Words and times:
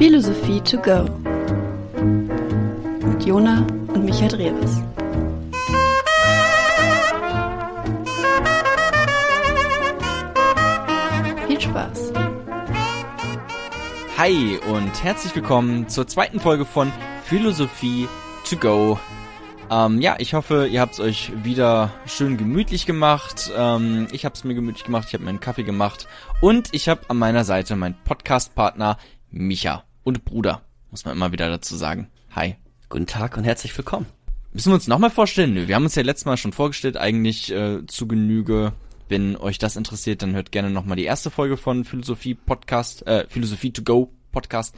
Philosophie 0.00 0.62
to 0.62 0.78
go 0.78 1.04
mit 3.06 3.22
Jona 3.22 3.66
und 3.88 4.02
Michael 4.02 4.28
Drewes. 4.28 4.80
Viel 11.46 11.60
Spaß. 11.60 12.12
Hi 14.16 14.58
und 14.72 15.04
herzlich 15.04 15.36
willkommen 15.36 15.86
zur 15.90 16.06
zweiten 16.06 16.40
Folge 16.40 16.64
von 16.64 16.90
Philosophie 17.24 18.08
to 18.48 18.56
go. 18.56 18.98
Ähm, 19.70 20.00
ja, 20.00 20.16
ich 20.18 20.32
hoffe, 20.32 20.66
ihr 20.66 20.80
habt 20.80 20.94
es 20.94 21.00
euch 21.00 21.30
wieder 21.44 21.92
schön 22.06 22.38
gemütlich 22.38 22.86
gemacht. 22.86 23.52
Ähm, 23.54 24.08
ich 24.12 24.24
habe 24.24 24.34
es 24.34 24.44
mir 24.44 24.54
gemütlich 24.54 24.84
gemacht, 24.84 25.08
ich 25.08 25.12
habe 25.12 25.24
mir 25.24 25.28
einen 25.28 25.40
Kaffee 25.40 25.62
gemacht 25.62 26.08
und 26.40 26.70
ich 26.72 26.88
habe 26.88 27.02
an 27.08 27.18
meiner 27.18 27.44
Seite 27.44 27.76
meinen 27.76 27.98
Podcast-Partner 28.04 28.96
Micha 29.30 29.84
und 30.10 30.24
Bruder, 30.24 30.62
muss 30.90 31.04
man 31.04 31.14
immer 31.14 31.30
wieder 31.30 31.48
dazu 31.48 31.76
sagen. 31.76 32.08
Hi. 32.34 32.56
Guten 32.88 33.06
Tag 33.06 33.36
und 33.36 33.44
herzlich 33.44 33.76
willkommen. 33.78 34.06
Müssen 34.52 34.70
wir 34.70 34.74
uns 34.74 34.88
nochmal 34.88 35.10
vorstellen? 35.10 35.54
Nö, 35.54 35.68
wir 35.68 35.76
haben 35.76 35.84
uns 35.84 35.94
ja 35.94 36.02
letztes 36.02 36.24
Mal 36.24 36.36
schon 36.36 36.52
vorgestellt, 36.52 36.96
eigentlich 36.96 37.52
äh, 37.52 37.86
zu 37.86 38.08
Genüge. 38.08 38.72
Wenn 39.08 39.36
euch 39.36 39.58
das 39.58 39.76
interessiert, 39.76 40.22
dann 40.22 40.34
hört 40.34 40.50
gerne 40.50 40.68
nochmal 40.68 40.96
die 40.96 41.04
erste 41.04 41.30
Folge 41.30 41.56
von 41.56 41.84
Philosophie 41.84 42.34
Podcast, 42.34 43.06
äh, 43.06 43.24
Philosophie 43.28 43.72
to 43.72 43.82
go 43.82 44.10
Podcast. 44.32 44.74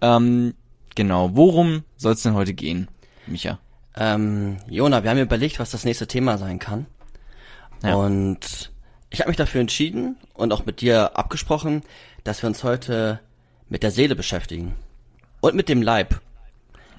Ähm, 0.00 0.54
genau, 0.94 1.30
worum 1.34 1.82
soll 1.96 2.12
es 2.12 2.22
denn 2.22 2.34
heute 2.34 2.54
gehen, 2.54 2.86
Micha? 3.26 3.58
Ähm, 3.96 4.58
Jona, 4.68 5.02
wir 5.02 5.10
haben 5.10 5.18
überlegt, 5.18 5.58
was 5.58 5.72
das 5.72 5.84
nächste 5.84 6.06
Thema 6.06 6.38
sein 6.38 6.60
kann. 6.60 6.86
Ja. 7.82 7.96
Und 7.96 8.70
ich 9.10 9.18
habe 9.18 9.30
mich 9.30 9.36
dafür 9.36 9.60
entschieden 9.60 10.16
und 10.34 10.52
auch 10.52 10.66
mit 10.66 10.82
dir 10.82 11.18
abgesprochen, 11.18 11.82
dass 12.22 12.44
wir 12.44 12.46
uns 12.46 12.62
heute 12.62 13.18
mit 13.68 13.82
der 13.82 13.90
Seele 13.90 14.14
beschäftigen. 14.16 14.74
Und 15.40 15.54
mit 15.54 15.68
dem 15.68 15.82
Leib. 15.82 16.20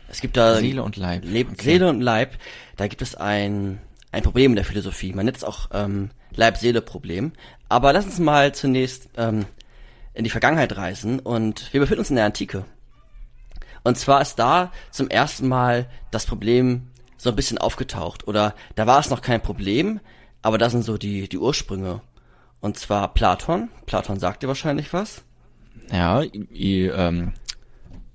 Es 0.08 0.22
gibt 0.22 0.38
da 0.38 0.56
Seele 0.56 0.84
und 0.84 0.98
Leib. 0.98 1.23
Leb 1.26 1.52
Okay. 1.52 1.64
Seele 1.64 1.89
und 1.89 2.02
Leib, 2.02 2.38
da 2.78 2.88
gibt 2.88 3.02
es 3.02 3.16
ein, 3.16 3.80
ein 4.11 4.23
Problem 4.23 4.52
in 4.52 4.56
der 4.56 4.66
Philosophie. 4.66 5.14
Man 5.14 5.26
nennt 5.26 5.38
es 5.38 5.44
auch 5.44 5.70
ähm, 5.73 6.09
Leib-Seele-Problem. 6.36 7.34
Aber 7.67 7.94
lass 7.94 8.06
uns 8.06 8.20
mal 8.20 8.53
zunächst 8.53 9.09
ähm, 9.17 9.45
in 10.14 10.23
die 10.23 10.30
Vergangenheit 10.30 10.76
reisen 10.76 11.20
und 11.20 11.72
wir 11.72 11.80
befinden 11.80 12.00
uns 12.00 12.09
in 12.09 12.16
der 12.16 12.26
Antike. 12.26 12.66
Und 13.83 13.98
zwar 13.98 14.22
ist 14.22 14.36
da 14.36 14.72
zum 14.92 15.09
ersten 15.09 15.48
Mal 15.48 15.88
das 16.11 16.26
Problem 16.26 16.88
so 17.17 17.30
ein 17.30 17.36
bisschen 17.36 17.58
aufgetaucht. 17.58 18.28
Oder 18.28 18.56
da 18.76 18.88
war 18.88 19.00
es 19.00 19.09
noch 19.09 19.22
kein 19.22 19.42
Problem, 19.42 20.00
aber 20.42 20.58
da 20.58 20.70
sind 20.70 20.83
so 20.83 20.98
die, 20.98 21.30
die 21.30 21.38
Ursprünge. 21.38 22.02
Und 22.59 22.78
zwar 22.78 23.14
Platon. 23.14 23.70
Platon 23.86 24.20
sagt 24.20 24.44
dir 24.44 24.48
wahrscheinlich 24.48 24.92
was. 24.92 25.23
Ja, 25.92 26.22
i, 26.23 26.86
ähm, 26.88 27.34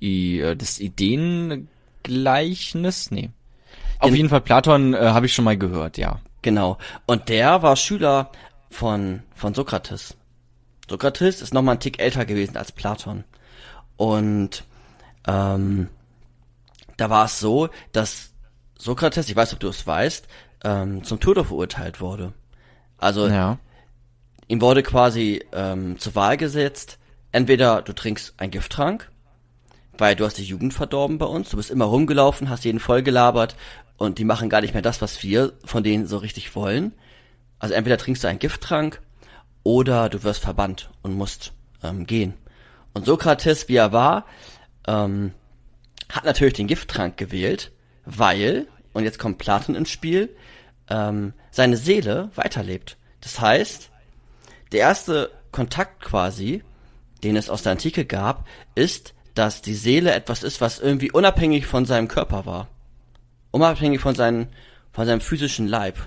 i, 0.00 0.40
äh, 0.40 0.56
das 0.56 0.78
Ideengleichnis? 0.80 3.10
Nee. 3.10 3.30
Auf 3.98 4.10
In- 4.10 4.16
jeden 4.16 4.28
Fall 4.28 4.40
Platon 4.42 4.94
äh, 4.94 4.98
habe 4.98 5.26
ich 5.26 5.34
schon 5.34 5.44
mal 5.44 5.56
gehört, 5.58 5.98
ja. 5.98 6.20
Genau. 6.42 6.78
Und 7.06 7.28
der 7.28 7.62
war 7.62 7.76
Schüler 7.76 8.30
von, 8.70 9.22
von 9.34 9.54
Sokrates. 9.54 10.16
Sokrates 10.88 11.40
ist 11.40 11.54
noch 11.54 11.62
mal 11.62 11.72
ein 11.72 11.80
Tick 11.80 11.98
älter 11.98 12.24
gewesen 12.26 12.56
als 12.56 12.70
Platon. 12.72 13.24
Und 13.96 14.64
ähm, 15.26 15.88
da 16.96 17.10
war 17.10 17.24
es 17.24 17.40
so, 17.40 17.70
dass 17.92 18.30
Sokrates, 18.78 19.28
ich 19.30 19.36
weiß, 19.36 19.54
ob 19.54 19.60
du 19.60 19.68
es 19.68 19.86
weißt, 19.86 20.26
ähm, 20.64 21.02
zum 21.04 21.20
Tode 21.20 21.44
verurteilt 21.44 22.00
wurde. 22.00 22.32
Also 22.98 23.28
Ja. 23.28 23.58
ihm 24.48 24.60
wurde 24.60 24.82
quasi 24.82 25.42
ähm, 25.52 25.98
zur 25.98 26.14
Wahl 26.14 26.36
gesetzt, 26.36 26.98
entweder 27.34 27.82
du 27.82 27.92
trinkst 27.92 28.34
einen 28.36 28.52
Gifttrank, 28.52 29.10
weil 29.98 30.14
du 30.14 30.24
hast 30.24 30.38
die 30.38 30.44
Jugend 30.44 30.72
verdorben 30.72 31.18
bei 31.18 31.26
uns, 31.26 31.50
du 31.50 31.56
bist 31.56 31.70
immer 31.70 31.86
rumgelaufen, 31.86 32.48
hast 32.48 32.64
jeden 32.64 32.78
voll 32.78 33.02
gelabert 33.02 33.56
und 33.96 34.18
die 34.18 34.24
machen 34.24 34.48
gar 34.48 34.60
nicht 34.60 34.72
mehr 34.72 34.82
das, 34.82 35.02
was 35.02 35.22
wir 35.24 35.52
von 35.64 35.82
denen 35.82 36.06
so 36.06 36.18
richtig 36.18 36.54
wollen. 36.54 36.92
Also 37.58 37.74
entweder 37.74 37.98
trinkst 37.98 38.22
du 38.22 38.28
einen 38.28 38.38
Gifttrank 38.38 39.00
oder 39.64 40.08
du 40.08 40.22
wirst 40.22 40.42
verbannt 40.42 40.90
und 41.02 41.14
musst 41.14 41.52
ähm, 41.82 42.06
gehen. 42.06 42.34
Und 42.92 43.06
Sokrates, 43.06 43.68
wie 43.68 43.76
er 43.76 43.92
war, 43.92 44.26
ähm, 44.86 45.32
hat 46.08 46.24
natürlich 46.24 46.54
den 46.54 46.68
Gifttrank 46.68 47.16
gewählt, 47.16 47.72
weil, 48.04 48.68
und 48.92 49.02
jetzt 49.02 49.18
kommt 49.18 49.38
Platon 49.38 49.74
ins 49.74 49.90
Spiel, 49.90 50.36
ähm, 50.88 51.32
seine 51.50 51.76
Seele 51.78 52.30
weiterlebt. 52.36 52.96
Das 53.20 53.40
heißt, 53.40 53.90
der 54.70 54.80
erste 54.80 55.32
Kontakt 55.50 56.00
quasi, 56.00 56.62
den 57.24 57.36
es 57.36 57.50
aus 57.50 57.62
der 57.62 57.72
Antike 57.72 58.04
gab, 58.04 58.46
ist, 58.74 59.14
dass 59.34 59.62
die 59.62 59.74
Seele 59.74 60.12
etwas 60.14 60.42
ist, 60.44 60.60
was 60.60 60.78
irgendwie 60.78 61.10
unabhängig 61.10 61.66
von 61.66 61.86
seinem 61.86 62.06
Körper 62.08 62.46
war. 62.46 62.68
Unabhängig 63.50 64.00
von, 64.00 64.14
seinen, 64.14 64.48
von 64.92 65.06
seinem 65.06 65.20
physischen 65.20 65.66
Leib. 65.66 65.98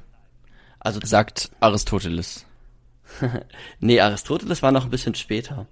Also, 0.80 1.00
Sagt 1.04 1.50
Aristoteles. 1.60 2.46
nee, 3.80 4.00
Aristoteles 4.00 4.62
war 4.62 4.72
noch 4.72 4.86
ein 4.86 4.90
bisschen 4.92 5.16
später. 5.16 5.68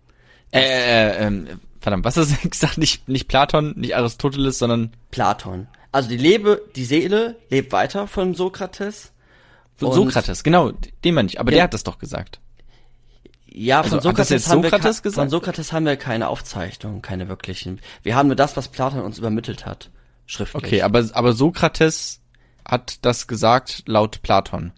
Äh, 0.51 0.59
äh, 0.61 1.25
ähm, 1.27 1.47
verdammt, 1.79 2.05
was 2.05 2.17
hast 2.17 2.43
du 2.43 2.49
gesagt? 2.49 2.77
Nicht, 2.77 3.07
nicht 3.07 3.27
Platon, 3.27 3.73
nicht 3.77 3.95
Aristoteles, 3.95 4.57
sondern 4.57 4.91
Platon. 5.11 5.67
Also 5.91 6.09
die 6.09 6.17
Lebe, 6.17 6.61
die 6.75 6.85
Seele 6.85 7.37
lebt 7.49 7.71
weiter 7.71 8.07
von 8.07 8.33
Sokrates. 8.35 9.11
Und- 9.79 9.93
Sokrates, 9.93 10.43
genau, 10.43 10.71
den 11.03 11.13
meine 11.15 11.27
ich. 11.27 11.39
Aber 11.39 11.51
Ja. 11.51 11.55
der 11.55 11.63
hat 11.65 11.73
das 11.73 11.83
doch 11.83 11.99
gesagt. 11.99 12.39
Ja, 13.57 13.83
von 13.83 13.93
Also, 13.93 14.09
Sokrates, 14.09 14.29
jetzt 14.31 14.49
haben 14.49 14.63
wir 14.63 14.69
Sokrates 14.69 15.01
gesagt? 15.01 15.15
von 15.15 15.29
Sokrates 15.29 15.71
haben 15.71 15.85
wir 15.85 15.95
keine 15.95 16.27
Aufzeichnungen, 16.27 17.01
keine 17.01 17.29
wirklichen. 17.29 17.79
Wir 18.03 18.15
haben 18.17 18.27
nur 18.27 18.35
das, 18.35 18.57
was 18.57 18.67
Platon 18.67 18.99
uns 18.99 19.17
übermittelt 19.17 19.65
hat, 19.65 19.89
schriftlich. 20.25 20.61
Okay, 20.61 20.81
aber, 20.81 21.05
aber 21.13 21.31
Sokrates 21.31 22.19
hat 22.67 23.05
das 23.05 23.27
gesagt 23.27 23.83
laut 23.85 24.21
Platon. 24.23 24.73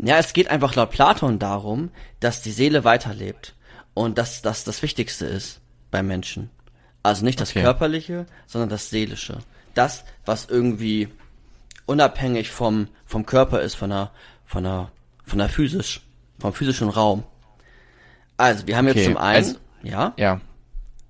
Ja, 0.00 0.16
es 0.18 0.32
geht 0.32 0.48
einfach 0.48 0.76
laut 0.76 0.90
Platon 0.90 1.40
darum, 1.40 1.90
dass 2.20 2.40
die 2.40 2.52
Seele 2.52 2.84
weiterlebt 2.84 3.56
und 3.94 4.16
dass 4.16 4.42
das 4.42 4.62
das 4.62 4.80
Wichtigste 4.82 5.26
ist 5.26 5.60
beim 5.90 6.06
Menschen. 6.06 6.50
Also 7.02 7.24
nicht 7.24 7.40
das 7.40 7.50
Okay. 7.50 7.62
Körperliche, 7.62 8.26
sondern 8.46 8.70
das 8.70 8.90
Seelische. 8.90 9.38
Das, 9.74 10.04
was 10.24 10.46
irgendwie 10.46 11.08
unabhängig 11.86 12.50
vom, 12.50 12.86
vom 13.06 13.26
Körper 13.26 13.60
ist, 13.60 13.74
von 13.74 13.90
der, 13.90 14.12
von 14.44 14.62
der, 14.62 14.92
von 15.24 15.40
der 15.40 15.48
physisch, 15.48 16.02
vom 16.38 16.52
physischen 16.52 16.90
Raum. 16.90 17.24
Also, 18.38 18.66
wir 18.66 18.76
haben 18.78 18.86
jetzt 18.86 18.96
Okay, 18.96 19.04
zum 19.04 19.16
einen, 19.18 19.36
also- 19.36 19.56
ja, 19.82 20.14
Ja. 20.16 20.40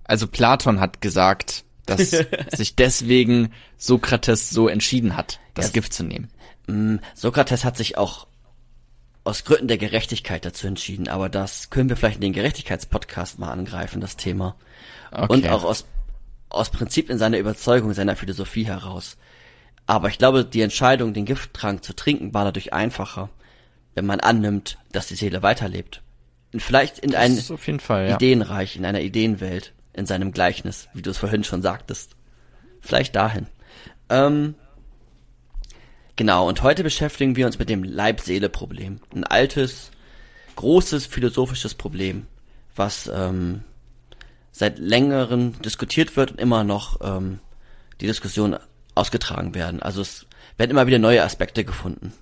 Also 0.05 0.27
Platon 0.27 0.81
hat 0.81 1.01
gesagt, 1.03 1.65
dass 1.87 2.11
sich 2.57 2.75
deswegen 2.77 3.53
Sokrates 3.77 4.51
so 4.51 4.67
entschieden 4.69 5.17
hat, 5.17 5.39
das 5.55 5.67
Ja. 5.67 5.73
Gift 5.73 5.93
zu 5.93 6.03
nehmen. 6.03 6.29
Mm, 6.67 6.97
Sokrates 7.15 7.65
hat 7.65 7.77
sich 7.77 7.97
auch 7.99 8.27
aus 9.25 9.45
Gründen 9.45 9.69
der 9.69 9.77
Gerechtigkeit 9.79 10.45
dazu 10.47 10.67
entschieden, 10.67 11.09
aber 11.09 11.29
das 11.29 11.69
können 11.69 11.91
wir 11.91 11.97
vielleicht 11.97 12.17
in 12.17 12.23
den 12.23 12.33
Gerechtigkeitspodcast 12.33 13.39
mal 13.39 13.51
angreifen, 13.53 14.01
das 14.01 14.17
Thema. 14.17 14.57
Okay. 15.11 15.27
Und 15.31 15.49
auch 15.49 15.65
aus, 15.65 15.85
aus 16.49 16.71
Prinzip 16.71 17.11
in 17.11 17.19
seiner 17.19 17.37
Überzeugung, 17.39 17.93
seiner 17.93 18.17
Philosophie 18.17 18.65
heraus. 18.65 19.19
Aber 19.87 20.09
ich 20.09 20.17
glaube, 20.17 20.45
die 20.47 20.63
Entscheidung, 20.63 21.13
den 21.13 21.27
Gifttrank 21.27 21.85
zu 21.85 21.95
trinken, 21.95 22.33
war 22.33 22.45
dadurch 22.45 22.73
einfacher, 22.73 23.29
wenn 23.95 24.07
man 24.07 24.21
annimmt, 24.21 24.79
dass 24.93 25.09
die 25.09 25.15
Seele 25.17 25.43
weiterlebt. 25.43 26.01
Vielleicht 26.57 26.99
in 26.99 27.11
Das 27.11 27.21
ein 27.21 27.37
ist 27.37 27.51
auf 27.51 27.67
jeden 27.67 27.81
Fall, 27.81 28.09
ja. 28.09 28.15
Ideenreich, 28.15 28.77
in 28.77 28.85
einer 28.85 29.01
Ideenwelt, 29.01 29.75
in 29.93 30.07
seinem 30.07 30.33
Gleichnis, 30.33 30.89
wie 30.95 31.03
du 31.03 31.11
es 31.11 31.19
vorhin 31.19 31.45
schon 31.45 31.61
sagtest. 31.61 32.17
Vielleicht 32.81 33.15
dahin. 33.17 33.47
Ähm, 34.09 34.55
genau, 36.17 36.49
und 36.49 36.63
heute 36.63 36.83
beschäftigen 36.83 37.37
wir 37.37 37.47
uns 37.47 37.59
mit 37.59 37.69
dem 37.69 37.85
Leib-Seele-Problem. 37.85 39.01
Ein 39.15 39.25
altes, 39.25 39.91
großes 40.57 41.07
philosophisches 41.07 41.75
Problem, 41.75 42.27
was 42.75 43.11
ähm, 43.13 43.63
seit 44.53 44.79
längerem 44.79 45.61
diskutiert 45.61 46.17
wird 46.17 46.31
und 46.31 46.41
immer 46.41 46.65
noch 46.65 47.01
ähm, 47.03 47.41
die 48.01 48.07
Diskussion 48.07 48.57
ausgetragen 48.95 49.55
werden. 49.55 49.83
Also 49.83 50.01
es 50.01 50.27
werden 50.57 50.71
immer 50.71 50.87
wieder 50.87 50.99
neue 50.99 51.23
Aspekte 51.23 51.65
gefunden. 51.65 52.13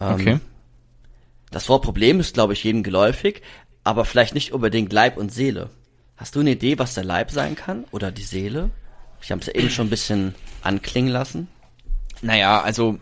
Ähm, 0.00 0.14
Okay. 0.14 0.40
Das 1.50 1.68
Wort 1.68 1.82
Problem 1.82 2.20
ist, 2.20 2.34
glaube 2.34 2.52
ich, 2.52 2.62
jedem 2.64 2.82
geläufig, 2.82 3.42
aber 3.84 4.04
vielleicht 4.04 4.34
nicht 4.34 4.52
unbedingt 4.52 4.92
Leib 4.92 5.16
und 5.16 5.32
Seele. 5.32 5.70
Hast 6.16 6.36
du 6.36 6.40
eine 6.40 6.50
Idee, 6.52 6.78
was 6.78 6.94
der 6.94 7.04
Leib 7.04 7.30
sein 7.30 7.56
kann 7.56 7.84
oder 7.92 8.12
die 8.12 8.22
Seele? 8.22 8.70
Ich 9.22 9.30
habe 9.32 9.40
es 9.40 9.46
ja 9.46 9.54
eben 9.54 9.70
schon 9.70 9.86
ein 9.86 9.90
bisschen 9.90 10.34
anklingen 10.62 11.10
lassen. 11.10 11.48
Naja, 12.22 12.60
also, 12.60 12.98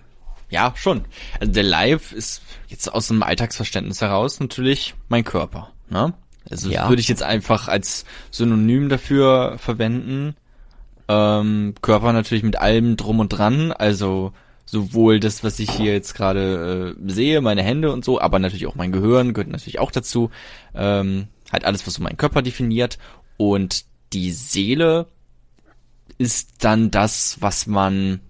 ja, 0.51 0.73
schon. 0.77 1.05
Also 1.41 1.53
der 1.53 1.63
Leib 1.65 2.13
ist 2.13 2.43
jetzt 2.69 2.93
aus 2.93 3.09
dem 3.09 3.23
Alltagsverständnis 3.23 4.01
heraus 4.01 4.41
natürlich 4.41 4.95
mein 5.09 5.25
Körper, 5.25 5.73
ne? 5.91 6.15
Also 6.51 6.71
Ja. 6.71 6.89
würde 6.89 7.01
ich 7.01 7.09
jetzt 7.09 7.23
einfach 7.23 7.69
als 7.69 8.05
Synonym 8.31 8.89
dafür 8.89 9.57
verwenden. 9.59 10.35
Ähm, 11.09 11.75
Körper 11.83 12.13
natürlich 12.13 12.43
mit 12.45 12.57
allem 12.57 12.97
drum 12.97 13.21
und 13.21 13.29
dran, 13.31 13.73
also 13.73 14.33
sowohl 14.71 15.19
das, 15.19 15.43
was 15.43 15.59
ich 15.61 15.71
hier 15.71 15.93
jetzt 15.93 16.15
gerade 16.15 16.95
äh, 16.99 17.11
sehe, 17.11 17.41
meine 17.41 17.63
Hände 17.63 17.91
und 17.91 18.05
so, 18.05 18.21
aber 18.21 18.39
natürlich 18.39 18.67
auch 18.67 18.75
mein 18.75 18.93
Gehirn 18.93 19.33
gehört 19.33 19.51
natürlich 19.51 19.79
auch 19.79 19.91
dazu. 19.91 20.31
Ähm, 20.75 21.29
halt 21.51 21.65
alles, 21.65 21.87
was 21.87 21.95
so 21.95 22.03
meinen 22.03 22.19
Körper 22.19 22.43
definiert. 22.43 22.99
Und 23.39 23.87
die 24.13 24.31
Seele 24.31 25.07
ist 26.19 26.65
dann 26.65 26.91
das, 26.91 27.39
was 27.41 27.67
man, 27.67 28.21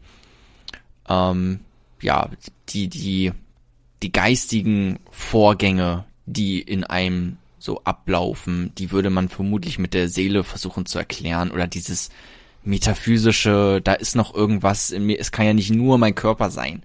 ähm, 1.09 1.59
ja, 2.01 2.31
die, 2.69 2.87
die, 2.87 3.33
die 4.03 4.13
geistigen 4.13 5.01
Vorgänge, 5.11 6.05
die 6.27 6.61
in 6.61 6.85
einem 6.85 7.39
so 7.59 7.83
ablaufen, 7.83 8.73
die 8.79 8.93
würde 8.93 9.11
man 9.11 9.29
vermutlich 9.29 9.81
mit 9.81 9.93
der 9.93 10.09
Seele 10.09 10.45
versuchen 10.45 10.87
zu 10.87 10.99
erklären 10.99 11.51
oder 11.51 11.67
dieses 11.67 12.11
metaphysische, 12.69 13.81
da 13.83 13.95
ist 13.95 14.15
noch 14.15 14.35
irgendwas 14.35 14.91
in 14.91 15.05
mir, 15.05 15.19
es 15.19 15.33
kann 15.33 15.47
ja 15.47 15.55
nicht 15.55 15.71
nur 15.71 15.99
mein 15.99 16.15
Körper 16.15 16.51
sein. 16.51 16.83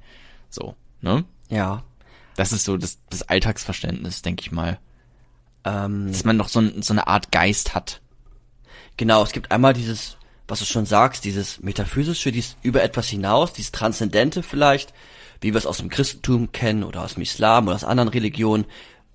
So, 0.50 0.76
ne? 1.02 1.26
Ja. 1.50 1.84
Das 2.36 2.52
ist 2.52 2.64
so 2.64 2.78
das, 2.78 3.00
das 3.10 3.24
Alltagsverständnis, 3.24 4.22
denke 4.22 4.42
ich 4.42 4.52
mal. 4.52 4.80
Ähm, 5.66 6.08
Dass 6.08 6.24
man 6.24 6.38
noch 6.38 6.50
so, 6.50 6.60
ein, 6.60 6.82
so 6.82 6.94
eine 6.94 7.08
Art 7.08 7.32
Geist 7.32 7.76
hat. 7.76 8.02
Genau, 8.98 9.24
es 9.24 9.32
gibt 9.32 9.52
einmal 9.52 9.74
dieses, 9.74 10.18
was 10.48 10.60
du 10.60 10.66
schon 10.66 10.86
sagst, 10.86 11.26
dieses 11.26 11.62
metaphysische, 11.62 12.32
dieses 12.32 12.58
über 12.62 12.82
etwas 12.82 13.08
hinaus, 13.08 13.54
dieses 13.54 13.72
Transzendente 13.72 14.42
vielleicht, 14.42 14.94
wie 15.42 15.54
wir 15.54 15.58
es 15.58 15.66
aus 15.66 15.78
dem 15.78 15.90
Christentum 15.90 16.52
kennen 16.52 16.84
oder 16.84 17.04
aus 17.04 17.16
dem 17.16 17.24
Islam 17.24 17.68
oder 17.68 17.76
aus 17.76 17.84
anderen 17.84 18.10
Religionen. 18.10 18.66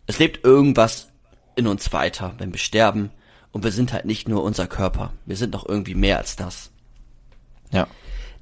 Es 0.06 0.18
lebt 0.18 0.44
irgendwas 0.44 1.08
in 1.56 1.66
uns 1.66 1.92
weiter, 1.92 2.34
wenn 2.38 2.52
wir 2.52 2.58
sterben. 2.58 3.10
Und 3.52 3.64
wir 3.64 3.72
sind 3.72 3.92
halt 3.92 4.04
nicht 4.04 4.28
nur 4.28 4.42
unser 4.42 4.66
Körper. 4.66 5.12
Wir 5.26 5.36
sind 5.36 5.52
noch 5.52 5.68
irgendwie 5.68 5.94
mehr 5.94 6.18
als 6.18 6.36
das. 6.36 6.70
Ja. 7.70 7.86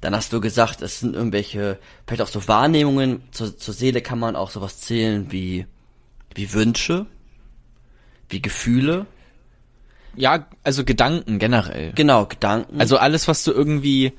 Dann 0.01 0.15
hast 0.15 0.31
du 0.31 0.41
gesagt, 0.41 0.81
es 0.81 0.99
sind 0.99 1.15
irgendwelche, 1.15 1.79
vielleicht 2.05 2.21
auch 2.21 2.27
so 2.27 2.47
Wahrnehmungen. 2.47 3.23
Zur, 3.31 3.57
zur 3.57 3.73
Seele 3.73 4.01
kann 4.01 4.19
man 4.19 4.35
auch 4.35 4.51
sowas 4.51 4.79
zählen 4.79 5.31
wie, 5.31 5.65
wie 6.35 6.53
Wünsche, 6.53 7.07
wie 8.29 8.41
Gefühle. 8.41 9.07
Ja, 10.15 10.47
also 10.63 10.83
Gedanken 10.83 11.39
generell. 11.39 11.93
Genau, 11.93 12.25
Gedanken. 12.25 12.79
Also 12.79 12.97
alles, 12.97 13.27
was 13.27 13.43
du 13.43 13.51
irgendwie, 13.51 14.13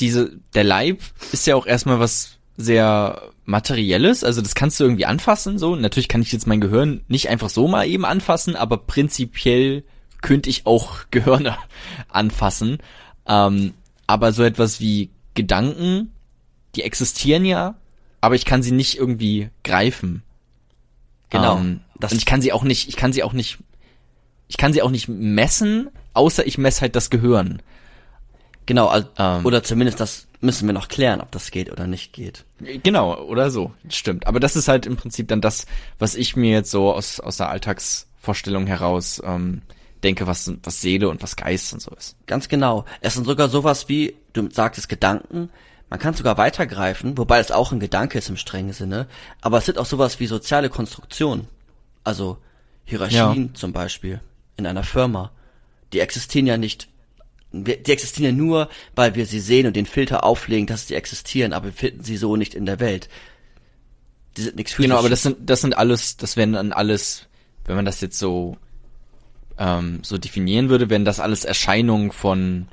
diese, 0.00 0.38
der 0.54 0.64
Leib 0.64 1.00
ist 1.32 1.46
ja 1.46 1.56
auch 1.56 1.66
erstmal 1.66 1.98
was 1.98 2.37
sehr 2.60 3.22
materielles, 3.44 4.24
also 4.24 4.42
das 4.42 4.54
kannst 4.56 4.78
du 4.80 4.84
irgendwie 4.84 5.06
anfassen, 5.06 5.58
so. 5.58 5.76
Natürlich 5.76 6.08
kann 6.08 6.20
ich 6.22 6.32
jetzt 6.32 6.46
mein 6.48 6.60
Gehirn 6.60 7.02
nicht 7.08 7.28
einfach 7.30 7.48
so 7.48 7.68
mal 7.68 7.86
eben 7.88 8.04
anfassen, 8.04 8.56
aber 8.56 8.76
prinzipiell 8.78 9.84
könnte 10.20 10.50
ich 10.50 10.66
auch 10.66 10.96
Gehirne 11.10 11.56
anfassen. 12.08 12.78
Ähm, 13.26 13.74
aber 14.08 14.32
so 14.32 14.42
etwas 14.42 14.80
wie 14.80 15.10
Gedanken, 15.34 16.12
die 16.74 16.82
existieren 16.82 17.44
ja, 17.44 17.76
aber 18.20 18.34
ich 18.34 18.44
kann 18.44 18.62
sie 18.62 18.72
nicht 18.72 18.98
irgendwie 18.98 19.50
greifen. 19.64 20.22
Genau. 21.30 21.58
Ähm, 21.58 21.80
Das- 22.00 22.10
und 22.12 22.18
ich 22.18 22.26
kann 22.26 22.42
sie 22.42 22.52
auch 22.52 22.64
nicht, 22.64 22.88
ich 22.88 22.96
kann 22.96 23.12
sie 23.12 23.22
auch 23.22 23.32
nicht, 23.32 23.58
ich 24.48 24.56
kann 24.56 24.72
sie 24.72 24.82
auch 24.82 24.90
nicht 24.90 25.08
messen, 25.08 25.90
außer 26.14 26.46
ich 26.46 26.58
messe 26.58 26.80
halt 26.80 26.96
das 26.96 27.10
Gehirn. 27.10 27.62
Genau, 28.66 28.88
also, 28.88 29.08
Ähm. 29.18 29.46
oder 29.46 29.62
zumindest 29.62 30.00
das 30.00 30.27
müssen 30.40 30.66
wir 30.66 30.72
noch 30.72 30.88
klären, 30.88 31.20
ob 31.20 31.30
das 31.30 31.50
geht 31.50 31.70
oder 31.70 31.86
nicht 31.86 32.12
geht. 32.12 32.44
Genau, 32.82 33.20
oder 33.22 33.50
so. 33.50 33.72
Stimmt. 33.88 34.26
Aber 34.26 34.40
das 34.40 34.56
ist 34.56 34.68
halt 34.68 34.86
im 34.86 34.96
Prinzip 34.96 35.28
dann 35.28 35.40
das, 35.40 35.66
was 35.98 36.14
ich 36.14 36.36
mir 36.36 36.52
jetzt 36.52 36.70
so 36.70 36.92
aus, 36.92 37.20
aus 37.20 37.38
der 37.38 37.48
Alltagsvorstellung 37.48 38.66
heraus 38.66 39.20
ähm, 39.24 39.62
denke, 40.02 40.26
was, 40.26 40.52
was 40.62 40.80
Seele 40.80 41.08
und 41.08 41.22
was 41.22 41.36
Geist 41.36 41.72
und 41.72 41.80
so 41.80 41.90
ist. 41.92 42.16
Ganz 42.26 42.48
genau. 42.48 42.84
Es 43.00 43.14
sind 43.14 43.26
sogar 43.26 43.48
sowas 43.48 43.88
wie, 43.88 44.16
du 44.32 44.48
sagtest 44.50 44.88
Gedanken, 44.88 45.50
man 45.90 45.98
kann 45.98 46.14
sogar 46.14 46.36
weitergreifen, 46.36 47.16
wobei 47.16 47.38
es 47.38 47.50
auch 47.50 47.72
ein 47.72 47.80
Gedanke 47.80 48.18
ist 48.18 48.28
im 48.28 48.36
strengen 48.36 48.72
Sinne, 48.72 49.06
aber 49.40 49.58
es 49.58 49.66
sind 49.66 49.78
auch 49.78 49.86
sowas 49.86 50.20
wie 50.20 50.26
soziale 50.26 50.68
Konstruktionen. 50.68 51.48
Also 52.04 52.38
Hierarchien 52.84 53.54
zum 53.54 53.72
Beispiel 53.72 54.20
in 54.56 54.66
einer 54.66 54.84
Firma. 54.84 55.30
Die 55.92 56.00
existieren 56.00 56.46
ja 56.46 56.58
nicht, 56.58 56.88
die 57.52 57.92
existieren 57.92 58.36
ja 58.36 58.44
nur, 58.44 58.68
weil 58.94 59.14
wir 59.14 59.26
sie 59.26 59.40
sehen 59.40 59.66
und 59.66 59.76
den 59.76 59.86
Filter 59.86 60.24
auflegen, 60.24 60.66
dass 60.66 60.88
sie 60.88 60.94
existieren, 60.94 61.52
aber 61.52 61.66
wir 61.66 61.72
finden 61.72 62.04
sie 62.04 62.16
so 62.16 62.36
nicht 62.36 62.54
in 62.54 62.66
der 62.66 62.80
Welt. 62.80 63.08
Die 64.36 64.42
sind 64.42 64.56
nichts 64.56 64.76
Genau, 64.76 64.98
aber 64.98 65.08
das 65.08 65.22
sind, 65.22 65.38
das 65.48 65.62
sind 65.62 65.76
alles, 65.76 66.16
das 66.16 66.36
wären 66.36 66.52
dann 66.52 66.72
alles, 66.72 67.26
wenn 67.64 67.76
man 67.76 67.84
das 67.84 68.00
jetzt 68.00 68.18
so, 68.18 68.56
ähm, 69.58 70.00
so 70.02 70.18
definieren 70.18 70.68
würde, 70.68 70.90
wären 70.90 71.04
das 71.04 71.20
alles 71.20 71.44
Erscheinungen 71.44 72.12
von, 72.12 72.68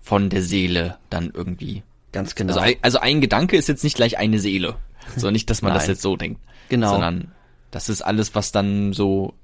von 0.00 0.30
der 0.30 0.42
Seele 0.42 0.98
dann 1.08 1.30
irgendwie. 1.32 1.82
Ganz 2.10 2.34
genau. 2.34 2.54
Also, 2.54 2.60
ein, 2.60 2.74
also 2.82 2.98
ein 2.98 3.20
Gedanke 3.20 3.56
ist 3.56 3.68
jetzt 3.68 3.84
nicht 3.84 3.96
gleich 3.96 4.18
eine 4.18 4.38
Seele. 4.38 4.76
So 5.16 5.30
nicht, 5.30 5.48
dass 5.48 5.62
man 5.62 5.72
das 5.72 5.86
jetzt 5.88 6.02
so 6.02 6.16
denkt. 6.16 6.40
Genau. 6.68 6.90
Sondern 6.90 7.32
das 7.70 7.88
ist 7.88 8.02
alles, 8.02 8.34
was 8.34 8.52
dann 8.52 8.92
so 8.92 9.34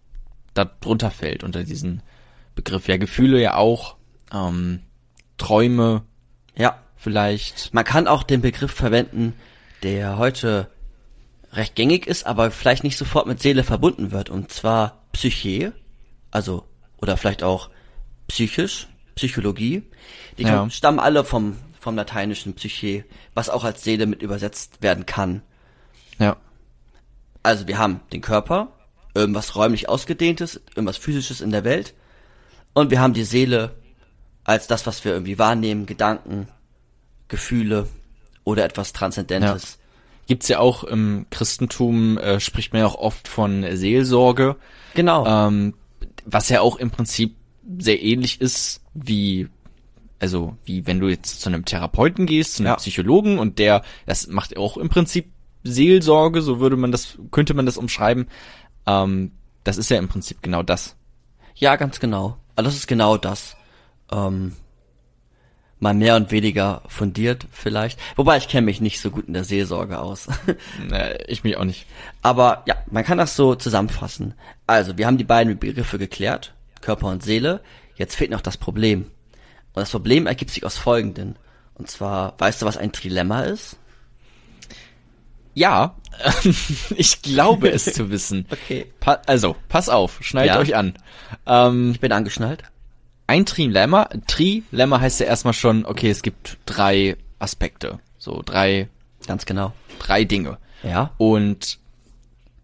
da 0.55 0.65
drunter 0.65 1.11
fällt 1.11 1.45
unter 1.45 1.63
diesen 1.63 2.03
Begriff. 2.55 2.89
Ja, 2.89 2.97
Gefühle 2.97 3.41
ja 3.41 3.55
auch, 3.55 3.98
ähm, 4.33 4.81
Träume 5.37 6.03
ja. 6.57 6.79
vielleicht. 6.97 7.73
Man 7.73 7.85
kann 7.85 8.07
auch 8.09 8.23
den 8.23 8.41
Begriff 8.41 8.73
verwenden, 8.73 9.35
der 9.83 10.19
heute 10.19 10.69
recht 11.53 11.75
gängig 11.75 12.07
ist, 12.07 12.27
aber 12.27 12.51
vielleicht 12.51 12.85
nicht 12.85 12.99
sofort 12.99 13.27
mit 13.27 13.41
Seele 13.41 13.65
verbunden 13.65 14.11
wird, 14.11 14.29
und 14.31 14.53
zwar 14.53 15.05
Psyche, 15.13 15.73
also, 16.31 16.65
oder 16.99 17.17
vielleicht 17.17 17.43
auch 17.43 17.71
psychisch, 18.27 18.89
Psychologie. 19.15 19.83
Die 20.37 20.43
Ja. 20.43 20.69
stammen 20.71 21.01
alle 21.01 21.25
vom, 21.25 21.57
vom 21.81 21.97
lateinischen 21.97 22.55
Psyche, 22.55 23.05
was 23.35 23.49
auch 23.49 23.65
als 23.65 23.83
Seele 23.83 24.07
mit 24.07 24.23
übersetzt 24.23 24.83
werden 24.83 25.07
kann. 25.07 25.43
Ja. 26.19 26.37
Also 27.43 27.67
wir 27.67 27.79
haben 27.79 28.01
den 28.13 28.21
Körper, 28.21 28.73
irgendwas 29.15 29.57
räumlich 29.57 29.89
ausgedehntes, 29.89 30.61
irgendwas 30.75 30.99
physisches 30.99 31.41
in 31.41 31.51
der 31.51 31.65
Welt, 31.65 31.95
und 32.75 32.91
wir 32.91 33.01
haben 33.01 33.15
die 33.15 33.25
Seele 33.25 33.75
als 34.49 34.67
das, 34.67 34.87
was 34.87 35.05
wir 35.05 35.13
irgendwie 35.13 35.39
wahrnehmen, 35.39 35.85
Gedanken, 35.85 36.49
Gefühle 37.29 37.87
oder 38.45 38.65
etwas 38.65 38.95
Transzendentes. 38.95 39.79
Gibt's 40.27 40.49
ja 40.49 40.59
auch 40.59 40.85
im 40.85 41.27
Christentum, 41.31 42.17
äh, 42.17 42.41
spricht 42.41 42.73
man 42.73 42.81
ja 42.81 42.87
auch 42.87 42.95
oft 42.95 43.29
von 43.29 43.65
Seelsorge, 43.77 44.57
Genau. 44.95 45.27
ähm, 45.27 45.75
was 46.25 46.49
ja 46.49 46.63
auch 46.63 46.77
im 46.77 46.91
Prinzip 46.91 47.37
sehr 47.79 48.03
ähnlich 48.03 48.41
ist 48.41 48.81
wie 48.95 49.49
also 50.21 50.57
wie 50.65 50.87
wenn 50.87 50.99
du 50.99 51.09
jetzt 51.09 51.41
zu 51.43 51.49
einem 51.49 51.65
Therapeuten 51.65 52.27
gehst, 52.27 52.55
zu 52.57 52.63
einem 52.63 52.71
Ja. 52.73 52.77
Psychologen 52.77 53.39
und 53.39 53.59
der, 53.59 53.83
das 54.07 54.27
macht 54.27 54.57
auch 54.57 54.77
im 54.79 54.89
Prinzip 54.89 55.31
Seelsorge, 55.63 56.41
so 56.43 56.59
würde 56.59 56.77
man 56.77 56.91
das, 56.91 57.19
könnte 57.31 57.53
man 57.55 57.67
das 57.67 57.77
umschreiben. 57.77 58.27
Ähm, 58.87 59.31
das 59.63 59.77
ist 59.77 59.91
ja 59.91 59.99
im 59.99 60.09
Prinzip 60.09 60.43
genau 60.43 60.63
das. 60.65 60.97
Ja, 61.55 61.77
ganz 61.77 62.01
genau. 62.01 62.37
Also 62.57 62.69
das 62.71 62.77
ist 62.79 62.89
genau 62.89 63.17
das. 63.19 63.55
Ähm, 64.11 64.55
mal 65.81 65.95
mehr 65.95 66.17
und 66.17 66.31
weniger 66.33 66.83
fundiert 66.89 67.47
vielleicht. 67.53 67.99
Wobei 68.17 68.37
ich 68.37 68.49
kenne 68.49 68.65
mich 68.67 68.81
nicht 68.81 69.01
so 69.01 69.11
gut 69.11 69.27
in 69.29 69.35
der 69.35 69.45
Seelsorge 69.45 69.99
aus. 70.01 70.27
Äh, 70.91 71.23
ich 71.31 71.45
mich 71.45 71.57
auch 71.57 71.65
nicht. 71.65 71.87
Aber 72.23 72.63
ja, 72.67 72.77
man 72.91 73.05
kann 73.05 73.19
das 73.19 73.37
so 73.37 73.55
zusammenfassen. 73.55 74.35
Also, 74.67 74.97
wir 74.99 75.07
haben 75.07 75.19
die 75.19 75.25
beiden 75.25 75.59
Begriffe 75.59 75.99
geklärt, 75.99 76.55
Körper 76.81 77.09
und 77.09 77.23
Seele. 77.23 77.61
Jetzt 77.97 78.15
fehlt 78.17 78.31
noch 78.31 78.41
das 78.41 78.57
Problem. 78.57 79.03
Und 79.75 79.81
das 79.83 79.91
Problem 79.91 80.27
ergibt 80.27 80.51
sich 80.51 80.65
aus 80.65 80.79
folgendem. 80.79 81.35
Und 81.75 81.89
zwar, 81.91 82.35
weißt 82.39 82.63
du, 82.63 82.67
was 82.67 82.77
ein 82.77 82.91
Trilemma 82.93 83.43
ist? 83.43 83.77
Ja, 85.55 85.97
ich 86.97 87.23
glaube 87.23 87.71
es 87.71 87.85
zu 87.95 88.11
wissen. 88.11 88.47
Okay. 88.51 88.87
Pa 89.01 89.21
also, 89.27 89.57
pass 89.69 89.89
auf, 89.89 90.19
schneidet 90.23 90.55
Ja. 90.55 90.61
euch 90.61 90.75
an. 90.77 90.95
Ähm, 91.47 91.93
Ich 91.93 92.01
bin 92.01 92.13
angeschnallt. 92.13 92.63
Ein 93.29 93.47
Trilemma, 93.47 94.09
Trilemma 94.27 95.01
heißt 95.01 95.21
ja 95.21 95.27
erstmal 95.27 95.53
schon, 95.53 95.85
okay, 95.85 96.11
es 96.11 96.23
gibt 96.23 96.57
drei 96.65 97.17
Aspekte, 97.39 98.01
so 98.17 98.43
drei, 98.45 98.89
Ganz 99.27 99.45
genau. 99.47 99.75
drei 99.99 100.25
Dinge. 100.25 100.59
Ja. 100.83 101.13
Und 101.19 101.79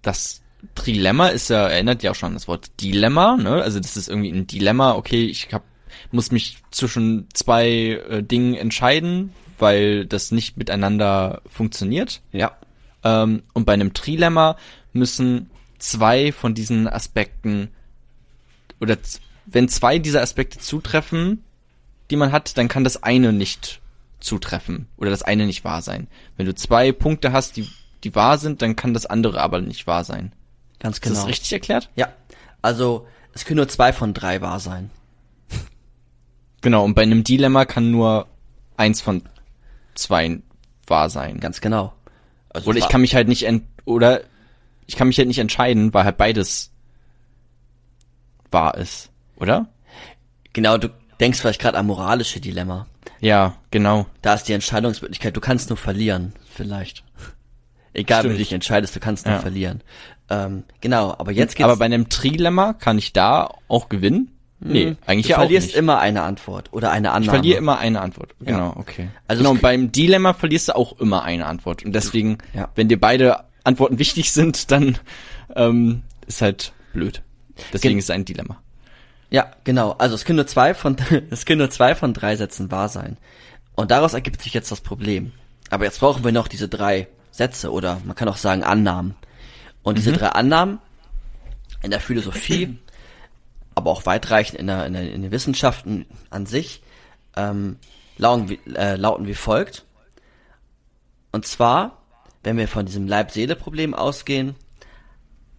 das 0.00 0.40
Trilemma 0.74 1.28
ist 1.28 1.50
ja, 1.50 1.68
erinnert 1.68 2.02
ja 2.02 2.10
auch 2.10 2.14
schon 2.14 2.28
an 2.28 2.34
das 2.34 2.48
Wort 2.48 2.80
Dilemma, 2.80 3.36
ne? 3.36 3.62
Also 3.62 3.78
das 3.78 3.96
ist 3.98 4.08
irgendwie 4.08 4.30
ein 4.30 4.46
Dilemma, 4.46 4.94
okay, 4.94 5.26
ich 5.26 5.52
hab, 5.52 5.64
muss 6.10 6.32
mich 6.32 6.62
zwischen 6.70 7.28
zwei 7.34 8.00
äh, 8.08 8.22
Dingen 8.22 8.54
entscheiden, 8.54 9.34
weil 9.58 10.06
das 10.06 10.30
nicht 10.30 10.56
miteinander 10.56 11.42
funktioniert. 11.46 12.22
Ja. 12.32 12.56
Ähm, 13.02 13.42
und 13.52 13.66
bei 13.66 13.74
einem 13.74 13.92
Trilemma 13.92 14.56
müssen 14.94 15.50
zwei 15.78 16.32
von 16.32 16.54
diesen 16.54 16.88
Aspekten 16.88 17.68
oder 18.80 18.96
wenn 19.46 19.68
zwei 19.68 19.98
dieser 19.98 20.22
Aspekte 20.22 20.58
zutreffen, 20.58 21.44
die 22.10 22.16
man 22.16 22.32
hat, 22.32 22.56
dann 22.58 22.68
kann 22.68 22.84
das 22.84 23.02
eine 23.02 23.32
nicht 23.32 23.80
zutreffen 24.20 24.88
oder 24.96 25.10
das 25.10 25.22
eine 25.22 25.46
nicht 25.46 25.64
wahr 25.64 25.82
sein. 25.82 26.08
Wenn 26.36 26.46
du 26.46 26.54
zwei 26.54 26.92
Punkte 26.92 27.32
hast, 27.32 27.56
die, 27.56 27.68
die 28.02 28.14
wahr 28.14 28.38
sind, 28.38 28.62
dann 28.62 28.76
kann 28.76 28.94
das 28.94 29.06
andere 29.06 29.40
aber 29.40 29.60
nicht 29.60 29.86
wahr 29.86 30.04
sein. 30.04 30.32
Ganz 30.78 30.96
Ist 30.96 31.02
genau. 31.02 31.14
das 31.14 31.26
richtig 31.26 31.52
erklärt? 31.52 31.90
Ja. 31.94 32.08
Also, 32.62 33.06
es 33.32 33.44
können 33.44 33.58
nur 33.58 33.68
zwei 33.68 33.92
von 33.92 34.14
drei 34.14 34.40
wahr 34.40 34.60
sein. 34.60 34.90
Genau, 36.60 36.84
und 36.84 36.94
bei 36.94 37.02
einem 37.02 37.24
Dilemma 37.24 37.66
kann 37.66 37.90
nur 37.90 38.26
eins 38.76 39.02
von 39.02 39.22
zwei 39.94 40.40
wahr 40.86 41.10
sein. 41.10 41.40
Ganz 41.40 41.60
genau. 41.60 41.92
Also 42.48 42.70
Oder 42.70 42.78
ich 42.78 42.88
kann 42.88 43.00
mich 43.00 43.14
halt 43.14 43.28
nicht 43.28 43.44
ent 43.44 43.64
oder 43.84 44.22
ich 44.86 44.96
kann 44.96 45.08
mich 45.08 45.18
halt 45.18 45.28
nicht 45.28 45.38
entscheiden, 45.38 45.92
weil 45.92 46.04
halt 46.04 46.16
beides 46.16 46.70
wahr 48.50 48.76
ist, 48.76 49.10
oder? 49.44 49.68
Genau, 50.52 50.76
du 50.78 50.88
denkst 51.20 51.38
vielleicht 51.40 51.60
gerade 51.60 51.78
am 51.78 51.86
moralische 51.86 52.40
Dilemma. 52.40 52.86
Ja, 53.20 53.54
genau. 53.70 54.06
Da 54.22 54.34
ist 54.34 54.44
die 54.48 54.52
Entscheidungsmöglichkeit, 54.52 55.36
du 55.36 55.40
kannst 55.40 55.68
nur 55.70 55.76
verlieren, 55.76 56.32
vielleicht. 56.52 57.04
Egal, 57.92 58.24
wie 58.24 58.28
du 58.28 58.34
Stimmt. 58.34 58.40
dich 58.40 58.52
entscheidest, 58.52 58.96
du 58.96 59.00
kannst 59.00 59.26
nur 59.26 59.36
Ja. 59.36 59.40
verlieren. 59.40 59.82
Ähm, 60.30 60.64
genau, 60.80 61.12
aber 61.16 61.30
jetzt 61.32 61.54
geht's. 61.54 61.64
Aber 61.64 61.76
bei 61.76 61.84
einem 61.84 62.08
Trilemma 62.08 62.72
kann 62.72 62.98
ich 62.98 63.12
da 63.12 63.50
auch 63.68 63.88
gewinnen? 63.88 64.30
Nee, 64.60 64.96
eigentlich 65.04 65.26
du 65.26 65.30
ja 65.32 65.36
auch 65.36 65.40
verlierst 65.42 65.68
nicht. 65.68 65.76
immer 65.76 65.98
eine 66.00 66.22
Antwort 66.22 66.72
oder 66.72 66.90
eine 66.90 67.10
Annahme. 67.10 67.24
Ich 67.26 67.30
verliere 67.30 67.58
immer 67.58 67.78
eine 67.78 68.00
Antwort. 68.00 68.34
Genau, 68.40 68.72
okay. 68.76 69.10
Also 69.28 69.42
genau, 69.42 69.50
und 69.50 69.60
beim 69.60 69.92
Dilemma 69.92 70.32
verlierst 70.32 70.68
du 70.68 70.76
auch 70.76 70.98
immer 71.00 71.22
eine 71.22 71.44
Antwort. 71.46 71.84
Und 71.84 71.92
deswegen, 71.92 72.38
Ja. 72.54 72.70
wenn 72.74 72.88
dir 72.88 72.98
beide 72.98 73.44
Antworten 73.62 73.98
wichtig 73.98 74.32
sind, 74.32 74.70
dann 74.70 74.98
ähm, 75.54 76.02
ist 76.26 76.40
halt 76.40 76.72
blöd. 76.94 77.20
Deswegen 77.74 77.90
Gen- 77.92 77.98
ist 77.98 78.04
es 78.06 78.10
ein 78.10 78.24
Dilemma. 78.24 78.62
Ja, 79.30 79.50
genau. 79.64 79.92
Also 79.92 80.14
es 80.14 80.24
können 80.24 80.36
nur 80.36 80.46
zwei 80.46 80.74
von 80.74 80.96
es 81.30 81.44
können 81.46 81.58
nur 81.58 81.70
zwei 81.70 81.94
von 81.94 82.14
drei 82.14 82.36
Sätzen 82.36 82.70
wahr 82.70 82.88
sein. 82.88 83.16
Und 83.74 83.90
daraus 83.90 84.14
ergibt 84.14 84.42
sich 84.42 84.54
jetzt 84.54 84.70
das 84.70 84.80
Problem. 84.80 85.32
Aber 85.70 85.84
jetzt 85.84 86.00
brauchen 86.00 86.24
wir 86.24 86.32
noch 86.32 86.48
diese 86.48 86.68
drei 86.68 87.08
Sätze 87.30 87.72
oder 87.72 88.00
man 88.04 88.14
kann 88.14 88.28
auch 88.28 88.36
sagen 88.36 88.62
Annahmen. 88.62 89.16
Und 89.82 89.98
diese 89.98 90.12
drei 90.12 90.28
Annahmen 90.28 90.78
in 91.82 91.90
der 91.90 92.00
Philosophie, 92.00 92.78
aber 93.74 93.90
auch 93.90 94.06
weitreichend 94.06 94.58
in, 94.58 94.68
der, 94.68 94.86
in, 94.86 94.92
der, 94.92 95.12
in 95.12 95.22
den 95.22 95.32
Wissenschaften 95.32 96.06
an 96.30 96.46
sich, 96.46 96.82
ähm, 97.36 97.78
lauten, 98.16 98.48
wie, 98.48 98.60
äh, 98.74 98.94
lauten 98.96 99.26
wie 99.26 99.34
folgt. 99.34 99.84
Und 101.32 101.46
zwar, 101.46 101.98
wenn 102.44 102.56
wir 102.56 102.68
von 102.68 102.86
diesem 102.86 103.08
Leib-Seele-Problem 103.08 103.94
ausgehen, 103.94 104.54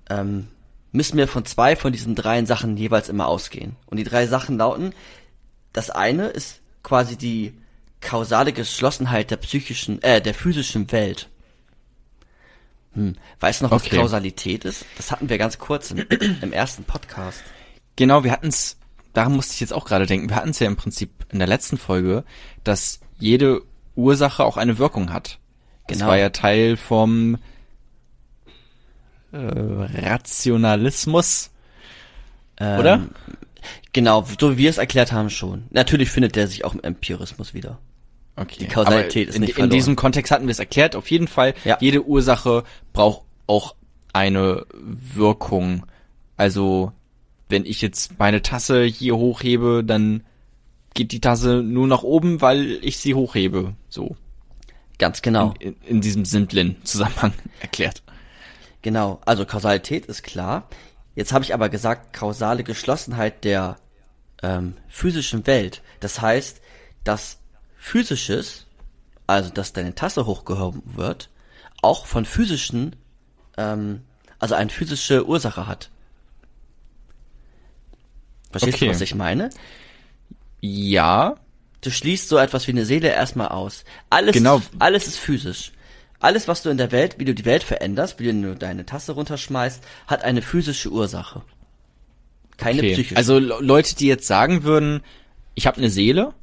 ähm, 0.09 0.47
müssen 0.95 1.17
wir 1.17 1.27
von 1.27 1.45
zwei 1.45 1.75
von 1.75 1.91
diesen 1.91 2.15
drei 2.15 2.43
Sachen 2.45 2.77
jeweils 2.77 3.09
immer 3.09 3.27
ausgehen. 3.27 3.75
Und 3.85 3.97
die 3.97 4.03
drei 4.03 4.27
Sachen 4.27 4.57
lauten, 4.57 4.93
das 5.73 5.89
eine 5.89 6.27
ist 6.27 6.61
quasi 6.83 7.17
die 7.17 7.53
kausale 8.01 8.53
Geschlossenheit 8.53 9.31
der 9.31 9.37
psychischen, 9.37 10.01
äh, 10.03 10.21
der 10.21 10.33
physischen 10.33 10.91
Welt. 10.91 11.29
Hm. 12.93 13.15
Weißt 13.39 13.59
du 13.61 13.65
noch, 13.65 13.71
was 13.71 13.83
Okay. 13.85 13.97
Kausalität 13.97 14.63
ist? 14.63 14.85
Das 14.97 15.11
hatten 15.11 15.27
wir 15.29 15.37
ganz 15.37 15.57
kurz 15.59 15.91
im, 15.91 15.97
im 16.41 16.53
ersten 16.53 16.83
Podcast. 16.83 17.43
Genau, 17.95 18.23
wir 18.23 18.31
hatten's. 18.31 18.77
daran 19.13 19.33
musste 19.35 19.53
ich 19.53 19.59
jetzt 19.59 19.73
auch 19.73 19.85
gerade 19.85 20.05
denken, 20.05 20.29
wir 20.29 20.35
hatten's 20.37 20.59
ja 20.59 20.67
im 20.67 20.75
Prinzip 20.75 21.09
in 21.31 21.39
der 21.39 21.47
letzten 21.47 21.77
Folge, 21.77 22.23
dass 22.63 22.99
jede 23.19 23.61
Ursache 23.95 24.43
auch 24.43 24.57
eine 24.57 24.77
Wirkung 24.77 25.11
hat. 25.13 25.39
Das 25.87 25.97
Genau. 25.99 26.09
war 26.09 26.17
ja 26.17 26.29
Teil 26.29 26.77
vom 26.77 27.37
Rationalismus, 29.35 31.51
Ähm, 32.57 32.79
oder? 32.79 33.01
Genau, 33.93 34.25
so 34.39 34.51
wie 34.53 34.57
wir 34.57 34.69
es 34.69 34.77
erklärt 34.77 35.11
haben 35.11 35.29
schon. 35.29 35.63
Natürlich 35.71 36.09
findet 36.09 36.35
der 36.35 36.47
sich 36.47 36.65
auch 36.65 36.73
im 36.73 36.81
Empirismus 36.83 37.53
wieder. 37.53 37.79
Okay. 38.35 38.57
Die 38.59 38.67
Kausalität 38.67 39.27
Aber 39.27 39.29
ist 39.29 39.35
in, 39.35 39.41
nicht 39.41 39.49
in 39.51 39.55
verloren. 39.55 39.69
diesem 39.71 39.95
Kontext 39.95 40.31
hatten 40.31 40.45
wir 40.45 40.51
es 40.51 40.59
erklärt. 40.59 40.95
Auf 40.95 41.09
jeden 41.09 41.27
Fall, 41.27 41.53
Ja. 41.63 41.77
jede 41.79 42.03
Ursache 42.05 42.63
braucht 42.93 43.23
auch 43.47 43.75
eine 44.13 44.65
Wirkung. 44.73 45.85
Also, 46.37 46.91
wenn 47.49 47.65
ich 47.65 47.81
jetzt 47.81 48.19
meine 48.19 48.41
Tasse 48.41 48.83
hier 48.83 49.15
hochhebe, 49.15 49.83
dann 49.85 50.23
geht 50.93 51.11
die 51.11 51.21
Tasse 51.21 51.61
nur 51.63 51.87
nach 51.87 52.03
oben, 52.03 52.41
weil 52.41 52.79
ich 52.81 52.97
sie 52.97 53.13
hochhebe. 53.15 53.73
So. 53.89 54.15
Ganz 54.97 55.21
genau. 55.21 55.53
In, 55.59 55.75
in 55.85 56.01
diesem 56.01 56.25
simplen 56.25 56.77
Zusammenhang 56.83 57.33
erklärt. 57.61 58.03
Genau, 58.85 59.19
also 59.25 59.47
Kausalität 59.47 60.05
ist 60.05 60.21
klar. 60.21 60.69
Jetzt 61.15 61.33
habe 61.33 61.43
ich 61.43 61.55
aber 61.55 61.69
gesagt, 61.69 62.13
kausale 62.13 62.63
Geschlossenheit 62.63 63.43
der 63.43 63.77
ähm, 64.43 64.77
physischen 64.89 65.47
Welt. 65.47 65.81
Das 66.01 66.21
heißt, 66.21 66.61
dass 67.03 67.39
physisches, 67.79 68.67
also 69.25 69.49
dass 69.49 69.73
deine 69.73 69.95
Tasse 69.95 70.27
hochgehoben 70.27 70.83
wird, 70.95 71.31
auch 71.81 72.05
von 72.05 72.25
physischen, 72.25 72.95
ähm, 73.57 74.03
also 74.37 74.53
eine 74.53 74.69
physische 74.69 75.25
Ursache 75.25 75.65
hat. 75.65 75.89
Verstehst 78.51 78.75
Okay. 78.75 78.85
du, 78.85 78.91
was 78.91 79.01
ich 79.01 79.15
meine? 79.15 79.49
Ja, 80.61 81.37
Du 81.81 81.89
schließt 81.89 82.29
so 82.29 82.37
etwas 82.37 82.67
wie 82.67 82.71
eine 82.71 82.85
Seele 82.85 83.09
erstmal 83.09 83.47
aus. 83.49 83.83
Alles, 84.11 84.33
Genau. 84.33 84.57
ist, 84.57 84.69
alles 84.77 85.07
ist 85.07 85.17
physisch. 85.17 85.71
Alles, 86.25 86.47
was 86.47 86.63
du 86.63 86.69
in 86.69 86.77
der 86.77 86.91
Welt, 86.91 87.19
wie 87.19 87.25
du 87.25 87.33
die 87.35 87.45
Welt 87.45 87.63
veränderst, 87.63 88.19
wie 88.19 88.31
du 88.31 88.55
deine 88.55 88.85
Tasse 88.85 89.11
runterschmeißt, 89.13 89.83
hat 90.07 90.23
eine 90.23 90.41
physische 90.41 90.89
Ursache. 90.91 91.43
Keine 92.57 92.79
okay. 92.79 92.93
psychische. 92.93 93.17
Also 93.17 93.37
Le- 93.37 93.57
Leute, 93.61 93.95
die 93.95 94.07
jetzt 94.07 94.25
sagen 94.27 94.63
würden, 94.63 95.01
ich 95.53 95.67
habe 95.67 95.77
eine 95.77 95.89
Seele, 95.89 96.33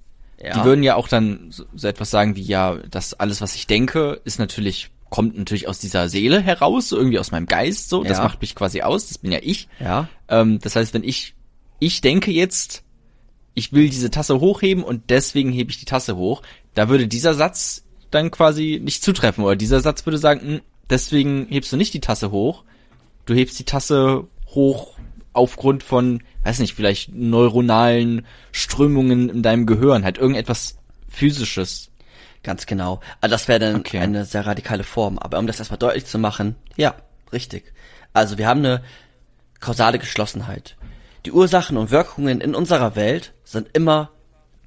ja. 0.42 0.54
Die 0.58 0.64
würden 0.64 0.82
ja 0.82 0.96
auch 0.96 1.06
dann 1.06 1.50
so, 1.52 1.86
etwas 1.86 2.10
sagen 2.10 2.34
wie, 2.34 2.42
ja, 2.42 2.76
das 2.90 3.14
alles, 3.14 3.40
was 3.40 3.54
ich 3.54 3.68
denke, 3.68 4.20
ist 4.24 4.40
natürlich, 4.40 4.90
kommt 5.08 5.38
natürlich 5.38 5.68
aus 5.68 5.78
dieser 5.78 6.08
Seele 6.08 6.40
heraus, 6.40 6.88
so 6.88 6.96
irgendwie 6.96 7.20
aus 7.20 7.30
meinem 7.30 7.46
Geist, 7.46 7.88
so. 7.88 8.02
Das 8.02 8.18
Ja. 8.18 8.24
macht 8.24 8.40
mich 8.40 8.56
quasi 8.56 8.82
aus, 8.82 9.06
das 9.08 9.18
bin 9.18 9.30
ja 9.30 9.38
ich. 9.40 9.68
ja, 9.78 10.08
Ähm, 10.28 10.58
das 10.60 10.74
heißt, 10.74 10.94
wenn 10.94 11.04
ich, 11.04 11.34
ich 11.78 12.00
denke 12.00 12.32
jetzt, 12.32 12.82
ich 13.54 13.72
will 13.72 13.88
diese 13.88 14.10
Tasse 14.10 14.40
hochheben 14.40 14.82
und 14.82 15.10
deswegen 15.10 15.52
hebe 15.52 15.70
ich 15.70 15.78
die 15.78 15.84
Tasse 15.84 16.16
hoch, 16.16 16.42
da 16.74 16.88
würde 16.88 17.06
dieser 17.06 17.34
Satz 17.34 17.84
dann 18.14 18.30
quasi 18.30 18.80
nicht 18.82 19.02
zutreffen, 19.02 19.44
oder 19.44 19.56
dieser 19.56 19.80
Satz 19.80 20.06
würde 20.06 20.18
sagen, 20.18 20.40
"Hm, 20.40 20.60
deswegen 20.90 21.46
hebst 21.48 21.72
du 21.72 21.76
nicht 21.76 21.94
die 21.94 22.00
Tasse 22.00 22.30
hoch, 22.30 22.64
du 23.26 23.34
hebst 23.34 23.58
die 23.58 23.64
Tasse 23.64 24.24
hoch 24.48 24.96
aufgrund 25.32 25.82
von, 25.82 26.22
weiß 26.44 26.58
nicht, 26.58 26.74
vielleicht 26.74 27.14
neuronalen 27.14 28.26
Strömungen 28.52 29.30
in 29.30 29.42
deinem 29.42 29.66
Gehirn, 29.66 30.04
halt 30.04 30.18
irgendetwas 30.18 30.76
physisches. 31.08 31.88
ganz 32.44 32.66
genau. 32.66 32.98
Also 33.20 33.32
das 33.34 33.46
wäre 33.46 33.60
dann 33.60 33.76
Okay. 33.76 33.98
eine 33.98 34.24
sehr 34.24 34.44
radikale 34.44 34.82
Form. 34.82 35.16
Aber 35.18 35.38
um 35.38 35.46
das 35.46 35.60
erstmal 35.60 35.78
deutlich 35.78 36.06
zu 36.06 36.18
machen, 36.18 36.56
ja, 36.76 36.96
richtig. 37.32 37.72
Also 38.12 38.36
wir 38.36 38.48
haben 38.48 38.58
eine 38.64 38.82
kausale 39.60 40.00
Geschlossenheit. 40.00 40.74
Die 41.24 41.30
Ursachen 41.30 41.76
und 41.76 41.92
Wirkungen 41.92 42.40
in 42.40 42.56
unserer 42.56 42.96
Welt 42.96 43.32
sind 43.44 43.68
immer 43.74 44.10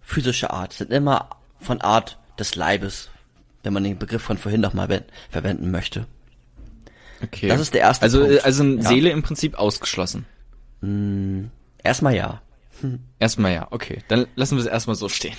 physische 0.02 0.52
Art, 0.52 0.72
sind 0.72 0.90
immer 0.90 1.30
von 1.60 1.82
Art 1.82 2.18
des 2.40 2.56
Leibes, 2.56 3.10
wenn 3.66 3.74
man 3.74 3.84
den 3.84 3.98
Begriff 3.98 4.22
von 4.22 4.38
vorhin 4.38 4.62
nochmal 4.62 5.04
verwenden 5.30 5.72
möchte. 5.72 6.06
Okay. 7.24 7.48
Das 7.48 7.60
ist 7.60 7.74
der 7.74 7.82
erste 7.82 8.04
Also, 8.04 8.24
Punkt. 8.26 8.46
also 8.46 8.64
Ja. 8.64 8.82
Seele 8.84 9.10
im 9.10 9.24
Prinzip 9.24 9.58
ausgeschlossen. 9.58 10.26
Erstmal 11.84 12.16
ja. 12.16 12.42
Erstmal 13.20 13.54
ja, 13.54 13.68
okay. 13.72 14.04
Dann 14.08 14.28
lassen 14.36 14.58
wir 14.58 14.62
es 14.64 14.70
erstmal 14.70 14.96
so 14.96 15.10
stehen. 15.10 15.36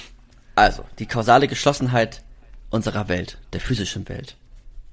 Also, 0.57 0.85
die 0.99 1.07
kausale 1.07 1.49
Geschlossenheit 1.49 2.23
unserer 2.71 3.09
Welt, 3.09 3.39
der 3.53 3.61
physischen 3.61 4.09
Welt. 4.09 4.37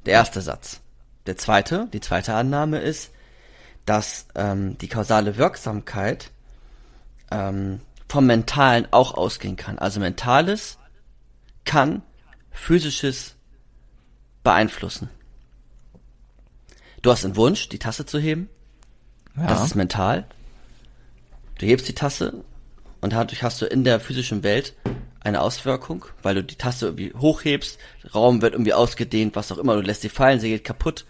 Der 0.06 0.14
erste 0.14 0.42
Satz. 0.42 0.82
Der 1.26 1.38
zweite, 1.38 1.88
die 1.94 2.02
zweite 2.02 2.34
Annahme 2.34 2.80
ist, 2.80 3.12
dass 3.86 4.28
ähm, 4.36 4.78
die 4.78 4.90
kausale 4.90 5.38
Wirksamkeit 5.38 6.32
ähm, 7.32 7.80
vom 8.10 8.26
Mentalen 8.28 8.88
auch 8.92 9.14
ausgehen 9.16 9.56
kann. 9.56 9.80
Also 9.80 10.00
Mentales 10.02 10.78
kann 11.66 12.04
physisches 12.54 13.36
beeinflussen. 14.44 15.10
Du 17.02 17.12
hast 17.12 17.26
einen 17.26 17.36
Wunsch, 17.36 17.70
die 17.70 17.80
Tasse 17.80 18.06
zu 18.06 18.20
heben. 18.20 18.50
Ja. 19.36 19.48
Das 19.48 19.64
ist 19.64 19.76
mental. 19.76 20.26
Du 21.60 21.66
hebst 21.66 21.88
die 21.88 21.96
Tasse 21.96 22.44
und 23.02 23.14
dadurch 23.14 23.44
hast 23.44 23.62
du 23.62 23.66
in 23.66 23.84
der 23.84 24.00
physischen 24.00 24.44
Welt 24.44 24.74
eine 25.20 25.42
Auswirkung, 25.42 26.06
weil 26.22 26.36
du 26.36 26.44
die 26.44 26.56
Tasse 26.56 26.88
irgendwie 26.88 27.14
hochhebst, 27.14 27.80
Raum 28.14 28.42
wird 28.42 28.54
irgendwie 28.54 28.74
ausgedehnt, 28.74 29.36
was 29.36 29.52
auch 29.52 29.58
immer, 29.58 29.76
du 29.76 29.82
lässt 29.82 30.02
sie 30.02 30.10
fallen, 30.10 30.40
sie 30.40 30.50
geht 30.50 30.64
kaputt. 30.64 31.06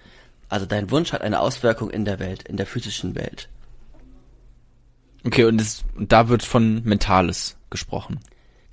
Also 0.50 0.66
dein 0.66 0.92
Wunsch 0.92 1.14
hat 1.14 1.22
eine 1.22 1.40
Auswirkung 1.40 1.90
in 1.90 2.06
der 2.06 2.20
Welt, 2.20 2.44
in 2.44 2.58
der 2.58 2.68
physischen 2.68 3.16
Welt. 3.16 3.50
Okay, 5.26 5.46
und, 5.46 5.58
das, 5.60 5.84
und 5.96 6.12
da 6.12 6.30
wird 6.30 6.44
von 6.44 6.84
Mentales 6.84 7.56
gesprochen. 7.70 8.20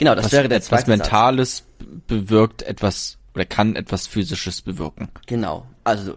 Genau, 0.01 0.15
das 0.15 0.25
was, 0.27 0.33
wäre 0.33 0.49
der 0.49 0.57
etwas 0.57 0.69
zweite 0.69 0.81
Satz. 0.91 0.99
Mentales 0.99 1.65
bewirkt 2.09 2.63
etwas 2.63 3.19
oder 3.35 3.45
kann 3.45 3.77
etwas 3.77 4.07
Physisches 4.07 4.63
bewirken. 4.63 5.09
Genau, 5.27 5.67
also 5.85 6.17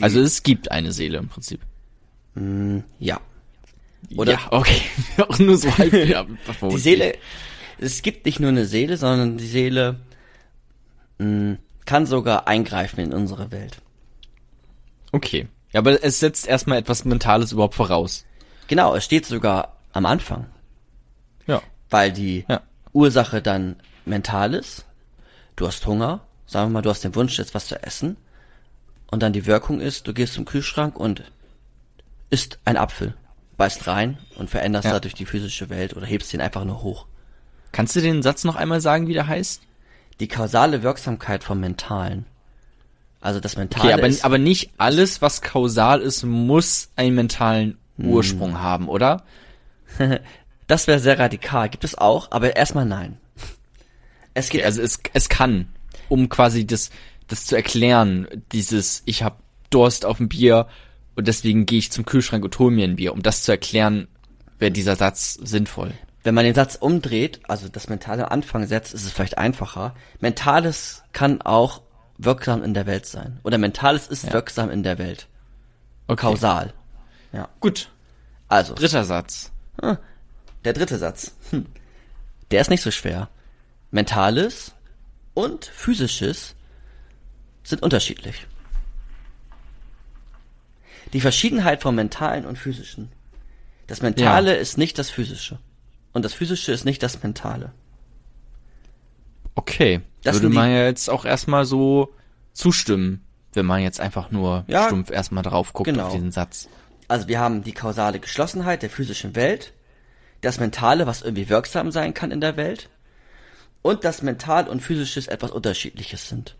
also 0.00 0.20
es 0.20 0.44
gibt 0.44 0.70
eine 0.70 0.92
Seele 0.92 1.18
im 1.18 1.28
Prinzip. 1.28 1.60
ja. 3.00 3.20
Oder- 4.16 4.32
ja, 4.32 4.38
okay. 4.52 4.80
Auch 5.18 5.38
nur 5.40 5.58
so 5.58 5.76
halb. 5.76 5.92
ja, 5.92 6.24
Die 6.70 6.78
Seele, 6.78 7.18
es 7.78 8.00
gibt 8.02 8.24
nicht 8.24 8.38
nur 8.38 8.50
eine 8.50 8.64
Seele, 8.64 8.96
sondern 8.96 9.36
die 9.36 9.46
Seele 9.48 9.98
mh, 11.18 11.56
kann 11.84 12.06
sogar 12.06 12.46
eingreifen 12.46 13.00
in 13.00 13.12
unsere 13.12 13.50
Welt. 13.50 13.78
Okay. 15.10 15.48
Ja, 15.72 15.80
aber 15.80 16.02
es 16.04 16.20
setzt 16.20 16.46
erstmal 16.46 16.78
etwas 16.78 17.04
Mentales 17.04 17.50
überhaupt 17.50 17.74
voraus. 17.74 18.24
Genau, 18.68 18.94
es 18.94 19.04
steht 19.04 19.26
sogar 19.26 19.76
am 19.92 20.06
Anfang. 20.06 20.46
Ja. 21.48 21.60
weil 21.90 22.12
die 22.12 22.44
Ja. 22.48 22.60
Ursache 22.98 23.40
dann 23.40 23.76
mental 24.04 24.54
ist. 24.54 24.84
Du 25.56 25.66
hast 25.66 25.86
Hunger, 25.86 26.20
sagen 26.46 26.70
wir 26.70 26.74
mal, 26.74 26.82
du 26.82 26.90
hast 26.90 27.04
den 27.04 27.14
Wunsch, 27.14 27.38
jetzt 27.38 27.54
was 27.54 27.66
zu 27.68 27.80
essen. 27.82 28.16
Und 29.10 29.22
dann 29.22 29.32
die 29.32 29.46
Wirkung 29.46 29.80
ist, 29.80 30.06
du 30.08 30.12
gehst 30.12 30.34
zum 30.34 30.44
Kühlschrank 30.44 30.96
und 30.98 31.22
isst 32.30 32.58
ein 32.64 32.76
Apfel. 32.76 33.14
beißt 33.56 33.88
rein 33.88 34.18
und 34.36 34.48
veränderst 34.50 34.84
Ja. 34.84 34.92
dadurch 34.92 35.14
die 35.14 35.26
physische 35.26 35.68
Welt 35.68 35.96
oder 35.96 36.06
hebst 36.06 36.32
den 36.32 36.40
einfach 36.40 36.64
nur 36.64 36.82
hoch. 36.82 37.06
Kannst 37.72 37.96
du 37.96 38.00
den 38.00 38.22
Satz 38.22 38.44
noch 38.44 38.54
einmal 38.54 38.80
sagen, 38.80 39.08
wie 39.08 39.14
der 39.14 39.26
heißt? 39.26 39.62
Die 40.20 40.28
kausale 40.28 40.84
Wirksamkeit 40.84 41.42
vom 41.42 41.58
Mentalen. 41.58 42.24
Also 43.20 43.40
das 43.40 43.56
Mentale 43.56 43.84
Okay, 43.84 43.92
aber, 43.94 44.06
ist, 44.06 44.24
aber 44.24 44.38
nicht 44.38 44.70
alles, 44.78 45.22
was 45.22 45.42
kausal 45.42 46.00
ist, 46.00 46.22
muss 46.22 46.90
einen 46.94 47.16
mentalen 47.16 47.78
Hm. 47.96 48.10
Ursprung 48.10 48.60
haben, 48.60 48.88
oder? 48.88 49.24
das 50.68 50.86
wäre 50.86 51.00
sehr 51.00 51.18
radikal. 51.18 51.68
Gibt 51.68 51.82
es 51.82 51.98
auch, 51.98 52.30
aber 52.30 52.54
erstmal 52.54 52.84
nein. 52.84 53.18
Es 54.34 54.50
geht 54.50 54.60
Okay, 54.60 54.66
also 54.66 54.82
es, 54.82 55.00
es 55.14 55.28
kann, 55.28 55.68
um 56.08 56.28
quasi 56.28 56.64
das, 56.64 56.90
das 57.26 57.44
zu 57.44 57.56
erklären, 57.56 58.28
dieses, 58.52 59.02
ich 59.04 59.24
habe 59.24 59.36
Durst 59.70 60.04
auf 60.04 60.20
ein 60.20 60.28
Bier 60.28 60.68
und 61.16 61.26
deswegen 61.26 61.66
gehe 61.66 61.80
ich 61.80 61.90
zum 61.90 62.04
Kühlschrank 62.04 62.44
und 62.44 62.56
hole 62.58 62.70
mir 62.70 62.84
ein 62.84 62.96
Bier. 62.96 63.12
Um 63.12 63.22
das 63.22 63.42
zu 63.42 63.50
erklären, 63.50 64.06
wäre 64.58 64.70
dieser 64.70 64.94
Satz 64.94 65.34
sinnvoll. 65.34 65.92
Wenn 66.22 66.34
man 66.34 66.44
den 66.44 66.54
Satz 66.54 66.76
umdreht, 66.76 67.40
also 67.48 67.68
das 67.68 67.88
Mentale 67.88 68.26
am 68.26 68.32
Anfang 68.32 68.66
setzt, 68.66 68.94
ist 68.94 69.04
es 69.04 69.12
vielleicht 69.12 69.38
einfacher. 69.38 69.94
Mentales 70.20 71.02
kann 71.12 71.42
auch 71.42 71.82
wirksam 72.18 72.62
in 72.62 72.74
der 72.74 72.86
Welt 72.86 73.06
sein. 73.06 73.40
Oder 73.44 73.58
Mentales 73.58 74.06
ist 74.06 74.32
wirksam 74.32 74.70
in 74.70 74.82
der 74.82 74.98
Welt. 74.98 75.28
Okay. 76.06 76.20
Kausal. 76.20 76.74
Gut. 77.60 77.90
Also, 78.48 78.74
Dritter 78.74 79.04
Satz. 79.04 79.52
Der 80.68 80.74
dritte 80.74 80.98
Satz. 80.98 81.32
Hm. 81.50 81.64
Der 82.50 82.60
ist 82.60 82.68
nicht 82.68 82.82
so 82.82 82.90
schwer. 82.90 83.30
Mentales 83.90 84.74
und 85.32 85.64
physisches 85.64 86.54
sind 87.62 87.82
unterschiedlich. 87.82 88.46
Die 91.14 91.22
Verschiedenheit 91.22 91.80
vom 91.80 91.94
Mentalen 91.94 92.44
und 92.44 92.58
physischen. 92.58 93.10
Das 93.86 94.02
Mentale 94.02 94.56
ist 94.56 94.76
nicht 94.76 94.98
das 94.98 95.08
Physische. 95.08 95.58
Und 96.12 96.24
das 96.24 96.34
Physische 96.34 96.72
ist 96.72 96.84
nicht 96.84 97.02
das 97.02 97.22
Mentale. 97.22 97.72
Okay. 99.54 100.02
Das 100.22 100.36
Würde 100.36 100.50
man 100.50 100.70
ja 100.70 100.84
jetzt 100.84 101.08
auch 101.08 101.24
erstmal 101.24 101.64
so 101.64 102.12
zustimmen, 102.52 103.24
wenn 103.54 103.64
man 103.64 103.80
jetzt 103.80 104.00
einfach 104.00 104.30
nur 104.30 104.64
Ja, 104.66 104.86
stumpf 104.86 105.10
erstmal 105.10 105.42
drauf 105.42 105.72
guckt 105.72 105.88
genau. 105.88 106.08
auf 106.08 106.12
diesen 106.12 106.32
Satz. 106.32 106.68
Also 107.06 107.26
wir 107.26 107.38
haben 107.38 107.64
die 107.64 107.72
kausale 107.72 108.20
Geschlossenheit 108.20 108.82
der 108.82 108.90
physischen 108.90 109.34
Welt, 109.34 109.72
das 110.40 110.60
Mentale, 110.60 111.06
was 111.06 111.22
irgendwie 111.22 111.48
wirksam 111.48 111.90
sein 111.90 112.14
kann 112.14 112.30
in 112.30 112.40
der 112.40 112.56
Welt, 112.56 112.88
und 113.82 114.04
das 114.04 114.22
Mental 114.22 114.68
und 114.68 114.80
Physisches 114.80 115.28
etwas 115.28 115.50
Unterschiedliches 115.50 116.28
sind. 116.28 116.56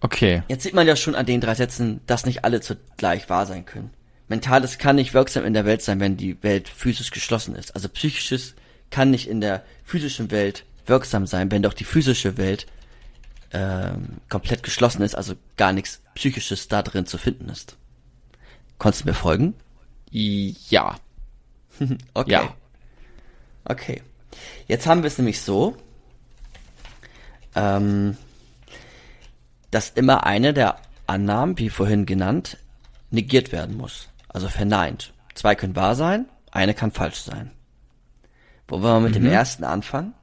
Okay. 0.00 0.42
Jetzt 0.48 0.62
sieht 0.62 0.74
man 0.74 0.86
ja 0.86 0.96
schon 0.96 1.14
an 1.14 1.26
den 1.26 1.40
drei 1.40 1.54
Sätzen, 1.54 2.00
dass 2.06 2.24
nicht 2.24 2.44
alle 2.44 2.60
zugleich 2.60 3.28
wahr 3.28 3.46
sein 3.46 3.66
können. 3.66 3.90
Mentales 4.28 4.78
kann 4.78 4.96
nicht 4.96 5.12
wirksam 5.12 5.44
in 5.44 5.54
der 5.54 5.66
Welt 5.66 5.82
sein, 5.82 6.00
wenn 6.00 6.16
die 6.16 6.42
Welt 6.42 6.68
physisch 6.68 7.10
geschlossen 7.10 7.54
ist. 7.54 7.74
Also 7.74 7.88
psychisches 7.88 8.54
kann 8.90 9.10
nicht 9.10 9.28
in 9.28 9.40
der 9.40 9.64
physischen 9.84 10.30
Welt 10.30 10.64
wirksam 10.86 11.26
sein, 11.26 11.50
wenn 11.50 11.62
doch 11.62 11.74
die 11.74 11.84
physische 11.84 12.36
Welt 12.36 12.66
ähm, 13.52 14.18
komplett 14.28 14.62
geschlossen 14.62 15.02
ist, 15.02 15.14
also 15.14 15.34
gar 15.56 15.72
nichts 15.72 16.00
Psychisches 16.14 16.68
da 16.68 16.82
drin 16.82 17.06
zu 17.06 17.18
finden 17.18 17.48
ist. 17.48 17.76
Konntest 18.78 19.04
du 19.04 19.08
mir 19.08 19.14
folgen? 19.14 19.54
Ja. 20.10 20.96
Okay. 22.14 22.30
Ja. 22.30 22.54
Okay. 23.64 24.02
Jetzt 24.68 24.86
haben 24.86 25.02
wir 25.02 25.08
es 25.08 25.18
nämlich 25.18 25.40
so, 25.40 25.76
ähm, 27.54 28.16
dass 29.70 29.90
immer 29.90 30.24
eine 30.24 30.52
der 30.52 30.76
Annahmen, 31.06 31.58
wie 31.58 31.70
vorhin 31.70 32.06
genannt, 32.06 32.58
negiert 33.10 33.50
werden 33.50 33.76
muss. 33.76 34.08
Also 34.28 34.48
verneint. 34.48 35.12
Zwei 35.34 35.54
können 35.54 35.74
wahr 35.74 35.94
sein, 35.94 36.28
eine 36.52 36.74
kann 36.74 36.92
falsch 36.92 37.20
sein. 37.20 37.50
Wo 38.68 38.82
wollen 38.82 39.02
wir 39.02 39.08
mit 39.08 39.14
dem 39.16 39.26
ersten 39.26 39.64
anfangen? 39.64 40.14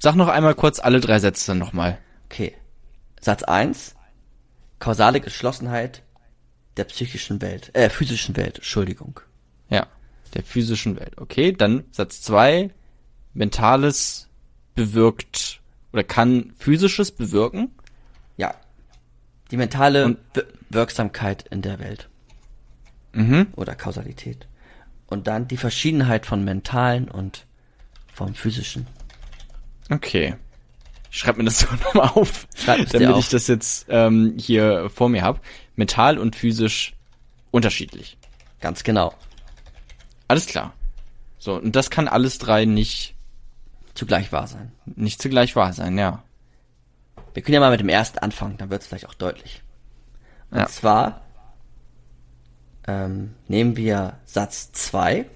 Sag 0.00 0.14
noch 0.14 0.28
einmal 0.28 0.54
kurz 0.54 0.78
alle 0.78 1.00
drei 1.00 1.18
Sätze 1.18 1.54
nochmal. 1.54 1.98
Okay. 2.26 2.54
Satz 3.20 3.42
eins: 3.42 3.96
Kausale 4.78 5.20
Geschlossenheit 5.20 6.02
der 6.78 6.84
psychischen 6.84 7.42
Welt, 7.42 7.70
äh, 7.74 7.90
physischen 7.90 8.36
Welt, 8.36 8.56
Entschuldigung. 8.56 9.20
Ja. 9.68 9.86
Der 10.34 10.42
physischen 10.42 10.98
Welt. 10.98 11.18
Okay, 11.18 11.52
dann 11.52 11.84
Satz 11.90 12.22
zwei. 12.22 12.70
Mentales 13.34 14.28
bewirkt 14.74 15.60
oder 15.92 16.04
kann 16.04 16.52
physisches 16.58 17.12
bewirken. 17.12 17.70
Ja. 18.36 18.54
Die 19.50 19.56
mentale 19.56 20.04
Und- 20.04 20.18
Wir 20.34 20.46
Wirksamkeit 20.70 21.44
in 21.50 21.62
der 21.62 21.78
Welt. 21.78 22.08
Mhm. 23.12 23.48
Oder 23.56 23.74
Kausalität. 23.74 24.46
Und 25.06 25.26
dann 25.26 25.48
die 25.48 25.56
Verschiedenheit 25.56 26.26
von 26.26 26.44
mentalen 26.44 27.08
und 27.08 27.46
vom 28.12 28.34
physischen. 28.34 28.86
Okay. 29.90 30.34
Ich 31.10 31.18
schreib 31.18 31.38
mir 31.38 31.44
das 31.44 31.58
so 31.60 31.66
nochmal 31.84 32.10
auf, 32.14 32.46
Schreib 32.54 32.90
damit 32.90 33.08
auf. 33.08 33.18
ich 33.20 33.30
das 33.30 33.46
jetzt 33.46 33.86
ähm, 33.88 34.34
hier 34.38 34.90
vor 34.90 35.08
mir 35.08 35.22
hab. 35.22 35.40
Mental 35.78 36.18
und 36.18 36.36
physisch 36.36 36.94
unterschiedlich. 37.50 38.18
Ganz 38.60 38.82
genau. 38.84 39.14
Alles 40.26 40.46
klar. 40.46 40.74
So, 41.38 41.54
und 41.54 41.74
das 41.76 41.88
kann 41.90 42.08
alles 42.08 42.38
drei 42.38 42.64
nicht, 42.64 43.14
Zugleich 43.94 44.32
wahr 44.32 44.46
sein. 44.46 44.72
nicht 44.84 45.22
zugleich 45.22 45.56
wahr 45.56 45.72
sein, 45.72 45.96
ja. 45.96 46.22
Wir 47.32 47.42
können 47.42 47.54
ja 47.54 47.60
mal 47.60 47.70
mit 47.70 47.80
dem 47.80 47.88
ersten 47.88 48.18
anfangen, 48.18 48.56
dann 48.58 48.70
wird 48.70 48.82
es 48.82 48.88
vielleicht 48.88 49.06
auch 49.08 49.14
deutlich. 49.14 49.62
Und 50.50 50.58
Ja. 50.58 50.66
zwar 50.66 51.20
ähm, 52.86 53.34
nehmen 53.48 53.76
wir 53.76 54.18
Satz 54.24 54.72
2, 54.72 55.26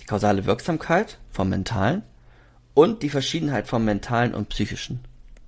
die 0.00 0.04
kausale 0.04 0.44
Wirksamkeit 0.44 1.18
vom 1.30 1.48
Mentalen 1.48 2.02
und 2.74 3.02
die 3.02 3.10
Verschiedenheit 3.10 3.66
vom 3.68 3.84
Mentalen 3.84 4.34
und 4.34 4.48
Psychischen. 4.50 5.00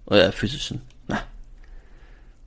Oder 0.07 0.33
physischen. 0.33 0.83
Na. 1.09 1.21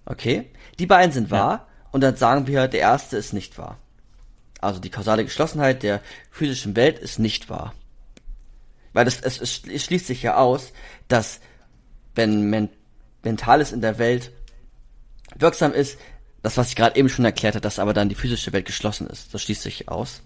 Okay. 0.06 0.50
Die 0.80 0.86
beiden 0.86 1.12
sind 1.12 1.32
wahr 1.32 1.68
und 1.92 2.02
dann 2.02 2.16
sagen 2.16 2.48
wir, 2.48 2.68
der 2.68 2.82
erste 2.82 3.18
ist 3.18 3.34
nicht 3.34 3.58
wahr. 3.58 3.78
Also 4.60 4.80
die 4.80 4.90
kausale 4.90 5.24
Geschlossenheit 5.24 5.84
der 5.84 6.02
physischen 6.32 6.76
Welt 6.76 7.00
ist 7.00 7.20
nicht 7.20 7.50
wahr. 7.50 7.74
Weil 8.94 9.06
das, 9.06 9.22
es, 9.22 9.40
es 9.40 9.84
schließt 9.84 10.08
sich 10.08 10.24
ja 10.24 10.38
aus, 10.38 10.74
dass 11.08 11.40
wenn 12.16 12.50
Men 12.50 12.70
Mentales 13.24 13.72
in 13.72 13.82
der 13.82 13.98
Welt 14.00 14.32
wirksam 15.36 15.74
ist, 15.74 16.00
das, 16.42 16.58
was 16.58 16.70
ich 16.70 16.76
gerade 16.76 16.96
eben 16.96 17.10
schon 17.10 17.26
erklärt 17.26 17.56
habe, 17.56 17.62
dass 17.62 17.80
aber 17.80 17.94
dann 17.94 18.10
die 18.10 18.16
physische 18.16 18.54
Welt 18.54 18.66
geschlossen 18.66 19.08
ist. 19.08 19.34
Das 19.34 19.42
schließt 19.42 19.62
sich 19.62 19.90
aus. 19.90 20.22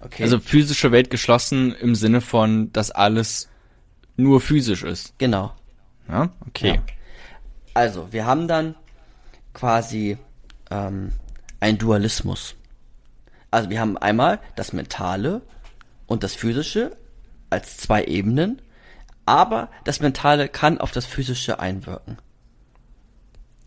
Okay. 0.00 0.22
Also 0.22 0.38
physische 0.38 0.92
Welt 0.92 1.10
geschlossen 1.10 1.74
im 1.74 1.94
Sinne 1.94 2.20
von, 2.20 2.72
dass 2.72 2.90
alles 2.90 3.48
nur 4.16 4.40
physisch 4.40 4.82
ist. 4.82 5.14
genau. 5.18 5.52
Ja, 6.08 6.30
okay. 6.46 6.74
Ja. 6.74 6.82
Also, 7.74 8.12
wir 8.12 8.26
haben 8.26 8.48
dann 8.48 8.74
quasi 9.52 10.18
ähm, 10.70 11.12
ein 11.60 11.78
Dualismus. 11.78 12.54
Also 13.50 13.70
wir 13.70 13.80
haben 13.80 13.98
einmal 13.98 14.40
das 14.56 14.72
Mentale 14.72 15.42
und 16.06 16.22
das 16.22 16.34
Physische 16.34 16.96
als 17.50 17.76
zwei 17.76 18.04
Ebenen, 18.04 18.62
aber 19.26 19.70
das 19.84 20.00
Mentale 20.00 20.48
kann 20.48 20.78
auf 20.78 20.90
das 20.90 21.06
Physische 21.06 21.60
einwirken. 21.60 22.18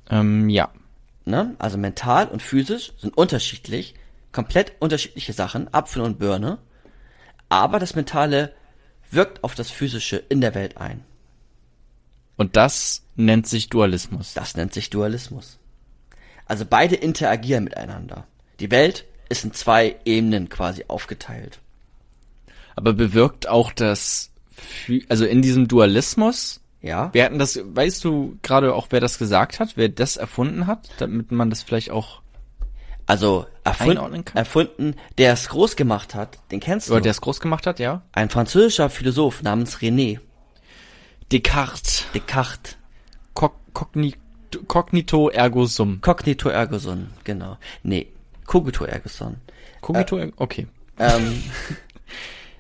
Ähm, 0.10 0.50
ja. 0.50 0.70
Ne? 1.26 1.56
Also 1.60 1.78
mental 1.78 2.28
und 2.28 2.42
physisch 2.42 2.94
sind 2.98 3.18
unterschiedlich, 3.18 3.96
komplett 4.32 4.74
unterschiedliche 4.80 5.34
Sachen, 5.34 5.74
Apfel 5.74 6.02
und 6.02 6.20
Birne, 6.20 6.60
aber 7.50 7.80
das 7.80 7.96
Mentale 7.96 8.54
wirkt 9.12 9.44
auf 9.44 9.56
das 9.56 9.72
Physische 9.72 10.18
in 10.18 10.42
der 10.42 10.56
Welt 10.56 10.78
ein. 10.78 11.04
Und 12.38 12.56
das 12.58 13.04
nennt 13.16 13.48
sich 13.48 13.70
Dualismus. 13.70 14.34
Das 14.34 14.56
nennt 14.56 14.74
sich 14.74 14.90
Dualismus. 14.90 15.58
Also 16.46 16.66
beide 16.70 16.96
interagieren 16.96 17.64
miteinander. 17.66 18.26
Die 18.60 18.72
Welt 18.72 19.06
ist 19.30 19.44
in 19.44 19.54
zwei 19.54 19.96
Ebenen 20.06 20.50
quasi 20.50 20.86
aufgeteilt. 20.88 21.60
Aber 22.76 22.94
bewirkt 22.94 23.48
auch 23.48 23.72
das, 23.72 24.32
also 25.10 25.26
in 25.26 25.42
diesem 25.42 25.68
Dualismus, 25.68 26.62
Ja? 26.82 27.10
wer 27.14 27.26
hatten 27.26 27.40
das, 27.40 27.60
weißt 27.64 28.04
du 28.04 28.38
gerade 28.44 28.74
auch, 28.76 28.88
wer 28.92 29.00
das 29.00 29.18
gesagt 29.18 29.60
hat, 29.60 29.76
wer 29.78 29.90
das 29.90 30.18
erfunden 30.18 30.68
hat, 30.68 30.90
damit 30.98 31.32
man 31.32 31.50
das 31.50 31.64
vielleicht 31.64 31.90
auch, 31.92 32.22
Also 33.08 33.46
erfunden, 33.64 34.24
erfunden, 34.34 34.96
der 35.18 35.34
es 35.34 35.50
groß 35.50 35.76
gemacht 35.76 36.14
hat, 36.16 36.38
den 36.52 36.60
kennst 36.60 36.90
oder 36.90 37.00
du. 37.00 37.04
der 37.04 37.12
es 37.12 37.22
groß 37.22 37.40
gemacht 37.40 37.66
hat, 37.66 37.80
ja? 37.80 38.04
Ein 38.12 38.30
französischer 38.30 38.90
Philosoph 38.90 39.42
namens 39.42 39.78
René 39.80 40.20
Descartes. 41.32 42.06
Descartes. 42.14 42.78
Cog 43.34 43.54
Cognito, 43.74 44.18
Cognito 44.68 45.30
ergo 45.30 45.66
sum. 45.66 46.02
Cognito 46.02 46.50
ergo 46.50 46.78
sum, 46.78 47.08
genau. 47.24 47.58
Nee, 47.84 48.08
cogito 48.46 48.86
ergo 48.86 49.10
sum. 49.10 49.36
Cogito, 49.82 50.18
ergo- 50.18 50.34
okay. 50.38 50.68
Ähm, 51.00 51.44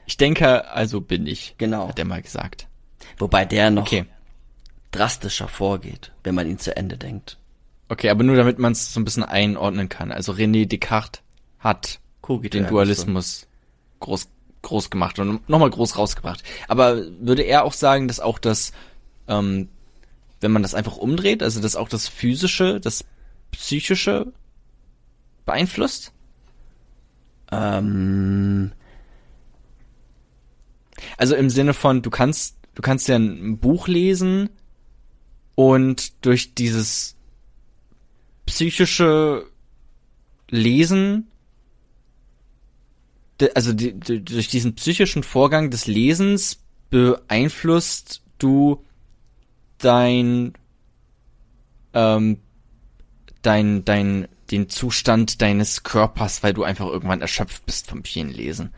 Ich 0.07 0.17
denke, 0.17 0.67
also 0.69 1.01
bin 1.01 1.25
ich. 1.25 1.55
Genau. 1.57 1.87
Hat 1.87 1.97
er 1.97 2.05
mal 2.05 2.21
gesagt. 2.21 2.67
wobei 3.17 3.43
der 3.45 3.71
noch 3.71 3.83
Okay. 3.83 4.05
drastischer 4.91 5.47
vorgeht, 5.47 6.11
wenn 6.23 6.35
man 6.35 6.47
ihn 6.47 6.59
zu 6.59 6.75
Ende 6.77 6.97
denkt. 6.97 7.37
Okay, 7.89 8.09
aber 8.09 8.23
nur 8.23 8.35
damit 8.35 8.59
man 8.59 8.71
es 8.73 8.93
so 8.93 8.99
ein 8.99 9.03
bisschen 9.05 9.23
einordnen 9.23 9.89
kann. 9.89 10.11
Also 10.11 10.33
René 10.33 10.67
Descartes 10.67 11.21
hat 11.59 11.99
den 12.27 12.67
Dualismus 12.67 13.47
groß, 13.99 14.27
groß 14.63 14.89
gemacht 14.89 15.17
und 15.19 15.47
nochmal 15.49 15.69
groß 15.69 15.97
rausgebracht. 15.97 16.43
Aber 16.67 16.97
würde 17.19 17.43
er 17.43 17.63
auch 17.63 17.73
sagen, 17.73 18.07
dass 18.07 18.19
auch 18.19 18.37
das, 18.39 18.71
ähm, 19.27 19.69
wenn 20.45 20.51
man 20.51 20.61
das 20.61 20.75
einfach 20.75 20.95
umdreht, 20.95 21.41
also 21.41 21.59
dass 21.59 21.75
auch 21.75 21.89
das 21.89 22.07
Physische, 22.07 22.79
das 22.79 23.03
Psychische 23.51 24.31
beeinflusst? 25.45 26.13
Ähm, 27.51 28.71
Also 31.17 31.35
im 31.35 31.49
Sinne 31.49 31.73
von, 31.73 32.01
du 32.01 32.09
kannst, 32.09 32.57
du 32.75 32.81
kannst 32.81 33.07
ja 33.07 33.15
ein 33.15 33.57
Buch 33.57 33.87
lesen 33.87 34.49
und 35.55 36.25
durch 36.25 36.53
dieses 36.53 37.15
psychische 38.45 39.47
Lesen, 40.49 41.27
also 43.55 43.73
die, 43.73 43.93
die, 43.93 44.23
durch 44.23 44.47
diesen 44.47 44.75
psychischen 44.75 45.23
Vorgang 45.23 45.71
des 45.71 45.87
Lesens 45.87 46.59
beeinflusst 46.89 48.21
du 48.37 48.83
dein, 49.77 50.53
ähm, 51.93 52.39
dein, 53.41 53.85
dein, 53.85 54.27
den 54.51 54.69
Zustand 54.69 55.41
deines 55.41 55.83
Körpers, 55.83 56.43
weil 56.43 56.53
du 56.53 56.63
einfach 56.63 56.85
irgendwann 56.87 57.21
erschöpft 57.21 57.65
bist 57.65 57.87
vom 57.89 58.03
vielen 58.03 58.29
Lesen. 58.29 58.73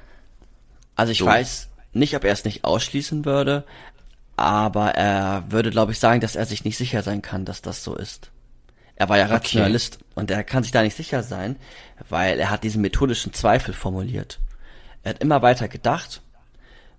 also 0.96 1.12
ich 1.12 1.24
So. 1.24 1.26
weiß 1.26 1.70
nicht, 1.94 2.16
ob 2.16 2.24
er 2.24 2.32
es 2.34 2.46
nicht 2.46 2.64
ausschließen 2.64 3.26
würde, 3.26 3.66
aber 4.36 4.92
er 4.96 5.46
würde, 5.52 5.72
glaube 5.72 5.92
ich, 5.92 6.00
sagen, 6.00 6.22
dass 6.22 6.36
er 6.36 6.46
sich 6.46 6.64
nicht 6.64 6.78
sicher 6.78 7.04
sein 7.04 7.22
kann, 7.22 7.46
dass 7.46 7.62
das 7.62 7.84
so 7.84 7.96
ist. 7.96 8.32
Er 8.96 9.10
war 9.10 9.18
ja 9.18 9.30
Okay. 9.32 9.34
Rationalist 9.36 10.00
und 10.16 10.32
er 10.32 10.44
kann 10.44 10.64
sich 10.64 10.72
da 10.72 10.82
nicht 10.84 10.96
sicher 10.96 11.24
sein, 11.24 11.56
weil 12.10 12.40
er 12.40 12.50
hat 12.50 12.64
diesen 12.64 12.82
methodischen 12.82 13.34
Zweifel 13.34 13.74
formuliert. 13.74 14.40
Er 15.04 15.12
hat 15.12 15.22
immer 15.22 15.42
weiter 15.42 15.68
gedacht, 15.68 16.22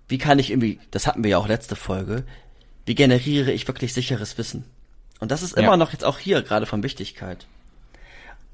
wie 0.07 0.17
kann 0.17 0.39
ich 0.39 0.49
irgendwie, 0.51 0.79
das 0.91 1.07
hatten 1.07 1.23
wir 1.23 1.31
ja 1.31 1.37
auch 1.37 1.47
letzte 1.47 1.75
Folge, 1.75 2.25
wie 2.89 2.95
generiere 2.95 3.51
ich 3.51 3.67
wirklich 3.67 3.93
sicheres 3.93 4.39
Wissen? 4.39 4.65
Und 5.19 5.29
das 5.29 5.43
ist 5.43 5.53
immer 5.55 5.73
Ja. 5.73 5.77
noch 5.77 5.91
jetzt 5.91 6.03
auch 6.03 6.17
hier 6.17 6.41
gerade 6.41 6.65
von 6.65 6.81
Wichtigkeit. 6.81 7.45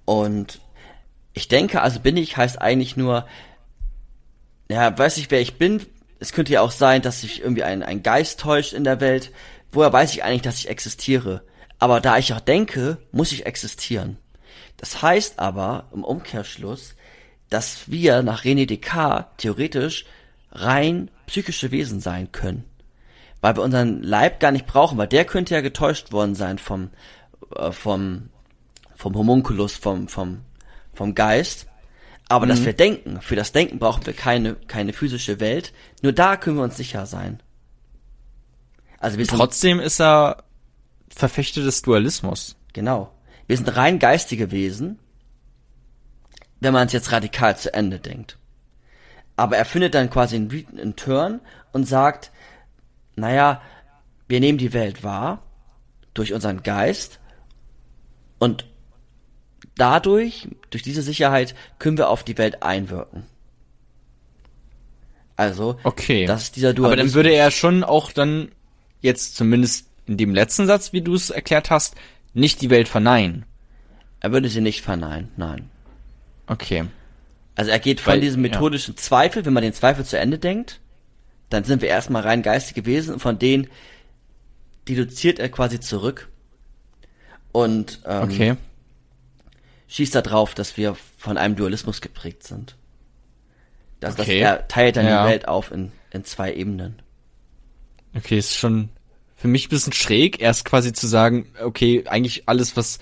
Und 0.04 0.60
ich 1.32 1.48
denke, 1.48 1.82
also 1.82 2.02
bin 2.02 2.18
ich 2.18 2.36
heißt 2.36 2.60
eigentlich 2.62 2.98
nur, 2.98 3.26
ja, 4.70 4.98
weiß 4.98 5.16
ich, 5.20 5.32
wer 5.32 5.40
ich 5.40 5.58
bin. 5.58 5.86
Es 6.20 6.34
könnte 6.34 6.52
ja 6.52 6.60
auch 6.60 6.72
sein, 6.72 7.02
dass 7.02 7.22
sich 7.22 7.44
irgendwie 7.44 7.64
ein, 7.64 7.82
ein 7.82 8.04
Geist 8.04 8.42
täuscht 8.42 8.74
in 8.74 8.84
der 8.84 9.00
Welt. 9.00 9.32
Woher 9.72 9.94
weiß 9.94 10.12
ich 10.12 10.26
eigentlich, 10.26 10.42
dass 10.42 10.58
ich 10.60 10.68
existiere? 10.68 11.42
Aber 11.80 12.02
da 12.02 12.18
ich 12.18 12.34
auch 12.34 12.42
denke, 12.42 12.98
muss 13.14 13.32
ich 13.32 13.46
existieren. 13.46 14.18
Das 14.76 15.02
heißt 15.02 15.40
aber 15.40 15.88
im 15.94 16.04
Umkehrschluss, 16.04 16.96
dass 17.50 17.90
wir 17.90 18.22
nach 18.22 18.44
René 18.44 18.66
Descartes 18.66 19.28
theoretisch 19.38 20.06
rein 20.52 21.10
psychische 21.26 21.72
Wesen 21.72 22.02
sein 22.02 22.34
können. 22.34 22.66
Weil 23.46 23.58
wir 23.58 23.62
unseren 23.62 24.02
Leib 24.02 24.40
gar 24.40 24.52
nicht 24.52 24.66
brauchen, 24.66 24.98
weil 24.98 25.06
der 25.06 25.24
könnte 25.24 25.54
ja 25.54 25.62
getäuscht 25.62 26.12
worden 26.12 26.34
sein 26.34 26.58
vom, 26.58 26.90
äh, 27.56 27.72
vom, 27.72 28.30
vom 28.96 29.14
Homunculus, 29.14 29.76
vom, 29.76 30.08
vom, 30.08 30.42
vom 30.96 31.14
Geist. 31.14 31.68
Aber 32.28 32.48
dass 32.48 32.66
wir 32.66 32.74
denken, 32.74 33.22
für 33.22 33.36
das 33.36 33.52
Denken 33.52 33.78
brauchen 33.78 34.04
wir 34.08 34.14
keine, 34.14 34.56
keine 34.56 34.94
physische 34.94 35.40
Welt. 35.40 35.74
Nur 36.02 36.12
da 36.12 36.38
können 36.38 36.58
wir 36.58 36.64
uns 36.64 36.76
sicher 36.76 37.06
sein. 37.06 37.40
Also 38.98 39.20
wir 39.20 39.28
sind, 39.28 39.38
Trotzdem 39.38 39.80
ist 39.80 40.02
er 40.02 40.44
Verfechter 41.10 41.62
des 41.62 41.84
Dualismus. 41.84 42.56
genau. 42.74 43.14
Wir 43.46 43.58
sind 43.58 43.78
rein 43.78 44.00
geistige 44.00 44.50
Wesen, 44.50 44.98
wenn 46.62 46.74
man 46.74 46.88
es 46.88 46.94
jetzt 46.94 47.12
radikal 47.12 47.56
zu 47.56 47.72
Ende 47.72 48.00
denkt. 48.00 48.40
Aber 49.36 49.56
er 49.56 49.66
findet 49.66 49.94
dann 49.94 50.10
quasi 50.10 50.36
einen, 50.36 50.66
einen 50.80 50.96
Turn 50.96 51.42
und 51.74 51.88
sagt, 51.88 52.32
naja, 53.16 53.62
wir 54.28 54.40
nehmen 54.40 54.58
die 54.58 54.74
Welt 54.74 55.04
wahr 55.04 55.44
durch 56.14 56.34
unseren 56.34 56.64
Geist 56.64 57.20
und 58.40 58.66
dadurch, 59.78 60.48
durch 60.70 60.84
diese 60.84 61.02
Sicherheit, 61.02 61.56
können 61.80 61.98
wir 61.98 62.10
auf 62.10 62.24
die 62.24 62.38
Welt 62.38 62.64
einwirken. 62.64 63.24
Also, 65.36 65.78
Okay. 65.84 66.26
das 66.26 66.44
ist 66.44 66.56
dieser 66.56 66.70
Aber 66.70 66.76
Dualismus. 66.76 67.12
dann 67.12 67.16
würde 67.16 67.34
er 67.34 67.52
schon 67.52 67.84
auch 67.84 68.12
dann 68.12 68.52
jetzt 69.02 69.36
zumindest 69.36 69.88
in 70.06 70.18
dem 70.18 70.34
letzten 70.34 70.66
Satz, 70.68 70.94
wie 70.94 71.02
du 71.02 71.14
es 71.14 71.30
erklärt 71.30 71.70
hast, 71.72 71.96
nicht 72.34 72.62
die 72.62 72.70
Welt 72.70 72.88
verneinen. 72.88 73.46
er 74.22 74.32
würde 74.32 74.50
sie 74.50 74.62
nicht 74.62 74.82
verneinen, 74.82 75.30
nein. 75.38 75.70
Okay. 76.48 76.86
Also 77.56 77.70
er 77.70 77.78
geht 77.80 78.00
von 78.00 78.14
Weil- 78.14 78.22
diesem 78.22 78.44
ja. 78.44 78.50
methodischen 78.50 78.98
Zweifel, 78.98 79.46
wenn 79.46 79.54
man 79.54 79.62
den 79.62 79.74
Zweifel 79.74 80.04
zu 80.04 80.18
Ende 80.18 80.40
denkt, 80.40 80.80
dann 81.50 81.64
sind 81.64 81.82
wir 81.82 81.90
erstmal 81.90 82.24
rein 82.24 82.42
geistige 82.42 82.86
Wesen 82.86 83.14
und 83.14 83.20
von 83.20 83.40
denen 83.40 83.68
deduziert 84.88 85.40
er 85.40 85.50
quasi 85.50 85.80
zurück 85.80 86.30
und 87.52 88.02
ähm, 88.06 88.24
Okay. 88.24 88.56
schießt 89.88 90.16
da 90.16 90.22
drauf, 90.22 90.54
dass 90.56 90.78
wir 90.78 90.96
von 91.18 91.38
einem 91.38 91.56
Dualismus 91.56 92.02
geprägt 92.02 92.44
sind. 92.44 92.76
Das, 94.00 94.14
Okay. 94.14 94.40
das, 94.40 94.52
er 94.60 94.68
teilt 94.68 94.98
dann 94.98 95.06
Ja. 95.06 95.24
die 95.24 95.30
Welt 95.30 95.48
auf 95.48 95.72
in, 95.72 95.92
in 96.12 96.24
zwei 96.26 96.54
Ebenen. 96.54 97.02
Okay, 98.16 98.38
ist 98.38 98.56
schon 98.56 98.90
für 99.36 99.48
mich 99.48 99.68
ein 99.68 99.70
bisschen 99.70 99.94
schräg, 99.94 100.40
erst 100.42 100.66
quasi 100.66 100.94
zu 100.94 101.08
sagen, 101.08 101.48
okay, 101.62 102.04
eigentlich 102.08 102.48
alles, 102.48 102.78
was, 102.78 103.00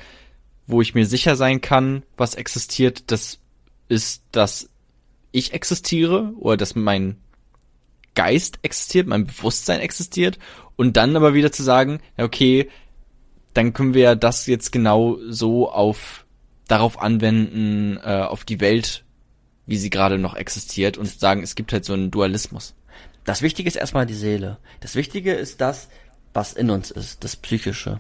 wo 0.66 0.82
ich 0.82 0.96
mir 0.96 1.06
sicher 1.06 1.36
sein 1.36 1.62
kann, 1.62 2.04
was 2.18 2.36
existiert, 2.36 3.12
das 3.12 3.40
ist, 3.88 4.24
dass 4.32 4.70
ich 5.32 5.54
existiere 5.54 6.34
oder 6.40 6.58
dass 6.58 6.76
mein 6.76 7.18
Geist 8.16 8.60
existiert, 8.62 9.08
mein 9.08 9.26
Bewusstsein 9.26 9.80
existiert 9.80 10.40
und 10.76 10.98
dann 10.98 11.16
aber 11.16 11.34
wieder 11.34 11.52
zu 11.52 11.64
sagen, 11.64 12.00
ja, 12.18 12.26
okay, 12.26 12.70
dann 13.54 13.74
können 13.74 13.94
wir 13.94 14.16
das 14.16 14.48
jetzt 14.48 14.72
genau 14.72 15.18
so 15.30 15.72
auf 15.72 16.26
darauf 16.68 17.02
anwenden, 17.02 17.98
äh, 17.98 18.24
auf 18.24 18.46
die 18.46 18.60
Welt, 18.60 19.04
wie 19.66 19.78
sie 19.78 19.90
gerade 19.90 20.18
noch 20.18 20.36
existiert 20.36 20.98
und 20.98 21.08
sagen, 21.08 21.44
es 21.44 21.56
gibt 21.56 21.74
halt 21.74 21.86
so 21.86 21.94
einen 21.94 22.12
Dualismus. 22.12 22.74
Das 23.26 23.42
Wichtige 23.42 23.68
ist 23.68 23.76
erstmal 23.76 24.06
die 24.06 24.14
Seele. 24.14 24.58
Das 24.80 24.96
Wichtige 24.96 25.34
ist 25.34 25.62
das, 25.62 25.88
was 26.34 26.54
in 26.54 26.70
uns 26.70 26.92
ist, 26.92 27.24
das 27.24 27.36
Psychische. 27.36 28.00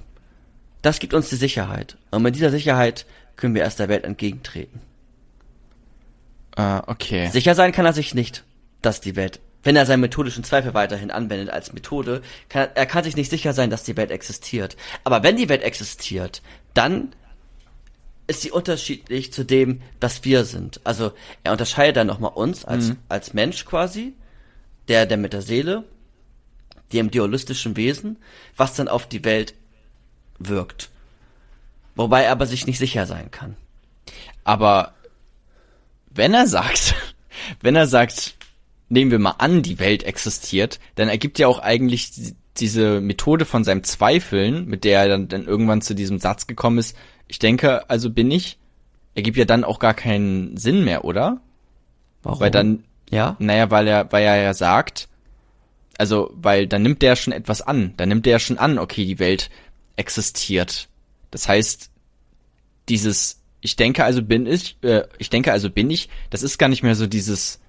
Das 0.82 1.00
gibt 1.00 1.14
uns 1.14 1.30
die 1.30 1.36
Sicherheit. 1.36 1.98
Und 2.12 2.24
mit 2.24 2.36
dieser 2.36 2.52
Sicherheit 2.52 3.06
können 3.36 3.56
wir 3.56 3.62
erst 3.62 3.80
der 3.80 3.90
Welt 3.90 4.04
entgegentreten. 4.04 4.82
Äh, 6.58 6.82
okay. 6.88 7.30
Sicher 7.30 7.56
sein 7.56 7.72
kann 7.72 7.86
er 7.86 7.94
sich 7.94 8.14
nicht, 8.14 8.44
dass 8.82 9.02
die 9.02 9.16
Welt, 9.16 9.40
wenn 9.64 9.76
er 9.76 9.86
seinen 9.86 10.02
methodischen 10.02 10.44
Zweifel 10.44 10.74
weiterhin 10.74 11.12
anwendet 11.12 11.50
als 11.50 11.74
Methode, 11.74 12.22
kann 12.50 12.70
er, 12.76 12.86
kann 12.86 13.04
sich 13.04 13.16
nicht 13.16 13.30
sicher 13.30 13.54
sein, 13.54 13.70
dass 13.70 13.84
die 13.84 13.98
Welt 13.98 14.12
existiert. 14.12 14.76
Aber 15.04 15.24
wenn 15.24 15.38
die 15.38 15.50
Welt 15.50 15.64
existiert, 15.64 16.42
dann 16.74 17.16
ist 18.28 18.42
sie 18.42 18.52
unterschiedlich 18.52 19.34
zu 19.34 19.44
dem, 19.44 19.82
was 20.00 20.24
wir 20.24 20.46
sind. 20.46 20.82
Also 20.84 21.12
er 21.44 21.52
unterscheidet 21.52 21.98
dann 21.98 22.08
nochmal 22.08 22.32
uns 22.34 22.64
als, 22.66 22.94
als 23.10 23.34
Mensch 23.34 23.66
quasi, 23.66 24.14
der, 24.88 25.06
der 25.06 25.18
mit 25.18 25.34
der 25.34 25.42
Seele, 25.42 25.84
dem 26.94 27.12
dualistischen 27.12 27.76
Wesen, 27.76 28.18
was 28.56 28.76
dann 28.76 28.88
auf 28.88 29.08
die 29.08 29.26
Welt 29.26 29.56
wirkt. 30.40 30.90
Wobei 31.96 32.24
er 32.24 32.32
aber 32.32 32.46
sich 32.46 32.66
nicht 32.66 32.80
sicher 32.80 33.06
sein 33.06 33.30
kann. 33.32 33.56
Aber 34.44 34.94
wenn 36.10 36.34
er 36.34 36.48
sagt, 36.48 36.96
wenn 37.62 37.76
er 37.76 37.88
sagt, 37.88 38.36
nehmen 38.94 39.12
wir 39.12 39.20
mal 39.20 39.36
an, 39.40 39.64
die 39.64 39.80
Welt 39.80 40.04
existiert, 40.04 40.80
dann 40.96 41.10
ergibt 41.10 41.40
ja 41.40 41.48
auch 41.48 41.60
eigentlich 41.60 42.12
die- 42.12 42.36
diese 42.58 43.02
Methode 43.02 43.46
von 43.46 43.64
seinem 43.64 43.84
Zweifeln, 43.84 44.68
mit 44.68 44.84
der 44.84 45.02
er 45.02 45.10
dann, 45.10 45.28
dann 45.28 45.46
irgendwann 45.46 45.82
zu 45.82 45.96
diesem 45.96 46.20
Satz 46.20 46.46
gekommen 46.46 46.78
ist, 46.78 46.96
ich 47.28 47.40
denke, 47.40 47.90
also 47.90 48.12
bin 48.12 48.30
ich, 48.30 48.60
ergibt 49.16 49.38
ja 49.38 49.46
dann 49.46 49.64
auch 49.64 49.80
gar 49.80 49.96
keinen 49.96 50.56
Sinn 50.56 50.84
mehr, 50.84 51.04
oder? 51.04 51.42
Warum? 52.22 52.40
Weil 52.40 52.52
dann, 52.52 52.84
ja? 53.10 53.36
naja, 53.40 53.72
weil 53.72 53.88
er, 53.88 54.12
weil 54.12 54.24
er 54.24 54.38
ja 54.42 54.54
sagt, 54.54 55.10
also, 55.98 56.32
weil 56.36 56.68
dann 56.68 56.84
nimmt 56.84 57.02
der 57.02 57.16
schon 57.16 57.34
etwas 57.34 57.62
an. 57.62 57.94
Dann 57.98 58.10
nimmt 58.10 58.26
der 58.26 58.38
schon 58.38 58.58
an, 58.60 58.78
okay, 58.78 59.06
die 59.06 59.20
Welt 59.20 59.50
existiert. 59.96 60.90
Das 61.32 61.48
heißt, 61.48 61.90
dieses, 62.90 63.42
ich 63.62 63.76
denke 63.76 64.04
also 64.04 64.22
bin 64.22 64.46
ich, 64.46 64.78
äh, 64.84 65.04
ich 65.18 65.30
denke 65.30 65.52
also 65.52 65.70
bin 65.70 65.90
ich, 65.90 66.10
das 66.30 66.44
ist 66.44 66.58
gar 66.58 66.70
nicht 66.70 66.84
mehr 66.84 66.96
so 66.96 67.08
dieses, 67.08 67.60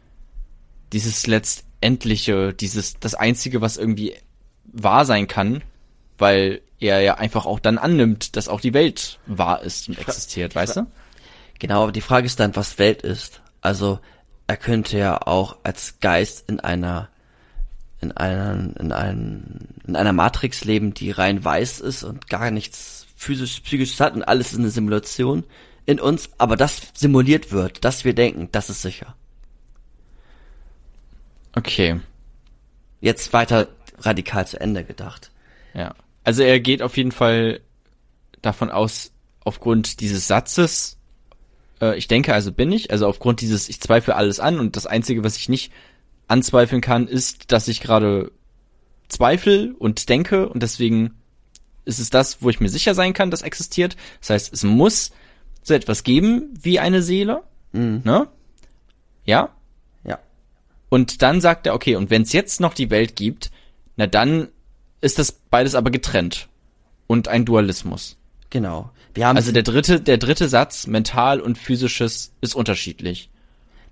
dieses 0.94 1.26
letztendliche, 1.26 2.54
dieses, 2.54 2.94
das 3.00 3.14
einzige, 3.14 3.60
was 3.60 3.76
irgendwie 3.76 4.14
wahr 4.64 5.04
sein 5.04 5.26
kann, 5.26 5.62
weil 6.16 6.62
er 6.78 7.00
ja 7.00 7.16
einfach 7.16 7.46
auch 7.46 7.58
dann 7.58 7.78
annimmt, 7.78 8.36
dass 8.36 8.48
auch 8.48 8.60
die 8.60 8.74
Welt 8.74 9.18
wahr 9.26 9.62
ist 9.62 9.88
und 9.88 9.98
existiert, 9.98 10.54
weißt 10.54 10.76
du? 10.76 10.86
Genau, 11.58 11.82
aber 11.82 11.92
die 11.92 12.00
Frage 12.00 12.26
ist 12.26 12.40
dann, 12.40 12.56
was 12.56 12.78
Welt 12.78 13.02
ist. 13.02 13.40
Also 13.60 13.98
er 14.46 14.56
könnte 14.56 14.98
ja 14.98 15.26
auch 15.26 15.56
als 15.62 16.00
Geist 16.00 16.48
in 16.48 16.60
einer 16.60 17.08
in 18.00 18.12
einer 18.12 18.52
in, 18.78 18.92
einem, 18.92 19.44
in 19.86 19.96
einer 19.96 20.12
Matrix 20.12 20.64
leben, 20.64 20.94
die 20.94 21.10
rein 21.10 21.42
weiß 21.44 21.80
ist 21.80 22.04
und 22.04 22.28
gar 22.28 22.50
nichts 22.50 23.06
physisch, 23.16 23.60
psychisch 23.60 23.98
hat 23.98 24.14
und 24.14 24.22
alles 24.22 24.52
ist 24.52 24.58
eine 24.58 24.70
Simulation 24.70 25.44
in 25.86 26.00
uns, 26.00 26.30
aber 26.38 26.56
das 26.56 26.82
simuliert 26.94 27.50
wird, 27.50 27.84
dass 27.84 28.04
wir 28.04 28.14
denken, 28.14 28.48
das 28.52 28.70
ist 28.70 28.82
sicher. 28.82 29.14
Okay. 31.54 32.00
Jetzt 33.00 33.32
weiter 33.32 33.68
radikal 33.98 34.46
zu 34.46 34.60
Ende 34.60 34.84
gedacht. 34.84 35.30
Ja. 35.74 35.94
Also 36.24 36.42
er 36.42 36.58
geht 36.60 36.82
auf 36.82 36.96
jeden 36.96 37.12
Fall 37.12 37.60
davon 38.42 38.70
aus, 38.70 39.12
aufgrund 39.44 40.00
dieses 40.00 40.26
Satzes, 40.26 40.96
äh, 41.80 41.96
ich 41.96 42.08
denke, 42.08 42.32
also 42.34 42.50
bin 42.52 42.72
ich, 42.72 42.90
also 42.90 43.06
aufgrund 43.06 43.40
dieses, 43.40 43.68
ich 43.68 43.80
zweifle 43.80 44.16
alles 44.16 44.40
an 44.40 44.58
und 44.58 44.76
das 44.76 44.86
Einzige, 44.86 45.22
was 45.22 45.36
ich 45.36 45.48
nicht 45.48 45.72
anzweifeln 46.28 46.80
kann, 46.80 47.06
ist, 47.06 47.52
dass 47.52 47.68
ich 47.68 47.80
gerade 47.80 48.32
zweifle 49.08 49.74
und 49.78 50.08
denke 50.08 50.48
und 50.48 50.62
deswegen 50.62 51.14
ist 51.84 51.98
es 51.98 52.08
das, 52.08 52.40
wo 52.40 52.48
ich 52.48 52.60
mir 52.60 52.70
sicher 52.70 52.94
sein 52.94 53.12
kann, 53.12 53.30
das 53.30 53.42
existiert. 53.42 53.96
Das 54.20 54.30
heißt, 54.30 54.52
es 54.54 54.62
muss 54.64 55.10
so 55.62 55.74
etwas 55.74 56.02
geben 56.02 56.54
wie 56.60 56.78
eine 56.80 57.02
Seele, 57.02 57.42
Mhm. 57.72 58.00
ne? 58.04 58.28
Ja? 59.24 59.36
Ja. 59.36 59.48
Und 60.94 61.22
dann 61.22 61.40
sagt 61.40 61.66
er, 61.66 61.74
okay, 61.74 61.96
und 61.96 62.10
wenn 62.10 62.22
es 62.22 62.32
jetzt 62.32 62.60
noch 62.60 62.72
die 62.72 62.88
Welt 62.88 63.16
gibt, 63.16 63.50
na 63.96 64.06
dann 64.06 64.46
ist 65.00 65.18
das 65.18 65.32
beides 65.32 65.74
aber 65.74 65.90
getrennt 65.90 66.46
und 67.08 67.26
ein 67.26 67.44
Dualismus. 67.44 68.16
Genau. 68.50 68.92
Wir 69.12 69.26
haben 69.26 69.36
Also 69.36 69.50
der 69.50 69.64
dritte, 69.64 70.00
der 70.00 70.18
dritte 70.18 70.48
Satz, 70.48 70.86
mental 70.86 71.40
und 71.40 71.58
physisches, 71.58 72.30
ist 72.42 72.54
unterschiedlich. 72.54 73.28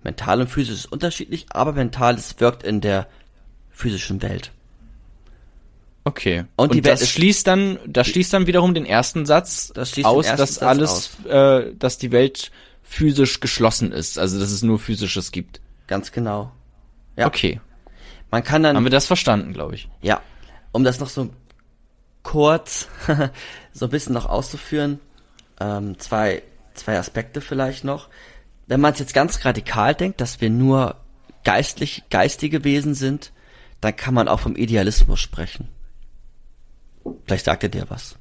mental 0.05 0.43
und 0.43 0.47
physisch 0.47 0.77
ist 0.77 0.93
unterschiedlich, 0.93 1.47
aber 1.51 1.73
mentales 1.73 2.37
wirkt 2.39 2.63
in 2.63 2.81
der 2.81 3.09
physischen 3.71 4.23
Welt. 4.23 4.53
Okay. 6.05 6.45
Und 6.55 6.73
die 6.73 6.85
Welt 6.85 6.95
das 6.95 7.03
ist- 7.03 7.11
schließt 7.11 7.49
dann, 7.49 7.81
das 7.85 8.07
schließt 8.07 8.33
dann 8.33 8.47
wiederum 8.47 8.75
den 8.75 8.87
ersten 8.87 9.27
Satz 9.27 9.73
Das 9.75 9.91
schließt 9.91 10.07
den 10.07 10.17
aus, 10.17 10.27
ersten 10.27 10.39
dass 10.39 10.55
Satz 10.55 10.63
alles, 10.69 11.11
äh, 11.27 11.75
dass 11.77 11.99
die 11.99 12.13
Welt 12.13 12.53
physisch 12.85 13.41
geschlossen 13.41 13.91
ist, 13.91 14.21
also 14.21 14.39
dass 14.39 14.53
es 14.53 14.63
nur 14.63 14.79
physisches 14.79 15.33
gibt. 15.33 15.61
Ganz 15.89 16.13
genau. 16.13 16.53
Ja. 17.17 17.27
Okay. 17.27 17.61
Man 18.31 18.43
kann 18.43 18.63
dann 18.63 18.77
Haben 18.77 18.85
wir 18.85 18.91
das 18.91 19.07
verstanden, 19.07 19.53
glaube 19.53 19.75
ich. 19.75 19.89
Ja, 20.01 20.23
um 20.73 20.85
das 20.85 21.01
noch 21.01 21.09
so 21.09 21.31
kurz 22.23 22.89
so 23.73 23.87
ein 23.87 23.91
bisschen 23.91 24.15
noch 24.15 24.27
auszuführen, 24.27 25.01
ähm, 25.61 25.99
zwei, 25.99 26.43
zwei 26.75 26.99
Aspekte 26.99 27.41
vielleicht 27.41 27.85
noch. 27.85 28.09
Wenn 28.67 28.81
man 28.81 28.93
es 28.93 29.01
jetzt 29.01 29.15
ganz 29.15 29.45
radikal 29.45 29.95
denkt, 29.95 30.21
dass 30.21 30.41
wir 30.41 30.51
nur 30.51 30.97
geistlich, 31.45 32.05
geistige 32.11 32.65
Wesen 32.65 32.95
sind, 32.95 33.33
dann 33.81 33.97
kann 33.97 34.15
man 34.15 34.29
auch 34.29 34.41
vom 34.41 34.57
Idealismus 34.57 35.21
sprechen. 35.21 35.69
Vielleicht 37.27 37.45
sagt 37.45 37.65
er 37.65 37.69
dir 37.69 37.91
was. 37.91 38.17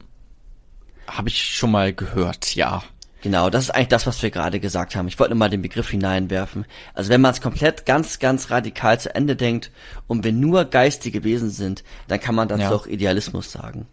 Habe 1.08 1.30
ich 1.30 1.56
schon 1.56 1.72
mal 1.72 1.94
gehört, 1.94 2.56
ja. 2.56 2.84
Genau, 3.22 3.50
das 3.50 3.66
ist 3.66 3.70
eigentlich 3.72 3.90
das, 3.90 4.08
was 4.08 4.22
wir 4.24 4.32
gerade 4.32 4.60
gesagt 4.60 4.96
haben. 4.96 5.08
Ich 5.08 5.20
wollte 5.20 5.32
nur 5.34 5.40
mal 5.40 5.50
den 5.50 5.62
Begriff 5.62 5.90
hineinwerfen. 5.90 6.66
Also 6.94 7.10
wenn 7.10 7.22
man 7.22 7.32
es 7.32 7.42
komplett 7.42 7.86
ganz, 7.86 8.20
ganz 8.20 8.50
radikal 8.50 9.00
zu 9.00 9.14
Ende 9.14 9.36
denkt 9.36 9.72
und 10.08 10.24
wir 10.24 10.32
nur 10.32 10.66
geistige 10.66 11.24
Wesen 11.24 11.52
sind, 11.52 11.84
dann 12.08 12.20
kann 12.20 12.36
man 12.36 12.48
dazu 12.48 12.64
Ja. 12.64 12.72
auch 12.72 12.88
Idealismus 12.88 13.52
sagen. 13.52 13.86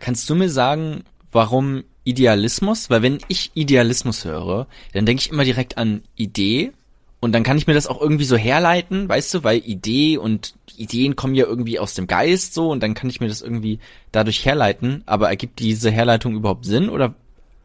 Kannst 0.00 0.28
du 0.28 0.34
mir 0.34 0.48
sagen, 0.48 1.04
warum 1.30 1.84
Idealismus? 2.04 2.90
Weil 2.90 3.02
wenn 3.02 3.18
ich 3.28 3.52
Idealismus 3.54 4.24
höre, 4.24 4.66
dann 4.92 5.06
denke 5.06 5.22
ich 5.22 5.30
immer 5.30 5.44
direkt 5.44 5.78
an 5.78 6.02
Idee 6.16 6.72
und 7.20 7.30
dann 7.30 7.44
kann 7.44 7.56
ich 7.56 7.68
mir 7.68 7.74
das 7.74 7.86
auch 7.86 8.00
irgendwie 8.00 8.24
so 8.24 8.36
herleiten, 8.36 9.08
weißt 9.08 9.32
du, 9.34 9.44
weil 9.44 9.58
Idee 9.58 10.16
und 10.18 10.54
Ideen 10.76 11.14
kommen 11.14 11.36
ja 11.36 11.44
irgendwie 11.46 11.78
aus 11.78 11.94
dem 11.94 12.08
Geist 12.08 12.52
so 12.52 12.70
und 12.70 12.82
dann 12.82 12.94
kann 12.94 13.08
ich 13.08 13.20
mir 13.20 13.28
das 13.28 13.42
irgendwie 13.42 13.78
dadurch 14.10 14.44
herleiten, 14.44 15.04
aber 15.06 15.28
ergibt 15.28 15.60
diese 15.60 15.92
Herleitung 15.92 16.34
überhaupt 16.34 16.64
Sinn 16.64 16.88
oder 16.88 17.14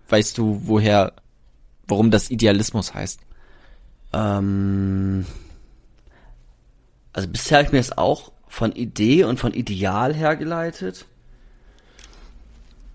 weißt 0.10 0.38
du, 0.38 0.62
woher, 0.65 1.13
warum 1.88 2.12
das 2.12 2.30
Idealismus 2.30 2.93
heißt? 2.93 3.20
Ähm, 4.13 5.26
also 7.13 7.28
bisher 7.28 7.58
habe 7.60 7.65
ich 7.67 7.72
mir 7.74 7.80
das 7.80 7.98
auch 7.98 8.32
von 8.48 8.72
Idee 8.72 9.24
und 9.26 9.39
von 9.39 9.54
Ideal 9.54 10.13
hergeleitet. 10.13 11.06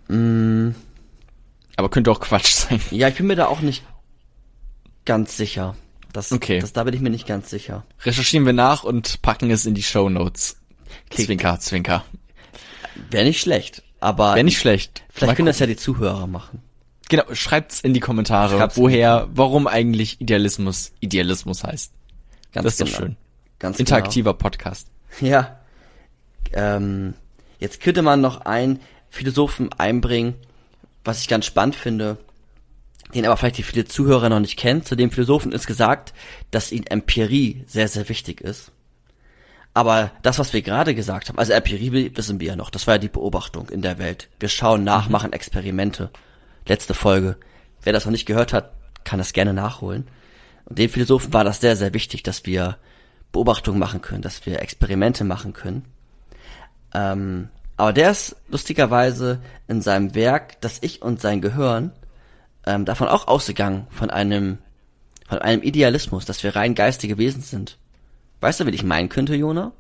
Aber 0.09 1.89
könnte 1.91 2.11
auch 2.11 2.21
Quatsch 2.21 2.53
sein. 2.53 2.81
Ja, 2.91 3.09
ich 3.09 3.15
bin 3.17 3.27
mir 3.27 3.37
da 3.37 3.47
auch 3.47 3.61
nicht 3.61 3.83
ganz 5.05 5.37
sicher. 5.37 5.75
Das, 6.13 6.31
Okay. 6.33 6.59
das, 6.59 6.73
da 6.75 6.85
bin 6.85 6.93
ich 6.95 7.01
mir 7.01 7.09
nicht 7.11 7.27
ganz 7.27 7.49
sicher. 7.49 7.85
Recherchieren 8.05 8.45
wir 8.45 8.53
nach 8.53 8.85
und 8.85 9.23
packen 9.23 9.51
es 9.51 9.65
in 9.65 9.75
die 9.75 9.83
Show 9.83 10.11
Notes. 10.11 10.57
Zwinker, 11.11 11.59
Zwinker. 11.61 12.05
Wäre 13.11 13.25
nicht 13.25 13.41
schlecht, 13.41 13.83
aber 14.01 14.35
Wäre 14.35 14.45
nicht 14.45 14.59
schlecht. 14.59 15.03
vielleicht 15.09 15.29
Mal 15.31 15.35
können 15.37 15.47
das 15.47 15.59
ja 15.59 15.67
die 15.67 15.77
Zuhörer 15.77 16.27
machen. 16.27 16.62
Genau, 17.13 17.25
schreibt's 17.35 17.81
in 17.81 17.93
die 17.93 18.01
Kommentare, 18.01 18.57
Schreibt's 18.57 18.79
woher, 18.79 19.29
warum 19.35 19.67
eigentlich 19.67 20.19
Idealismus 20.23 20.93
Idealismus 21.01 21.63
heißt. 21.63 21.93
Ganz 22.53 22.65
das 22.65 22.73
ist 22.73 22.81
doch 22.81 22.87
genau. 22.87 22.99
schön. 22.99 23.17
Ganz 23.59 23.79
Interaktiver 23.79 24.33
Podcast. 24.33 24.89
Genau. 25.21 25.31
Ja. 25.31 25.61
Ähm, 26.55 27.13
jetzt 27.59 27.83
könnte 27.83 28.01
man 28.01 28.23
noch 28.23 28.47
einen 28.47 28.81
Philosophen 29.11 29.71
einbringen, 29.75 30.37
was 31.05 31.21
ich 31.21 31.29
ganz 31.29 31.45
spannend 31.45 31.77
finde, 31.77 32.17
den 33.15 33.27
aber 33.27 33.37
vielleicht 33.37 33.59
die 33.59 33.63
viele 33.63 33.85
Zuhörer 33.85 34.31
noch 34.31 34.41
nicht 34.41 34.57
kennen. 34.57 34.83
Zu 34.83 34.97
dem 34.97 35.11
Philosophen 35.11 35.53
ist 35.53 35.67
gesagt, 35.67 36.15
dass 36.51 36.73
ihm 36.73 36.85
Empirie 36.89 37.63
sehr, 37.67 37.89
sehr 37.89 38.09
wichtig 38.09 38.41
ist. 38.41 38.73
Aber 39.75 40.13
das, 40.23 40.39
was 40.39 40.55
wir 40.55 40.63
gerade 40.63 40.95
gesagt 40.95 41.29
haben, 41.29 41.39
also 41.39 41.53
Empirie 41.53 42.11
wissen 42.15 42.41
wir 42.41 42.49
ja 42.49 42.57
noch, 42.57 42.71
das 42.71 42.87
war 42.87 42.95
ja 42.95 42.99
die 42.99 43.09
Beobachtung 43.09 43.69
in 43.69 43.83
der 43.83 43.99
Welt. 43.99 44.31
Wir 44.41 44.49
schauen 44.49 44.83
nach, 44.83 45.11
machen 45.11 45.35
Experimente. 45.35 46.11
Letzte 46.67 46.95
Folge. 46.95 47.37
Wer 47.83 47.93
das 47.93 48.05
noch 48.05 48.13
nicht 48.13 48.27
gehört 48.27 48.53
hat, 48.53 48.73
kann 49.05 49.19
das 49.19 49.33
gerne 49.33 49.53
nachholen. 49.53 50.07
Und 50.65 50.79
dem 50.79 50.91
Philosophen 50.91 51.33
war 51.33 51.45
das 51.45 51.61
sehr, 51.61 51.77
sehr 51.77 51.95
wichtig, 51.95 52.23
dass 52.23 52.47
wir 52.47 52.79
Beobachtungen 53.33 53.79
machen 53.79 54.03
können, 54.03 54.23
dass 54.23 54.47
wir 54.47 54.61
Experimente 54.61 55.25
machen 55.25 55.53
können. 55.53 55.85
Ähm, 56.95 57.49
aber 57.77 57.93
der 57.93 58.11
ist 58.11 58.37
lustigerweise 58.49 59.41
in 59.67 59.81
seinem 59.81 60.15
Werk, 60.15 60.61
das 60.61 60.79
Ich 60.83 61.03
und 61.03 61.21
sein 61.21 61.41
Gehirn, 61.41 61.93
ähm, 62.67 62.85
davon 62.85 63.09
auch 63.09 63.27
ausgegangen, 63.27 63.87
von 63.91 64.11
einem, 64.11 64.59
von 65.27 65.39
einem 65.39 65.63
Idealismus, 65.63 66.25
dass 66.27 66.43
wir 66.45 66.55
rein 66.55 66.75
geistige 66.75 67.19
Wesen 67.19 67.43
sind. 67.43 67.79
Weißt 68.41 68.61
du, 68.61 68.67
wie 68.67 68.71
ich 68.71 68.85
meinen 68.85 69.09
könnte, 69.09 69.35
Jona? 69.35 69.73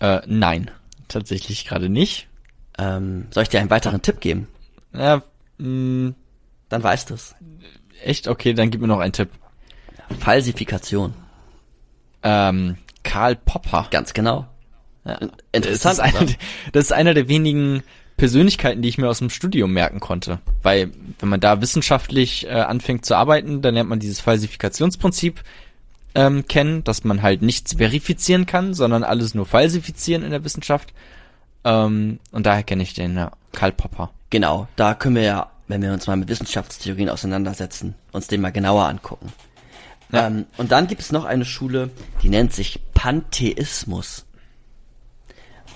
Äh, 0.00 0.20
nein, 0.26 0.70
tatsächlich 1.08 1.66
gerade 1.66 1.88
nicht. 1.88 2.28
Ähm, 2.78 3.26
soll 3.30 3.42
ich 3.42 3.48
dir 3.48 3.60
einen 3.60 3.70
weiteren 3.70 4.00
Tipp 4.00 4.20
geben? 4.20 4.48
Ja, 4.94 5.22
mh, 5.58 6.14
Dann 6.68 6.82
weißt 6.82 7.10
du's. 7.10 7.34
echt? 8.02 8.28
Okay, 8.28 8.54
dann 8.54 8.70
gib 8.70 8.80
mir 8.80 8.86
noch 8.88 9.00
einen 9.00 9.12
Tipp. 9.12 9.30
Falsifikation. 10.20 11.14
Ähm, 12.22 12.78
Karl 13.04 13.36
Popper. 13.36 13.88
Ganz 13.90 14.12
genau. 14.14 14.46
Ja. 15.04 15.18
Interessant. 15.52 15.98
Das 15.98 16.08
ist, 16.14 16.20
eine, 16.20 16.36
das 16.72 16.84
ist 16.86 16.92
einer 16.92 17.14
der 17.14 17.28
wenigen 17.28 17.82
Persönlichkeiten, 18.16 18.82
die 18.82 18.88
ich 18.88 18.98
mir 18.98 19.08
aus 19.08 19.18
dem 19.20 19.30
Studium 19.30 19.72
merken 19.72 20.00
konnte. 20.00 20.40
Weil, 20.62 20.90
wenn 21.20 21.28
man 21.28 21.40
da 21.40 21.60
wissenschaftlich 21.60 22.46
äh, 22.46 22.50
anfängt 22.50 23.04
zu 23.06 23.14
arbeiten, 23.16 23.62
dann 23.62 23.74
lernt 23.74 23.88
man 23.88 24.00
dieses 24.00 24.20
Falsifikationsprinzip 24.20 25.42
ähm, 26.14 26.46
kennen, 26.48 26.82
dass 26.84 27.04
man 27.04 27.22
halt 27.22 27.42
nichts 27.42 27.74
verifizieren 27.74 28.46
kann, 28.46 28.74
sondern 28.74 29.04
alles 29.04 29.34
nur 29.34 29.46
falsifizieren 29.46 30.24
in 30.24 30.30
der 30.30 30.44
Wissenschaft. 30.44 30.92
Ähm, 31.64 32.18
und 32.32 32.46
daher 32.46 32.62
kenne 32.64 32.82
ich 32.82 32.94
den, 32.94 33.16
ja, 33.16 33.30
Karl 33.52 33.72
Popper. 33.72 34.10
Genau, 34.30 34.68
da 34.76 34.94
können 34.94 35.16
wir 35.16 35.22
ja, 35.22 35.50
wenn 35.68 35.82
wir 35.82 35.92
uns 35.92 36.06
mal 36.06 36.16
mit 36.16 36.28
Wissenschaftstheorien 36.28 37.08
auseinandersetzen, 37.08 37.94
uns 38.12 38.26
den 38.26 38.40
mal 38.40 38.52
genauer 38.52 38.86
angucken. 38.86 39.32
Ja. 40.12 40.26
Ähm, 40.26 40.46
und 40.56 40.72
dann 40.72 40.86
gibt 40.86 41.02
es 41.02 41.12
noch 41.12 41.24
eine 41.24 41.44
Schule, 41.44 41.90
die 42.22 42.28
nennt 42.28 42.52
sich 42.52 42.80
Pantheismus. 42.94 44.26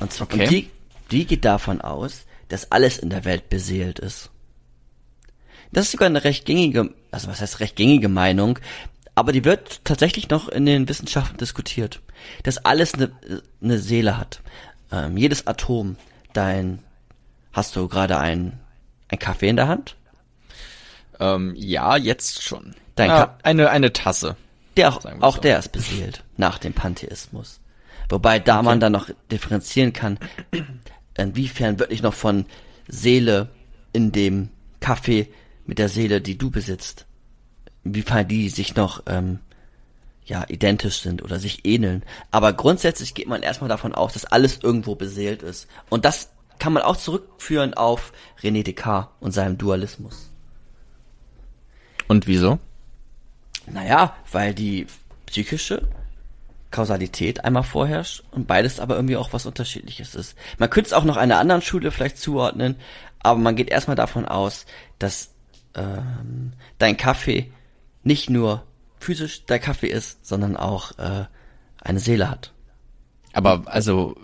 Und, 0.01 0.12
zwar, 0.12 0.27
Okay. 0.27 0.43
und 0.43 0.51
die, 0.51 0.71
die 1.11 1.27
geht 1.27 1.45
davon 1.45 1.81
aus, 1.81 2.25
dass 2.49 2.71
alles 2.73 2.99
in 2.99 3.11
der 3.11 3.25
Welt 3.25 3.49
beseelt 3.49 3.99
ist. 3.99 4.31
Das 5.73 5.87
ist 5.87 5.93
sogar 5.93 6.07
eine 6.07 6.25
recht 6.25 6.45
gängige, 6.45 6.95
also 7.11 7.29
was 7.29 7.41
heißt 7.41 7.61
recht 7.61 7.77
gängige 7.77 8.09
Meinung, 8.09 8.59
aber 9.15 9.33
die 9.33 9.45
wird 9.45 9.85
tatsächlich 9.85 10.29
noch 10.29 10.49
in 10.49 10.67
den 10.67 10.88
Wissenschaften 10.88 11.38
diskutiert, 11.38 12.01
dass 12.43 12.65
alles 12.65 12.95
eine, 12.95 13.12
eine 13.62 13.79
Seele 13.79 14.19
hat. 14.19 14.43
Ähm, 14.91 15.17
jedes 15.17 15.47
Atom, 15.47 15.97
dein, 16.33 16.81
hast 17.53 17.77
du 17.77 17.88
gerade 17.88 18.19
ein, 18.19 18.59
ein 19.09 19.19
Kaffee 19.19 19.49
in 19.49 19.57
der 19.57 19.69
Hand? 19.69 19.97
Ähm, 21.21 21.55
ja, 21.57 21.97
jetzt 21.97 22.43
schon. 22.43 22.75
Dein 22.95 23.09
Ka- 23.09 23.38
eine, 23.43 23.71
eine 23.71 23.93
Tasse. 23.93 24.37
Der 24.77 24.88
auch, 24.91 25.05
auch 25.21 25.37
so. 25.37 25.41
der 25.43 25.59
ist 25.59 25.71
beseelt 25.73 26.25
nach 26.37 26.59
dem 26.59 26.73
Pantheismus. 26.73 27.61
Wobei 28.09 28.38
da 28.38 28.62
man 28.62 28.81
dann 28.81 28.93
noch 28.93 29.09
differenzieren 29.31 29.93
kann, 29.93 30.19
inwiefern 31.17 31.79
wirklich 31.79 32.03
noch 32.03 32.15
von 32.15 32.47
Seele 32.88 33.49
in 33.93 34.12
dem 34.12 34.49
Kaffee 34.81 35.29
mit 35.67 35.79
der 35.79 35.88
Seele, 35.88 36.21
die 36.21 36.37
du 36.37 36.51
besitzt, 36.51 37.07
inwiefern 37.85 38.27
die 38.27 38.49
sich 38.49 38.75
noch 38.75 39.03
ähm, 39.07 39.38
ja 40.25 40.45
identisch 40.49 41.01
sind 41.01 41.23
oder 41.23 41.38
sich 41.38 41.65
ähneln. 41.65 42.03
Aber 42.31 42.53
grundsätzlich 42.53 43.15
geht 43.15 43.29
man 43.29 43.43
erstmal 43.43 43.69
davon 43.69 43.95
aus, 43.95 44.15
dass 44.15 44.25
alles 44.25 44.59
irgendwo 44.62 44.95
beseelt 44.95 45.43
ist. 45.43 45.69
Und 45.88 46.05
das 46.05 46.31
kann 46.62 46.75
man 46.75 46.85
auch 46.85 46.96
zurückführen 46.96 47.75
auf 47.75 48.12
René 48.40 48.62
Descartes 48.62 49.11
und 49.18 49.33
seinem 49.33 49.59
Dualismus. 49.59 50.31
Und 52.07 52.29
wieso? 52.29 52.61
Naja, 53.66 54.16
weil 54.31 54.55
die 54.55 54.87
psychische 55.27 55.88
Kausalität 56.70 57.44
einmal 57.44 57.64
vorherrscht 57.64 58.22
und 58.31 58.46
beides 58.46 58.79
aber 58.79 58.94
irgendwie 58.94 59.16
auch 59.16 59.33
was 59.33 59.44
Unterschiedliches 59.44 60.14
ist. 60.14 60.38
Man 60.59 60.70
könnte 60.70 60.87
es 60.87 60.92
auch 60.92 61.03
noch 61.03 61.16
einer 61.16 61.40
anderen 61.40 61.62
Schule 61.62 61.90
vielleicht 61.90 62.18
zuordnen, 62.18 62.77
aber 63.18 63.40
man 63.40 63.57
geht 63.57 63.68
erstmal 63.68 63.96
davon 63.96 64.25
aus, 64.25 64.64
dass 65.01 65.35
ähm, 65.75 66.53
dein 66.79 66.96
Kaffee 66.96 67.51
nicht 68.05 68.31
nur 68.31 68.62
physisch 69.01 69.46
der 69.46 69.59
Kaffee 69.59 69.88
ist, 69.88 70.25
sondern 70.25 70.57
auch 70.57 70.96
äh, 70.96 71.25
eine 71.81 71.98
Seele 71.98 72.31
hat. 72.31 72.53
Aber 73.33 73.62
also, 73.66 74.16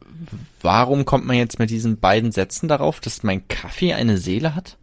warum 0.61 1.05
kommt 1.05 1.27
man 1.27 1.37
jetzt 1.37 1.59
mit 1.59 1.71
diesen 1.71 1.99
beiden 1.99 2.33
Sätzen 2.33 2.69
darauf, 2.69 3.01
dass 3.01 3.23
mein 3.23 3.47
Kaffee 3.49 3.95
eine 3.95 4.19
Seele 4.19 4.55
hat? 4.55 4.77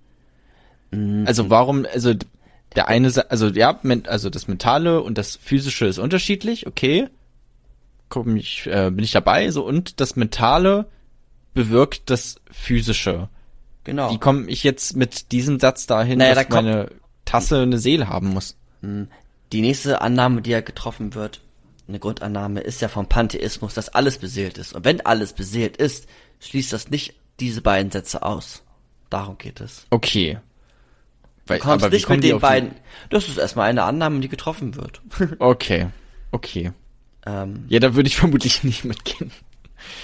Also 1.26 1.50
warum, 1.50 1.86
also 1.92 2.14
der 2.76 2.88
eine, 2.88 3.12
also 3.30 3.48
ja, 3.48 3.80
also 4.08 4.30
das 4.30 4.48
Mentale 4.48 5.02
und 5.02 5.18
das 5.18 5.36
Physische 5.36 5.86
ist 5.86 5.98
unterschiedlich, 5.98 6.68
okay. 6.68 7.08
Komm 8.08 8.36
ich, 8.36 8.68
äh, 8.68 8.92
bin 8.92 9.04
ich 9.04 9.12
dabei, 9.12 9.50
so 9.52 9.66
und 9.66 10.00
das 10.00 10.16
Mentale 10.16 10.86
bewirkt 11.54 12.10
das 12.10 12.36
Physische. 12.52 13.30
Genau. 13.84 14.12
Wie 14.12 14.20
komme 14.20 14.48
ich 14.48 14.64
jetzt 14.64 14.96
mit 14.96 15.32
diesem 15.32 15.60
Satz 15.60 15.88
dahin, 15.88 16.20
Naja, 16.20 16.36
dass 16.36 16.48
da 16.48 16.56
meine 16.56 16.92
Tasse 17.24 17.62
eine 17.62 17.78
Seele 17.78 18.10
haben 18.10 18.30
muss? 18.30 18.58
Die 19.52 19.62
nächste 19.62 20.02
Annahme, 20.02 20.42
die 20.42 20.52
ja 20.52 20.62
getroffen 20.62 21.14
wird, 21.14 21.42
eine 21.88 22.00
Grundannahme, 22.00 22.62
ist 22.62 22.82
ja 22.82 22.88
vom 22.88 23.08
Pantheismus, 23.08 23.74
dass 23.74 23.90
alles 23.90 24.18
beseelt 24.18 24.58
ist. 24.58 24.74
Und 24.74 24.86
wenn 24.86 25.02
alles 25.06 25.34
beseelt 25.34 25.78
ist, 25.78 26.08
schließt 26.40 26.74
das 26.74 26.90
nicht 26.90 27.14
diese 27.40 27.62
beiden 27.62 27.92
Sätze 27.92 28.24
aus. 28.24 28.64
Darum 29.10 29.38
geht 29.38 29.62
es. 29.62 29.86
Okay. 29.92 30.40
Weil, 31.48 31.60
Du 31.60 31.66
kommst 31.66 31.92
nicht 31.92 32.10
mit 32.10 32.24
den 32.24 32.38
die- 32.38 32.40
beiden. 32.40 32.72
Das 33.10 33.28
ist 33.28 33.38
erstmal 33.38 33.70
eine 33.70 33.84
Annahme, 33.84 34.20
die 34.20 34.30
getroffen 34.30 34.76
wird. 34.76 35.02
Okay. 35.40 35.88
Okay. 36.32 36.72
ähm, 37.26 37.66
Ja, 37.68 37.80
da 37.80 37.94
würde 37.96 38.08
ich 38.08 38.16
vermutlich 38.18 38.64
nicht 38.64 38.84
mitgehen. 38.84 39.32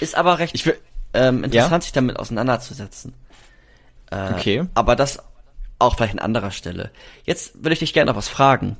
ist 0.00 0.14
aber 0.14 0.38
recht 0.38 0.54
Ich 0.54 0.64
will, 0.66 0.78
ähm, 1.14 1.42
interessant, 1.44 1.72
Ja? 1.72 1.80
sich 1.80 1.92
damit 1.92 2.16
auseinanderzusetzen. 2.18 3.12
Äh, 4.10 4.32
Okay. 4.34 4.64
Aber 4.74 4.94
das 4.94 5.18
auch 5.80 5.96
vielleicht 5.96 6.12
an 6.14 6.20
anderer 6.20 6.52
Stelle. 6.52 6.92
Jetzt 7.24 7.56
würde 7.56 7.72
ich 7.72 7.80
dich 7.80 7.92
gerne 7.92 8.12
noch 8.12 8.16
was 8.16 8.28
fragen. 8.28 8.76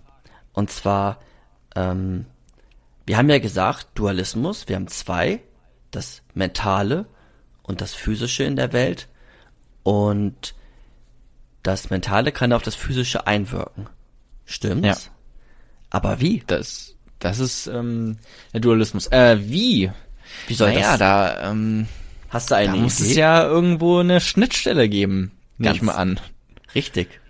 Und 0.53 0.71
zwar, 0.71 1.19
ähm, 1.75 2.27
wir 3.07 3.17
haben 3.17 3.29
ja 3.29 3.39
gesagt, 3.39 3.89
Dualismus, 3.95 4.69
wir 4.69 4.77
haben 4.77 4.89
zwei, 4.89 5.41
das 5.91 6.23
Mentale 6.35 7.07
und 7.63 7.81
das 7.81 7.95
Physische 7.95 8.45
in 8.45 8.57
der 8.57 8.73
Welt. 8.73 9.09
Und 9.83 10.55
das 11.63 11.91
Mentale 11.91 12.33
kann 12.33 12.53
auf 12.53 12.63
das 12.63 12.75
Physische 12.75 13.27
einwirken. 13.27 13.89
Stimmt's? 14.45 15.07
Ja. 15.07 15.13
Aber 15.91 16.21
wie? 16.21 16.43
Das, 16.47 16.97
das 17.19 17.39
ist 17.39 17.67
ähm, 17.67 18.19
der 18.53 18.61
Dualismus. 18.61 19.07
Äh, 19.09 19.39
wie? 19.41 19.91
Wie 20.47 20.55
soll 20.55 20.73
naja, 20.73 20.91
das? 20.93 20.99
da, 20.99 21.51
ähm, 21.51 21.87
Hast 22.31 22.51
du 22.51 22.57
eine 22.57 22.73
da 22.73 22.77
muss 22.77 23.01
Idee? 23.01 23.11
es 23.11 23.17
ja 23.17 23.45
irgendwo 23.45 23.99
eine 23.99 24.21
Schnittstelle 24.21 24.89
geben. 24.89 25.33
Nehme 25.59 25.75
ich 25.75 25.83
mal 25.83 25.95
an. 25.95 26.19
Richtig. 26.75 27.21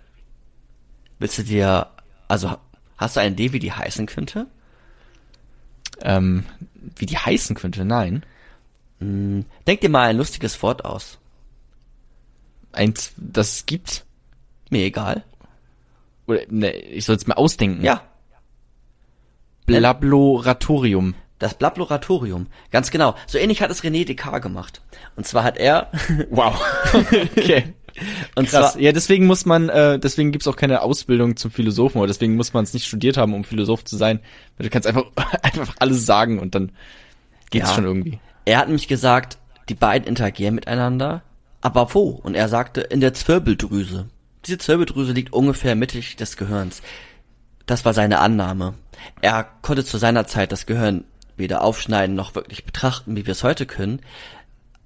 Willst 1.19 1.37
du 1.37 1.43
dir, 1.43 1.87
also 2.27 2.55
hast 2.97 3.15
du 3.15 3.19
eine 3.19 3.31
Idee, 3.31 3.51
wie 3.51 3.59
die 3.59 3.73
heißen 3.73 4.05
könnte? 4.05 4.47
Ähm, 6.01 6.45
wie 6.95 7.05
die 7.05 7.17
heißen 7.17 7.55
könnte, 7.55 7.85
nein. 7.85 8.25
Denk 8.99 9.81
dir 9.81 9.89
mal 9.89 10.09
ein 10.09 10.17
lustiges 10.17 10.61
Wort 10.63 10.85
aus. 10.85 11.19
Eins, 12.71 13.13
das 13.17 13.55
es 13.57 13.65
gibt. 13.65 14.05
Mir 14.69 14.85
egal. 14.85 15.23
Oder, 16.25 16.41
ne, 16.49 16.71
ich 16.71 17.05
soll 17.05 17.17
es 17.17 17.27
mir 17.27 17.37
ausdenken. 17.37 17.83
Ja, 17.83 18.01
Blabloratorium. 19.65 21.15
das 21.39 21.57
Blablatorium. 21.57 22.47
Ganz 22.71 22.91
genau. 22.91 23.15
So 23.27 23.37
ähnlich 23.37 23.61
hat 23.61 23.71
es 23.71 23.83
René 23.83 24.05
Descartes 24.05 24.41
gemacht. 24.41 24.81
Und 25.15 25.25
zwar 25.27 25.43
hat 25.43 25.57
er, 25.57 25.91
Wow. 26.29 26.61
okay. 26.93 27.73
und 28.35 28.47
Krass. 28.49 28.73
zwar, 28.73 28.81
Ja, 28.81 28.91
deswegen 28.91 29.25
muss 29.25 29.45
man, 29.45 29.69
äh, 29.69 29.99
deswegen 29.99 30.31
gibt's 30.31 30.47
auch 30.47 30.55
keine 30.55 30.81
Ausbildung 30.81 31.35
zum 31.37 31.51
Philosophen, 31.51 31.97
oder 31.99 32.07
deswegen 32.07 32.35
muss 32.35 32.53
man 32.53 32.63
es 32.63 32.73
nicht 32.73 32.85
studiert 32.85 33.17
haben, 33.17 33.33
um 33.33 33.43
Philosoph 33.43 33.83
zu 33.85 33.97
sein. 33.97 34.19
Du 34.57 34.69
kannst 34.69 34.87
einfach, 34.87 35.05
einfach 35.41 35.75
alles 35.79 36.05
sagen 36.05 36.39
und 36.39 36.55
dann 36.55 36.71
geht's 37.51 37.69
Ja. 37.69 37.75
schon 37.75 37.85
irgendwie. 37.85 38.19
er 38.45 38.59
hat 38.59 38.67
nämlich 38.67 38.87
gesagt, 38.87 39.37
die 39.69 39.75
beiden 39.75 40.07
interagieren 40.07 40.55
miteinander. 40.55 41.21
Aber 41.61 41.93
wo? 41.93 42.09
Und 42.09 42.35
er 42.35 42.49
sagte, 42.49 42.81
in 42.81 42.99
der 42.99 43.13
Zwirbeldrüse. 43.13 44.09
Diese 44.45 44.57
Zwirbeldrüse 44.57 45.13
liegt 45.13 45.31
ungefähr 45.31 45.75
mittig 45.75 46.17
des 46.17 46.35
Gehirns. 46.35 46.81
Das 47.65 47.85
war 47.85 47.93
seine 47.93 48.19
Annahme. 48.19 48.73
Er 49.21 49.45
konnte 49.61 49.85
zu 49.85 49.97
seiner 49.97 50.27
Zeit 50.27 50.51
das 50.51 50.65
Gehirn 50.65 51.05
weder 51.37 51.63
aufschneiden 51.63 52.15
noch 52.15 52.35
wirklich 52.35 52.65
betrachten, 52.65 53.15
wie 53.15 53.25
wir 53.25 53.31
es 53.31 53.43
heute 53.43 53.65
können. 53.65 54.01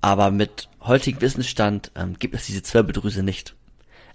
Aber 0.02 0.30
mit 0.30 0.70
heutigem 0.88 1.22
Wissensstand 1.22 1.92
ähm, 1.96 2.18
gibt 2.20 2.36
es 2.36 2.46
diese 2.46 2.64
Zwirbeldrüse 2.64 3.24
nicht. 3.24 3.56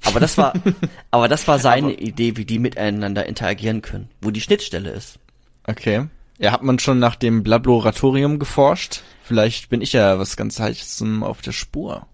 Aber 0.04 0.20
das 0.20 0.36
war, 0.38 0.52
aber 1.10 1.28
das 1.28 1.46
war 1.48 1.58
seine 1.58 1.94
Idee, 1.94 2.36
wie 2.36 2.44
die 2.44 2.58
miteinander 2.58 3.26
interagieren 3.26 3.82
können, 3.82 4.10
wo 4.20 4.30
die 4.30 4.40
Schnittstelle 4.40 4.90
ist. 4.90 5.18
Okay. 5.66 6.06
Ja, 6.38 6.52
hat 6.52 6.62
man 6.62 6.78
schon 6.78 6.98
nach 6.98 7.14
dem 7.14 7.42
Blabloratorium 7.42 8.38
geforscht? 8.38 9.02
Vielleicht 9.22 9.68
bin 9.68 9.80
ich 9.80 9.92
ja 9.92 10.18
was 10.18 10.36
ganz 10.36 10.58
Heißes 10.58 11.04
auf 11.22 11.40
der 11.40 11.52
Spur. 11.52 12.06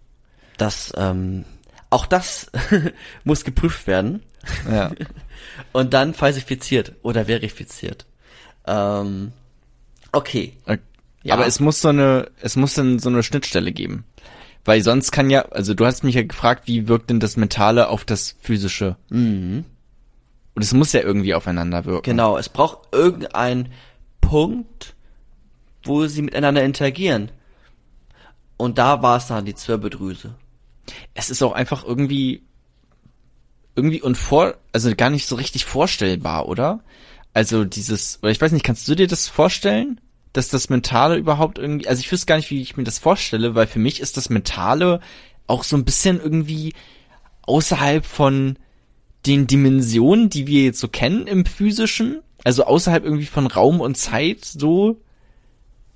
Das, 0.59 0.93
ähm, 0.97 1.45
auch 1.89 2.05
das 2.05 2.51
muss 3.25 3.45
geprüft 3.45 3.87
werden 3.87 4.23
Ja. 4.71 4.91
und 5.73 5.95
dann 5.95 6.13
falsifiziert 6.13 6.93
oder 7.03 7.25
verifiziert. 7.25 8.07
Ähm, 8.67 9.33
okay. 10.13 10.59
Okay. 10.67 10.79
Ja. 11.23 11.35
Aber 11.35 11.47
es 11.47 11.59
muss 11.61 11.81
so 11.81 11.89
eine, 11.89 12.31
es 12.41 12.57
muss 12.57 12.75
dann 12.75 12.99
so 12.99 13.09
eine 13.09 13.23
Schnittstelle 13.23 13.73
geben. 13.73 14.05
Weil 14.65 14.83
sonst 14.83 15.13
kann 15.13 15.31
ja, 15.31 15.47
also 15.47 15.75
du 15.75 15.87
hast 15.87 16.05
mich 16.05 16.15
ja 16.15 16.23
gefragt, 16.23 16.65
wie 16.67 16.89
wirkt 16.89 17.11
denn 17.11 17.21
das 17.21 17.37
Mentale 17.37 17.89
auf 17.89 18.05
das 18.05 18.37
Physische? 18.41 18.97
Mhm. 19.09 19.65
Und 20.55 20.63
es 20.63 20.75
muss 20.75 20.93
ja 20.93 21.01
irgendwie 21.01 21.35
aufeinander 21.35 21.85
wirken. 21.85 22.11
Genau, 22.11 22.37
es 22.37 22.49
braucht 22.49 22.89
irgendeinen 22.93 23.73
Punkt, 24.21 24.95
wo 25.85 26.07
sie 26.07 26.23
miteinander 26.23 26.65
interagieren. 26.65 27.31
Und 28.57 28.79
da 28.79 29.03
war 29.03 29.17
es 29.17 29.29
dann 29.29 29.45
die 29.45 29.55
Zwirbeldrüse. 29.55 30.35
Es 31.15 31.31
ist 31.31 31.43
auch 31.43 31.53
einfach 31.53 31.85
irgendwie, 31.85 32.43
irgendwie 33.77 34.03
unvor, 34.03 34.57
also 34.73 34.95
gar 34.97 35.11
nicht 35.11 35.27
so 35.27 35.37
richtig 35.37 35.65
vorstellbar, 35.65 36.49
oder? 36.49 36.81
Also 37.33 37.65
dieses, 37.65 38.19
oder 38.23 38.33
ich 38.33 38.41
weiß 38.41 38.53
nicht, 38.53 38.65
kannst 38.65 38.89
du 38.89 38.97
dir 38.97 39.07
das 39.07 39.29
vorstellen? 39.29 40.01
Dass 40.33 40.49
das 40.49 40.69
Mentale 40.69 41.17
überhaupt 41.17 41.59
irgendwie, 41.59 41.89
also 41.89 42.01
ich 42.01 42.11
wüsste 42.13 42.27
gar 42.27 42.37
nicht, 42.37 42.51
wie 42.51 42.61
ich 42.61 42.77
mir 42.77 42.85
das 42.85 42.99
vorstelle, 42.99 43.55
weil 43.55 43.67
für 43.67 43.79
mich 43.79 44.01
ist 44.01 44.17
das 44.17 44.29
Mentale 44.29 45.01
auch 45.47 45.65
so 45.65 45.77
ein 45.77 45.85
bisschen 45.85 46.21
irgendwie 46.21 46.75
außerhalb 47.43 48.05
von 48.05 48.59
den 49.27 49.47
Dimensionen, 49.47 50.31
die 50.31 50.47
wir 50.47 50.65
jetzt 50.65 50.81
so 50.81 50.89
kennen 50.89 51.27
im 51.27 51.45
Physischen, 51.45 52.21
also 52.45 52.65
außerhalb 52.65 53.05
irgendwie 53.05 53.27
von 53.27 53.47
Raum 53.47 53.81
und 53.81 53.97
Zeit 53.97 54.45
so. 54.45 55.01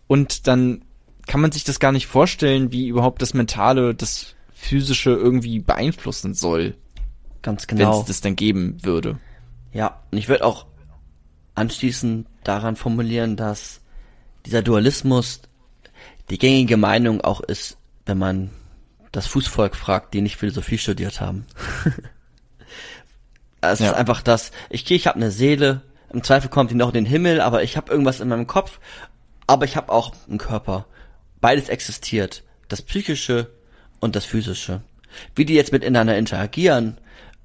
Und 0.06 0.46
dann 0.46 0.84
kann 1.26 1.40
man 1.40 1.52
sich 1.52 1.64
das 1.64 1.78
gar 1.78 1.92
nicht 1.92 2.06
vorstellen, 2.06 2.72
wie 2.72 2.88
überhaupt 2.88 3.22
das 3.22 3.34
Mentale 3.34 3.94
das 3.94 4.34
Physische 4.52 5.10
irgendwie 5.10 5.58
beeinflussen 5.60 6.34
soll, 6.34 6.74
Ganz 7.42 7.66
wenn 7.68 7.78
genau. 7.78 8.00
es 8.00 8.06
das 8.06 8.20
dann 8.20 8.36
geben 8.36 8.78
würde. 8.82 9.18
Ja, 9.72 10.02
und 10.10 10.18
ich 10.18 10.28
würde 10.28 10.44
auch 10.44 10.66
anschließend 11.54 12.26
daran 12.44 12.76
formulieren, 12.76 13.36
dass 13.36 13.81
dieser 14.46 14.62
Dualismus 14.62 15.40
die 16.30 16.38
gängige 16.38 16.76
Meinung 16.76 17.20
auch 17.20 17.40
ist, 17.40 17.76
wenn 18.06 18.18
man 18.18 18.50
das 19.10 19.26
Fußvolk 19.26 19.76
fragt, 19.76 20.14
die 20.14 20.22
nicht 20.22 20.36
Philosophie 20.36 20.78
studiert 20.78 21.20
haben. 21.20 21.46
es 23.60 23.80
Ja. 23.80 23.88
ist 23.90 23.94
einfach 23.94 24.22
das, 24.22 24.50
ich 24.70 24.84
gehe, 24.84 24.96
ich 24.96 25.06
habe 25.06 25.16
eine 25.16 25.30
Seele, 25.30 25.82
im 26.12 26.22
Zweifel 26.22 26.48
kommt 26.50 26.70
die 26.70 26.74
noch 26.74 26.88
in 26.88 26.94
den 26.94 27.06
Himmel, 27.06 27.40
aber 27.40 27.62
ich 27.62 27.76
habe 27.76 27.90
irgendwas 27.90 28.20
in 28.20 28.28
meinem 28.28 28.46
Kopf, 28.46 28.80
aber 29.46 29.64
ich 29.64 29.76
habe 29.76 29.92
auch 29.92 30.12
einen 30.28 30.38
Körper. 30.38 30.86
Beides 31.40 31.68
existiert, 31.68 32.42
das 32.68 32.82
Psychische 32.82 33.50
und 34.00 34.16
das 34.16 34.24
Physische. 34.24 34.82
Wie 35.34 35.44
die 35.44 35.54
jetzt 35.54 35.72
miteinander 35.72 36.16
interagieren 36.16 36.98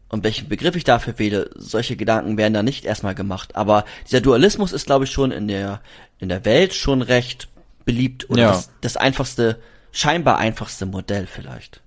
und 0.10 0.24
welchen 0.24 0.48
Begriff 0.50 0.76
ich 0.76 0.84
dafür 0.84 1.20
wähle, 1.20 1.50
solche 1.56 1.96
Gedanken 1.96 2.38
werden 2.38 2.54
da 2.54 2.64
nicht 2.64 2.86
erstmal 2.86 3.16
gemacht. 3.16 3.56
Aber 3.56 3.84
dieser 4.06 4.22
Dualismus 4.22 4.72
ist, 4.72 4.86
glaube 4.86 5.06
ich, 5.06 5.12
schon 5.12 5.32
in 5.32 5.48
der, 5.48 5.82
in 6.20 6.30
der 6.30 6.46
Welt 6.46 6.74
schon 6.74 7.02
recht 7.02 7.48
beliebt 7.86 8.30
oder 8.30 8.42
Ja. 8.42 8.52
das, 8.52 8.70
das 8.82 8.98
einfachste, 8.98 9.60
scheinbar 9.92 10.38
einfachste 10.38 10.86
Modell 10.86 11.28
vielleicht. 11.28 11.82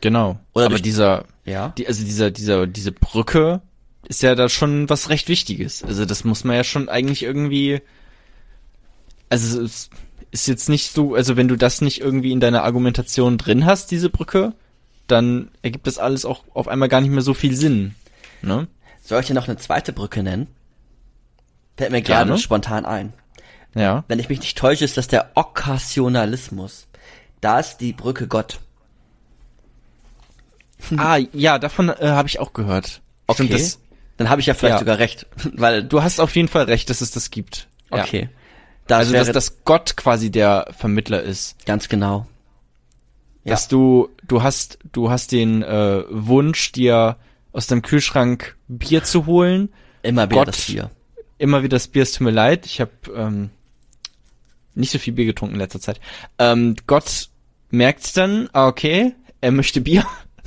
Genau. 0.00 0.38
Oder 0.54 0.66
Aber 0.66 0.74
durch- 0.74 0.82
dieser, 0.82 1.24
Ja. 1.44 1.70
die, 1.76 1.86
also 1.86 2.02
dieser, 2.04 2.30
dieser, 2.30 2.66
diese 2.66 2.92
Brücke 2.92 3.60
ist 4.08 4.22
ja 4.22 4.34
da 4.34 4.48
schon 4.48 4.88
was 4.88 5.10
recht 5.10 5.28
Wichtiges. 5.28 5.82
Also 5.84 6.06
das 6.06 6.24
muss 6.24 6.44
man 6.44 6.56
ja 6.56 6.64
schon 6.64 6.88
eigentlich 6.88 7.22
irgendwie, 7.22 7.82
also 9.28 9.62
es 9.62 9.90
ist 10.30 10.48
jetzt 10.48 10.68
nicht 10.68 10.92
so, 10.92 11.14
also 11.14 11.36
wenn 11.36 11.48
du 11.48 11.56
das 11.56 11.80
nicht 11.80 12.00
irgendwie 12.00 12.32
in 12.32 12.40
deiner 12.40 12.62
Argumentation 12.64 13.36
drin 13.38 13.66
hast, 13.66 13.90
diese 13.90 14.08
Brücke, 14.10 14.54
dann 15.10 15.50
ergibt 15.62 15.86
das 15.86 15.98
alles 15.98 16.24
auch 16.24 16.44
auf 16.54 16.68
einmal 16.68 16.88
gar 16.88 17.00
nicht 17.00 17.10
mehr 17.10 17.22
so 17.22 17.34
viel 17.34 17.54
Sinn. 17.56 17.94
Ne? 18.42 18.68
Soll 19.02 19.20
ich 19.20 19.26
dir 19.26 19.34
noch 19.34 19.48
eine 19.48 19.56
zweite 19.58 19.92
Brücke 19.92 20.22
nennen? 20.22 20.46
Fällt 21.76 21.90
mir 21.92 22.02
gerade 22.02 22.26
Gerne. 22.26 22.38
spontan 22.38 22.84
ein. 22.86 23.12
Ja. 23.74 24.04
Wenn 24.08 24.18
ich 24.18 24.28
mich 24.28 24.40
nicht 24.40 24.58
täusche, 24.58 24.84
ist 24.84 24.96
das 24.96 25.08
der 25.08 25.30
Okkasionalismus. 25.34 26.86
Da 27.40 27.60
ist 27.60 27.78
die 27.78 27.92
Brücke 27.92 28.26
Gott. 28.28 28.60
Ah, 30.96 31.18
ja, 31.34 31.58
davon 31.58 31.90
äh, 31.90 31.94
habe 32.00 32.26
ich 32.28 32.40
auch 32.40 32.52
gehört. 32.54 33.02
Stimmt, 33.34 33.52
das, 33.52 33.78
Dann 34.16 34.30
habe 34.30 34.40
ich 34.40 34.46
ja 34.46 34.54
vielleicht 34.54 34.74
Ja. 34.74 34.78
sogar 34.78 34.98
recht, 34.98 35.26
weil 35.52 35.84
du 35.84 36.02
hast 36.02 36.20
auf 36.20 36.34
jeden 36.34 36.48
Fall 36.48 36.64
recht, 36.64 36.88
dass 36.90 37.00
es 37.02 37.10
das 37.10 37.30
gibt. 37.30 37.68
Ja. 37.92 38.02
okay. 38.02 38.28
Das 38.86 39.00
Also, 39.00 39.12
dass, 39.12 39.30
dass 39.30 39.64
Gott 39.64 39.96
quasi 39.96 40.30
der 40.30 40.68
Vermittler 40.76 41.22
ist. 41.22 41.64
ganz 41.66 41.88
genau. 41.88 42.26
Ja. 43.44 43.52
Dass 43.52 43.68
du, 43.68 44.10
du 44.26 44.42
hast, 44.42 44.78
du 44.92 45.10
hast 45.10 45.32
den 45.32 45.62
äh, 45.62 46.04
Wunsch, 46.10 46.72
dir 46.72 47.16
aus 47.52 47.66
deinem 47.66 47.82
Kühlschrank 47.82 48.56
Bier 48.68 49.02
zu 49.02 49.26
holen. 49.26 49.70
Immer 50.02 50.28
wieder 50.30 50.40
Gott. 50.40 50.48
das 50.48 50.66
Bier. 50.66 50.90
Immer 51.38 51.62
wieder 51.62 51.76
das 51.76 51.88
Bier, 51.88 52.02
es 52.02 52.12
tut 52.12 52.22
mir 52.26 52.30
leid. 52.32 52.66
Ich 52.66 52.80
habe 52.80 52.90
ähm, 53.14 53.50
nicht 54.74 54.90
so 54.90 54.98
viel 54.98 55.14
Bier 55.14 55.24
getrunken 55.24 55.54
in 55.54 55.60
letzter 55.60 55.80
Zeit. 55.80 56.00
Ähm, 56.38 56.76
Gott 56.86 57.30
merkt 57.70 58.16
dann, 58.16 58.48
ah, 58.52 58.66
okay, 58.66 59.14
er 59.40 59.52
möchte 59.52 59.80
Bier. 59.80 60.04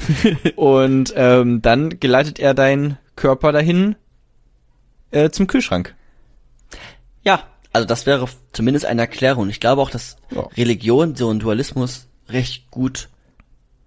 Und 0.55 1.13
ähm, 1.15 1.61
dann 1.61 1.99
geleitet 1.99 2.39
er 2.39 2.53
deinen 2.53 2.97
Körper 3.15 3.51
dahin 3.51 3.95
äh, 5.11 5.29
zum 5.29 5.47
Kühlschrank. 5.47 5.95
Ja, 7.23 7.43
also 7.71 7.87
das 7.87 8.05
wäre 8.05 8.27
zumindest 8.51 8.85
eine 8.85 9.01
Erklärung. 9.01 9.49
Ich 9.49 9.59
glaube 9.59 9.81
auch, 9.81 9.89
dass 9.89 10.17
Ja. 10.31 10.41
Religion 10.57 11.15
so 11.15 11.29
einen 11.29 11.39
Dualismus 11.39 12.07
recht 12.27 12.71
gut 12.71 13.09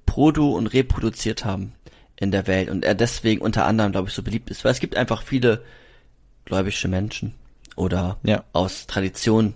produ 0.07 0.55
und 0.57 0.67
reproduziert 0.69 1.45
haben 1.45 1.73
in 2.19 2.31
der 2.31 2.47
Welt 2.47 2.71
und 2.71 2.85
er 2.85 2.95
deswegen 2.95 3.43
unter 3.43 3.67
anderem, 3.67 3.93
glaube 3.93 4.09
ich, 4.09 4.15
so 4.15 4.23
beliebt 4.23 4.51
ist. 4.51 4.65
Weil 4.65 4.73
es 4.73 4.81
gibt 4.81 4.97
einfach 4.97 5.23
viele 5.23 5.63
gläubische 6.45 6.89
Menschen 6.89 7.35
oder 7.75 8.17
Ja. 8.23 8.45
aus 8.53 8.87
Tradition, 8.87 9.55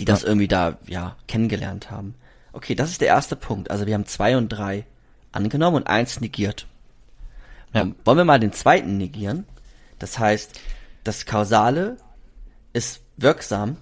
die 0.00 0.04
das 0.04 0.24
irgendwie 0.24 0.48
da, 0.48 0.78
ja, 0.86 1.16
kennengelernt 1.28 1.90
haben. 1.90 2.14
Okay, 2.52 2.74
das 2.74 2.90
ist 2.90 3.00
der 3.00 3.08
erste 3.08 3.36
Punkt. 3.36 3.70
Also 3.70 3.86
wir 3.86 3.94
haben 3.94 4.06
zwei 4.06 4.36
und 4.36 4.48
drei 4.48 4.84
angenommen 5.32 5.76
und 5.76 5.86
eins 5.86 6.20
negiert. 6.20 6.66
Ja. 7.72 7.86
Wollen 8.04 8.18
wir 8.18 8.24
mal 8.24 8.40
den 8.40 8.52
zweiten 8.52 8.96
negieren? 8.96 9.44
Das 9.98 10.18
heißt, 10.18 10.58
das 11.04 11.26
Kausale 11.26 11.98
ist 12.72 13.02
wirksam. 13.16 13.76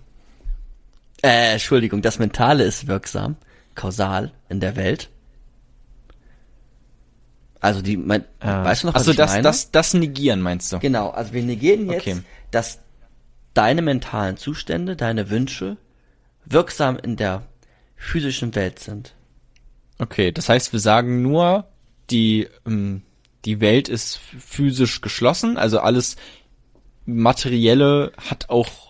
Äh, 1.24 1.52
Entschuldigung, 1.52 2.02
das 2.02 2.18
Mentale 2.18 2.64
ist 2.64 2.86
wirksam, 2.86 3.36
kausal 3.74 4.32
in 4.50 4.60
der 4.60 4.76
Welt. 4.76 5.08
Also 7.60 7.80
die, 7.80 7.96
mein, 7.96 8.24
Äh, 8.40 8.46
weißt 8.46 8.82
du 8.82 8.86
noch, 8.88 8.94
was 8.94 9.02
achso, 9.02 9.12
ich 9.12 9.16
das, 9.16 9.30
meine? 9.30 9.42
das, 9.42 9.70
das 9.70 9.94
negieren 9.94 10.42
meinst 10.42 10.70
du? 10.72 10.78
Genau, 10.80 11.08
also 11.10 11.32
wir 11.32 11.42
negieren 11.42 11.88
jetzt, 11.90 12.02
Okay. 12.02 12.20
dass 12.50 12.80
deine 13.54 13.80
mentalen 13.80 14.36
Zustände, 14.36 14.96
deine 14.96 15.30
Wünsche 15.30 15.78
wirksam 16.44 16.98
in 16.98 17.16
der 17.16 17.42
physischen 17.96 18.54
Welt 18.54 18.80
sind. 18.80 19.14
Okay, 19.98 20.30
das 20.30 20.50
heißt, 20.50 20.72
wir 20.74 20.80
sagen 20.80 21.22
nur, 21.22 21.64
die, 22.10 22.48
ähm, 22.66 23.00
die 23.46 23.60
Welt 23.60 23.88
ist 23.88 24.18
physisch 24.18 25.00
geschlossen, 25.00 25.56
also 25.56 25.78
alles 25.80 26.16
Materielle 27.06 28.12
hat 28.18 28.50
auch, 28.50 28.83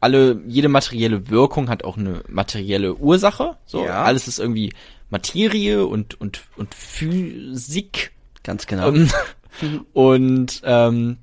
alle, 0.00 0.40
jede 0.46 0.68
materielle 0.68 1.28
Wirkung 1.28 1.68
hat 1.68 1.84
auch 1.84 1.96
eine 1.96 2.22
materielle 2.28 2.94
Ursache. 2.96 3.56
So, 3.66 3.84
Ja. 3.84 4.02
alles 4.04 4.28
ist 4.28 4.38
irgendwie 4.38 4.72
Materie 5.10 5.84
und, 5.86 6.20
und, 6.20 6.42
und 6.56 6.74
Physik. 6.74 8.12
Ganz 8.42 8.66
genau. 8.66 8.88
Ähm, 8.88 9.10
und, 9.92 10.62
ähm, 10.64 11.18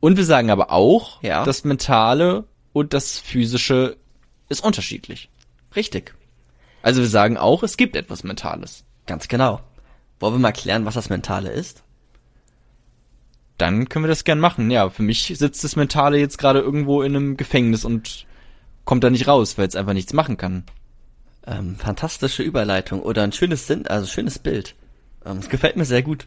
und 0.00 0.16
wir 0.16 0.24
sagen 0.24 0.50
aber 0.50 0.70
auch, 0.72 1.22
Ja. 1.22 1.44
das 1.44 1.64
Mentale 1.64 2.44
und 2.72 2.94
das 2.94 3.18
Physische 3.18 3.96
ist 4.48 4.64
unterschiedlich. 4.64 5.28
Richtig. 5.76 6.14
Also 6.82 7.00
wir 7.02 7.08
sagen 7.08 7.36
auch, 7.36 7.62
es 7.62 7.76
gibt 7.76 7.96
etwas 7.96 8.24
Mentales. 8.24 8.84
Ganz 9.06 9.28
genau. 9.28 9.60
Wollen 10.20 10.34
wir 10.34 10.38
mal 10.38 10.52
klären, 10.52 10.84
was 10.86 10.94
das 10.94 11.10
Mentale 11.10 11.50
ist? 11.50 11.82
Dann 13.58 13.88
können 13.88 14.04
wir 14.04 14.08
das 14.08 14.24
gern 14.24 14.40
machen. 14.40 14.70
Ja, 14.70 14.88
für 14.88 15.02
mich 15.02 15.34
sitzt 15.36 15.64
das 15.64 15.76
Mentale 15.76 16.18
jetzt 16.18 16.38
gerade 16.38 16.60
irgendwo 16.60 17.02
in 17.02 17.14
einem 17.14 17.36
Gefängnis 17.36 17.84
und 17.84 18.26
kommt 18.84 19.04
da 19.04 19.10
nicht 19.10 19.28
raus, 19.28 19.58
weil 19.58 19.68
es 19.68 19.76
einfach 19.76 19.92
nichts 19.92 20.12
machen 20.12 20.36
kann. 20.36 20.64
Ähm, 21.46 21.76
fantastische 21.76 22.42
Überleitung 22.42 23.02
oder 23.02 23.22
ein 23.22 23.32
schönes 23.32 23.66
Sinn, 23.66 23.86
also 23.86 24.06
schönes 24.06 24.38
Bild. 24.38 24.74
Ähm, 25.26 25.40
gefällt 25.48 25.76
mir 25.76 25.84
sehr 25.84 26.02
gut. 26.02 26.26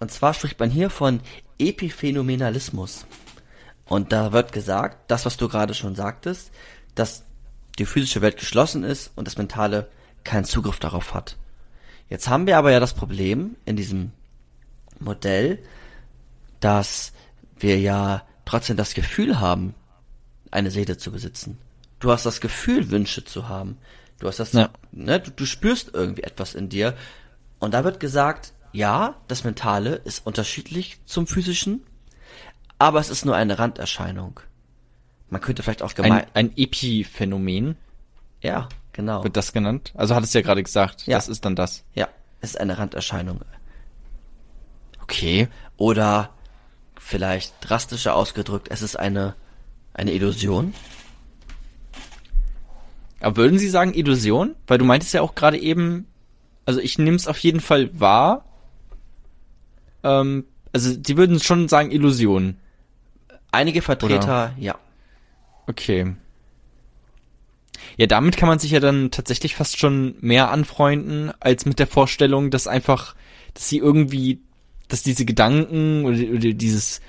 Und 0.00 0.10
zwar 0.10 0.34
spricht 0.34 0.58
man 0.58 0.70
hier 0.70 0.90
von 0.90 1.20
Epiphänomenalismus. 1.58 3.06
Und 3.86 4.12
da 4.12 4.32
wird 4.32 4.52
gesagt, 4.52 5.10
das, 5.10 5.26
was 5.26 5.36
du 5.36 5.48
gerade 5.48 5.74
schon 5.74 5.94
sagtest, 5.94 6.50
dass 6.94 7.24
die 7.78 7.84
physische 7.84 8.22
Welt 8.22 8.38
geschlossen 8.38 8.84
ist 8.84 9.12
und 9.16 9.26
das 9.26 9.36
Mentale 9.36 9.88
keinen 10.24 10.44
Zugriff 10.44 10.78
darauf 10.78 11.12
hat. 11.12 11.36
Jetzt 12.08 12.28
haben 12.28 12.46
wir 12.46 12.56
aber 12.58 12.70
ja 12.70 12.80
das 12.80 12.94
Problem 12.94 13.56
in 13.64 13.76
diesem 13.76 14.12
Modell, 15.00 15.58
dass 16.64 17.12
wir 17.58 17.78
ja 17.78 18.22
trotzdem 18.46 18.76
das 18.76 18.94
Gefühl 18.94 19.38
haben, 19.38 19.74
eine 20.50 20.70
Seele 20.70 20.96
zu 20.96 21.12
besitzen. 21.12 21.58
Du 22.00 22.10
hast 22.10 22.24
das 22.24 22.40
Gefühl, 22.40 22.90
Wünsche 22.90 23.24
zu 23.24 23.48
haben. 23.48 23.76
Du 24.18 24.28
hast 24.28 24.38
das, 24.40 24.52
Ja. 24.52 24.70
ne, 24.92 25.20
du, 25.20 25.30
du 25.30 25.44
spürst 25.44 25.90
irgendwie 25.92 26.22
etwas 26.22 26.54
in 26.54 26.68
dir. 26.70 26.96
Und 27.58 27.74
da 27.74 27.84
wird 27.84 28.00
gesagt, 28.00 28.52
ja, 28.72 29.16
das 29.28 29.44
Mentale 29.44 29.96
ist 29.96 30.26
unterschiedlich 30.26 30.98
zum 31.04 31.26
Physischen, 31.26 31.82
aber 32.78 32.98
es 33.00 33.10
ist 33.10 33.24
nur 33.24 33.36
eine 33.36 33.58
Randerscheinung. 33.58 34.40
Man 35.30 35.40
könnte 35.40 35.62
vielleicht 35.62 35.82
auch 35.82 35.94
gemein, 35.94 36.24
Ein, 36.34 36.48
ein 36.48 36.52
Epiphänomen 36.56 37.76
ja, 38.42 38.68
genau. 38.92 39.22
wird 39.22 39.36
das 39.36 39.52
genannt. 39.52 39.92
Also 39.96 40.14
hat 40.14 40.24
es 40.24 40.32
ja 40.32 40.40
gerade 40.40 40.62
gesagt, 40.62 41.06
Ja. 41.06 41.16
das 41.18 41.28
ist 41.28 41.44
dann 41.44 41.56
das. 41.56 41.84
Ja, 41.94 42.08
es 42.40 42.50
ist 42.50 42.60
eine 42.60 42.78
Randerscheinung. 42.78 43.40
Okay. 45.02 45.48
Oder 45.76 46.30
vielleicht 47.04 47.52
drastischer 47.60 48.14
ausgedrückt, 48.14 48.68
es 48.70 48.80
ist 48.80 48.96
eine, 48.96 49.34
eine 49.92 50.12
Illusion. 50.12 50.72
Aber 53.20 53.36
würden 53.36 53.58
Sie 53.58 53.68
sagen 53.68 53.92
Illusion? 53.92 54.56
Weil 54.66 54.78
du 54.78 54.86
meintest 54.86 55.12
ja 55.12 55.20
auch 55.20 55.34
gerade 55.34 55.58
eben, 55.58 56.06
also 56.64 56.80
ich 56.80 56.98
nehme 56.98 57.16
es 57.16 57.28
auf 57.28 57.38
jeden 57.38 57.60
Fall 57.60 57.90
wahr. 58.00 58.46
Ähm, 60.02 60.46
also 60.72 60.90
Sie 60.90 61.16
würden 61.18 61.40
schon 61.40 61.68
sagen 61.68 61.90
Illusion. 61.90 62.56
Einige 63.52 63.82
Vertreter, 63.82 64.54
ja. 64.58 64.78
Okay. 65.66 66.16
Ja, 67.98 68.06
damit 68.06 68.38
kann 68.38 68.48
man 68.48 68.58
sich 68.58 68.70
ja 68.70 68.80
dann 68.80 69.10
tatsächlich 69.10 69.56
fast 69.56 69.78
schon 69.78 70.16
mehr 70.20 70.50
anfreunden, 70.50 71.32
als 71.38 71.66
mit 71.66 71.78
der 71.78 71.86
Vorstellung, 71.86 72.50
dass 72.50 72.66
einfach, 72.66 73.14
dass 73.52 73.68
sie 73.68 73.78
irgendwie, 73.78 74.40
dass 74.88 75.02
diese 75.02 75.24
Gedanken 75.24 76.04
oder, 76.04 76.18
oder 76.18 76.52
dieses 76.52 77.00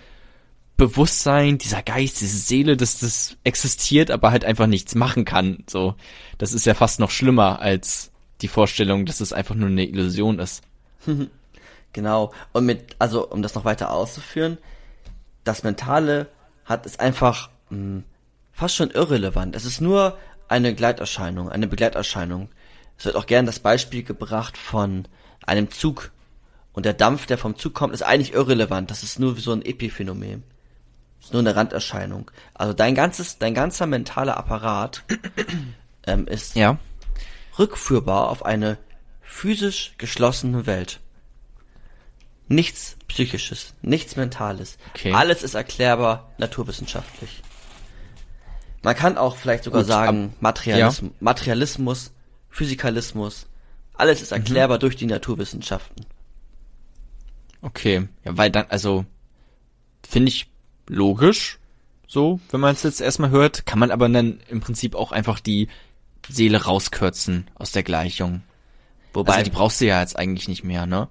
Bewusstsein, 0.78 1.57
dieser 1.57 1.82
Geist, 1.82 2.19
diese 2.21 2.38
Seele, 2.38 2.76
dass 2.76 2.99
das 2.99 3.38
existiert, 3.43 4.11
aber 4.11 4.32
halt 4.32 4.43
einfach 4.43 4.67
nichts 4.67 4.95
machen 4.95 5.23
kann. 5.23 5.63
So, 5.67 5.95
das 6.38 6.53
ist 6.53 6.65
ja 6.65 6.73
fast 6.73 6.99
noch 6.99 7.11
schlimmer 7.11 7.61
als 7.61 8.11
die 8.41 8.49
Vorstellung, 8.49 9.05
dass 9.05 9.21
es 9.21 9.32
einfach 9.32 9.55
nur 9.55 9.69
eine 9.69 9.86
Illusion 9.86 10.39
ist. 10.39 10.63
Genau. 11.95 12.34
Und 12.51 12.65
mit, 12.65 12.97
also 12.99 13.26
um 13.26 13.41
das 13.41 13.55
noch 13.55 13.63
weiter 13.63 13.89
auszuführen, 13.89 14.57
das 15.45 15.63
Mentale 15.63 16.28
hat 16.65 16.86
ist 16.86 16.99
einfach 16.99 17.49
mh, 17.69 18.03
fast 18.51 18.76
schon 18.76 18.91
irrelevant. 18.91 19.55
Es 19.55 19.63
ist 19.63 19.80
nur 19.80 20.17
eine 20.49 20.76
Gleiterscheinung, 20.76 21.47
eine 21.47 21.67
Begleiterscheinung. 21.67 22.49
Es 22.97 23.05
wird 23.05 23.15
auch 23.15 23.28
gern 23.28 23.45
das 23.45 23.59
Beispiel 23.59 24.03
gebracht 24.03 24.57
von 24.57 25.07
einem 25.45 25.71
Zug. 25.71 26.11
Und 26.76 26.86
der 26.86 26.93
Dampf, 26.93 27.26
der 27.26 27.38
vom 27.38 27.57
Zug 27.57 27.73
kommt, 27.73 27.93
ist 27.93 28.01
eigentlich 28.03 28.34
irrelevant. 28.34 28.91
Das 28.91 29.01
ist 29.01 29.17
nur 29.17 29.36
so 29.38 29.53
ein 29.53 29.63
Epiphänomen. 29.63 30.43
Das 31.19 31.28
ist 31.28 31.34
nur 31.34 31.39
eine 31.41 31.55
Randerscheinung. 31.55 32.30
Also 32.53 32.73
dein 32.73 32.93
ganzes, 32.95 33.38
dein 33.39 33.53
ganzer 33.53 33.86
mentaler 33.88 34.36
Apparat 34.38 35.03
ähm, 36.05 36.28
ist 36.28 36.55
Ja. 36.55 36.78
rückführbar 37.57 38.30
auf 38.30 38.45
eine 38.45 38.78
physisch 39.21 39.93
geschlossene 39.97 40.65
Welt. 40.65 40.99
Nichts 42.47 42.97
Psychisches, 43.07 43.73
nichts 43.82 44.15
Mentales. 44.17 44.78
Okay. 44.93 45.13
Alles 45.13 45.41
ist 45.41 45.55
erklärbar 45.55 46.32
naturwissenschaftlich. 46.38 47.41
Man 48.84 48.95
kann 48.95 49.17
auch 49.17 49.36
vielleicht 49.38 49.63
sogar 49.63 49.82
Gut, 49.82 49.88
sagen, 49.88 50.26
ab- 50.36 50.41
Materialismus, 50.41 51.11
Materialismus, 51.19 52.11
Physikalismus, 52.49 53.47
alles 53.95 54.19
Mhm. 54.19 54.23
ist 54.23 54.32
erklärbar 54.34 54.78
durch 54.78 54.95
die 54.95 55.07
Naturwissenschaften. 55.07 56.05
Okay. 57.61 58.07
Ja, 58.23 58.37
weil 58.37 58.51
dann, 58.51 58.65
also, 58.69 59.05
finde 60.07 60.29
ich 60.29 60.47
logisch. 60.87 61.59
So, 62.07 62.39
wenn 62.51 62.59
man 62.59 62.75
es 62.75 62.83
jetzt 62.83 63.01
erstmal 63.01 63.31
hört, 63.31 63.65
kann 63.65 63.79
man 63.79 63.91
aber 63.91 64.07
dann 64.07 64.39
im 64.49 64.59
Prinzip 64.61 64.95
auch 64.95 65.11
einfach 65.11 65.39
die 65.39 65.67
Seele 66.29 66.63
rauskürzen 66.63 67.47
aus 67.55 67.71
der 67.71 67.83
Gleichung. 67.83 68.43
Wobei, 69.13 69.33
also 69.33 69.43
die 69.45 69.49
brauchst 69.49 69.81
du 69.81 69.85
ja 69.85 70.01
jetzt 70.01 70.17
eigentlich 70.17 70.47
nicht 70.47 70.63
mehr, 70.63 70.85
ne? 70.85 71.07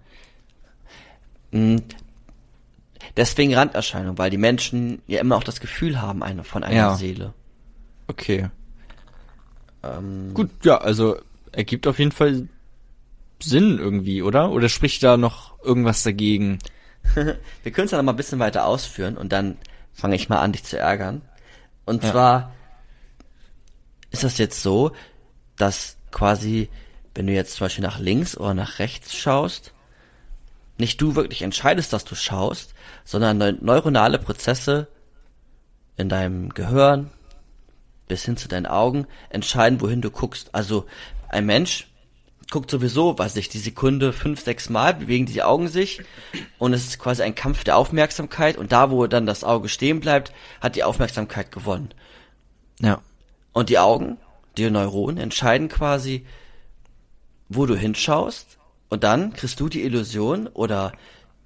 mh, 1.53 1.82
deswegen 3.16 3.55
Randerscheinung, 3.55 4.18
weil 4.18 4.30
die 4.30 4.38
Menschen 4.38 5.03
ja 5.07 5.20
immer 5.20 5.36
auch 5.36 5.45
das 5.45 5.61
Gefühl 5.61 6.01
haben 6.01 6.22
eine, 6.22 6.45
von 6.45 6.64
einer 6.64 6.76
Ja. 6.76 6.97
Seele. 6.97 7.32
Okay. 8.07 8.51
Ähm, 9.82 10.32
Gut, 10.34 10.51
ja, 10.64 10.78
also 10.78 11.16
ergibt 11.53 11.86
auf 11.86 11.99
jeden 11.99 12.12
Fall 12.12 12.49
Sinn 13.45 13.78
irgendwie, 13.78 14.22
oder? 14.22 14.51
Oder 14.51 14.68
spricht 14.68 15.03
da 15.03 15.16
noch 15.16 15.62
irgendwas 15.62 16.03
dagegen? 16.03 16.59
Wir 17.14 17.72
können 17.72 17.86
es 17.86 17.90
ja 17.90 17.99
noch 17.99 18.05
mal 18.05 18.12
ein 18.12 18.16
bisschen 18.16 18.38
weiter 18.38 18.66
ausführen 18.66 19.16
und 19.16 19.32
dann 19.32 19.57
fange 19.92 20.16
ich 20.16 20.28
mal 20.28 20.40
an, 20.40 20.53
dich 20.53 20.64
zu 20.64 20.78
ärgern. 20.78 21.22
Und 21.84 22.03
Ja. 22.03 22.11
zwar 22.11 22.53
ist 24.11 24.24
das 24.24 24.38
jetzt 24.38 24.62
so, 24.62 24.92
dass 25.57 25.97
quasi, 26.11 26.68
wenn 27.14 27.26
du 27.26 27.32
jetzt 27.32 27.57
zum 27.57 27.66
Beispiel 27.66 27.84
nach 27.84 27.99
links 27.99 28.36
oder 28.36 28.55
nach 28.55 28.78
rechts 28.78 29.14
schaust, 29.14 29.72
nicht 30.78 31.01
du 31.01 31.14
wirklich 31.14 31.42
entscheidest, 31.42 31.92
dass 31.92 32.05
du 32.05 32.14
schaust, 32.14 32.74
sondern 33.05 33.38
neu 33.38 33.53
neuronale 33.61 34.18
Prozesse 34.18 34.88
in 35.97 36.09
deinem 36.09 36.49
Gehirn 36.49 37.11
bis 38.09 38.24
hin 38.24 38.36
zu 38.36 38.49
deinen 38.49 38.66
Augen 38.66 39.07
entscheiden, 39.30 39.80
wohin 39.80 40.03
du 40.03 40.11
guckst. 40.11 40.55
Also 40.55 40.86
ein 41.28 41.47
Mensch 41.47 41.88
guckt 42.51 42.70
sowieso, 42.70 43.18
weiß 43.18 43.36
ich, 43.36 43.49
die 43.49 43.59
Sekunde 43.59 44.12
fünf, 44.12 44.42
sechs 44.42 44.68
Mal 44.68 44.95
bewegen 44.95 45.26
die 45.26 45.42
Augen 45.42 45.68
sich 45.68 46.03
und 46.59 46.72
es 46.72 46.86
ist 46.86 46.99
quasi 46.99 47.22
ein 47.22 47.34
Kampf 47.34 47.64
der 47.64 47.76
Aufmerksamkeit 47.76 48.57
und 48.57 48.72
da, 48.72 48.90
wo 48.90 49.07
dann 49.07 49.26
das 49.26 49.45
Auge 49.45 49.68
stehen 49.68 50.01
bleibt, 50.01 50.32
hat 50.61 50.76
die 50.76 50.84
Aufmerksamkeit 50.84 51.53
gewonnen. 51.53 51.90
Ja. 52.80 53.01
Und 53.53 53.68
die 53.68 53.78
Augen, 53.78 54.18
die 54.57 54.68
Neuronen 54.70 55.18
entscheiden 55.18 55.68
quasi, 55.68 56.26
wo 57.49 57.66
du 57.66 57.76
hinschaust 57.76 58.59
und 58.88 59.05
dann 59.05 59.32
kriegst 59.32 59.61
du 59.61 59.68
die 59.68 59.82
Illusion 59.82 60.47
oder 60.49 60.92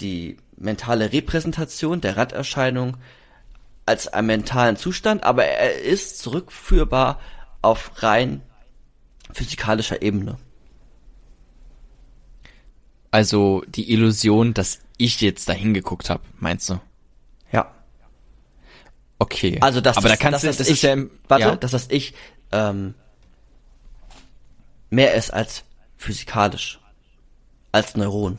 die 0.01 0.37
mentale 0.57 1.13
Repräsentation 1.13 2.01
der 2.01 2.17
Randerscheinung 2.17 2.97
als 3.87 4.09
einen 4.09 4.27
mentalen 4.27 4.77
Zustand, 4.77 5.23
aber 5.25 5.45
er 5.45 5.81
ist 5.81 6.19
zurückführbar 6.19 7.21
auf 7.63 8.03
rein 8.03 8.43
physikalischer 9.33 10.03
Ebene. 10.03 10.37
Also 13.11 13.63
die 13.69 13.93
Illusion, 13.93 14.55
dass 14.55 14.81
ich 14.99 15.21
jetzt 15.21 15.49
da 15.49 15.53
hingeguckt 15.53 16.11
habe, 16.11 16.23
meinst 16.39 16.69
du? 16.69 16.81
Ja. 17.53 17.73
Okay. 19.19 19.59
Also 19.61 19.81
dass 19.81 19.97
aber 19.97 20.09
das, 20.09 20.19
da 20.19 20.23
kannst 20.23 20.45
dass 20.45 20.57
du, 20.57 20.59
das 20.63 20.69
ich, 20.69 20.75
ist 20.75 20.83
ja 20.83 20.93
im, 20.93 21.11
warte, 21.29 21.45
ja. 21.45 21.57
dass 21.57 21.71
das 21.71 21.87
ich 21.91 22.15
ähm, 22.53 22.95
mehr 24.91 25.15
ist 25.15 25.33
als 25.33 25.65
physikalisch, 25.97 26.81
als 27.73 27.97
Neuron. 27.97 28.39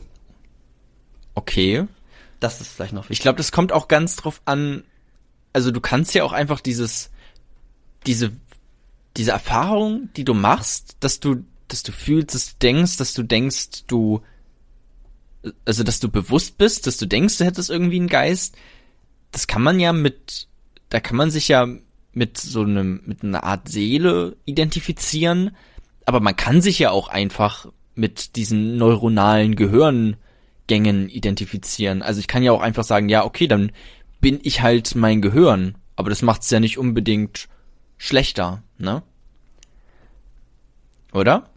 okay. 1.34 1.86
Das 2.38 2.60
ist 2.62 2.72
vielleicht 2.72 2.94
noch 2.94 3.04
Ich 3.04 3.10
wichtig. 3.10 3.22
glaube, 3.22 3.36
das 3.36 3.52
kommt 3.52 3.70
auch 3.70 3.86
ganz 3.86 4.16
drauf 4.16 4.40
an. 4.46 4.82
Also 5.52 5.70
du 5.72 5.80
kannst 5.82 6.14
ja 6.14 6.24
auch 6.24 6.32
einfach 6.32 6.60
dieses, 6.62 7.10
diese, 8.06 8.32
diese 9.18 9.32
Erfahrung, 9.32 10.08
die 10.16 10.24
du 10.24 10.32
machst, 10.32 10.96
dass 11.00 11.20
du, 11.20 11.44
dass 11.68 11.82
du 11.82 11.92
fühlst, 11.92 12.34
dass 12.34 12.52
du 12.52 12.56
denkst, 12.62 12.96
dass 12.96 13.12
du 13.12 13.22
denkst, 13.24 13.84
du, 13.88 14.22
also 15.64 15.84
dass 15.84 16.00
du 16.00 16.08
bewusst 16.08 16.58
bist, 16.58 16.86
dass 16.86 16.96
du 16.96 17.06
denkst, 17.06 17.38
du 17.38 17.44
hättest 17.44 17.70
irgendwie 17.70 17.98
einen 17.98 18.08
Geist. 18.08 18.56
Das 19.32 19.46
kann 19.46 19.62
man 19.62 19.80
ja 19.80 19.92
mit, 19.92 20.48
da 20.88 21.00
kann 21.00 21.16
man 21.16 21.30
sich 21.30 21.48
ja 21.48 21.66
mit 22.12 22.38
so 22.38 22.62
einem, 22.62 23.02
mit 23.06 23.22
einer 23.22 23.44
Art 23.44 23.68
Seele 23.68 24.36
identifizieren. 24.44 25.56
Aber 26.04 26.20
man 26.20 26.36
kann 26.36 26.60
sich 26.60 26.78
ja 26.78 26.90
auch 26.90 27.08
einfach 27.08 27.66
mit 27.94 28.36
diesen 28.36 28.76
neuronalen 28.76 29.56
Gehirngängen 29.56 31.08
identifizieren. 31.08 32.02
Also 32.02 32.20
ich 32.20 32.26
kann 32.26 32.42
ja 32.42 32.52
auch 32.52 32.62
einfach 32.62 32.84
sagen, 32.84 33.08
ja, 33.08 33.24
okay, 33.24 33.46
dann 33.46 33.72
bin 34.20 34.40
ich 34.42 34.62
halt 34.62 34.94
mein 34.94 35.22
Gehirn. 35.22 35.76
Aber 35.96 36.10
das 36.10 36.22
macht's 36.22 36.50
ja 36.50 36.60
nicht 36.60 36.78
unbedingt 36.78 37.48
schlechter, 37.98 38.62
ne? 38.78 39.02
Oder? 41.12 41.50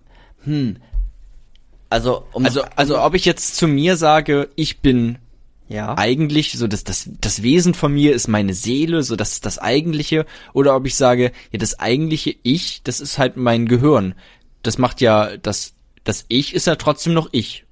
Also, 1.93 2.25
um 2.31 2.43
Also, 2.43 2.63
also 2.75 2.99
ob 2.99 3.13
ich 3.13 3.23
jetzt 3.23 3.55
zu 3.55 3.67
mir 3.67 3.97
sage, 3.97 4.49
ich 4.55 4.79
bin 4.79 5.19
ja. 5.67 5.95
eigentlich, 5.95 6.53
so 6.53 6.65
dass 6.65 6.83
das, 6.83 7.07
das 7.21 7.43
Wesen 7.43 7.75
von 7.75 7.93
mir 7.93 8.15
ist 8.15 8.27
meine 8.27 8.55
Seele, 8.55 9.03
so 9.03 9.15
das 9.15 9.33
ist 9.33 9.45
das 9.45 9.59
eigentliche, 9.59 10.25
oder 10.53 10.75
ob 10.75 10.87
ich 10.87 10.95
sage, 10.95 11.31
ja, 11.51 11.59
das 11.59 11.79
eigentliche 11.79 12.35
Ich, 12.41 12.81
das 12.81 12.99
ist 12.99 13.19
halt 13.19 13.37
mein 13.37 13.67
Gehirn. 13.67 14.15
Das 14.63 14.79
macht 14.79 15.01
ja, 15.01 15.37
das, 15.37 15.75
das 16.03 16.25
Ich 16.29 16.55
ist 16.55 16.65
ja 16.65 16.77
trotzdem 16.77 17.13
noch 17.13 17.29
ich. 17.31 17.63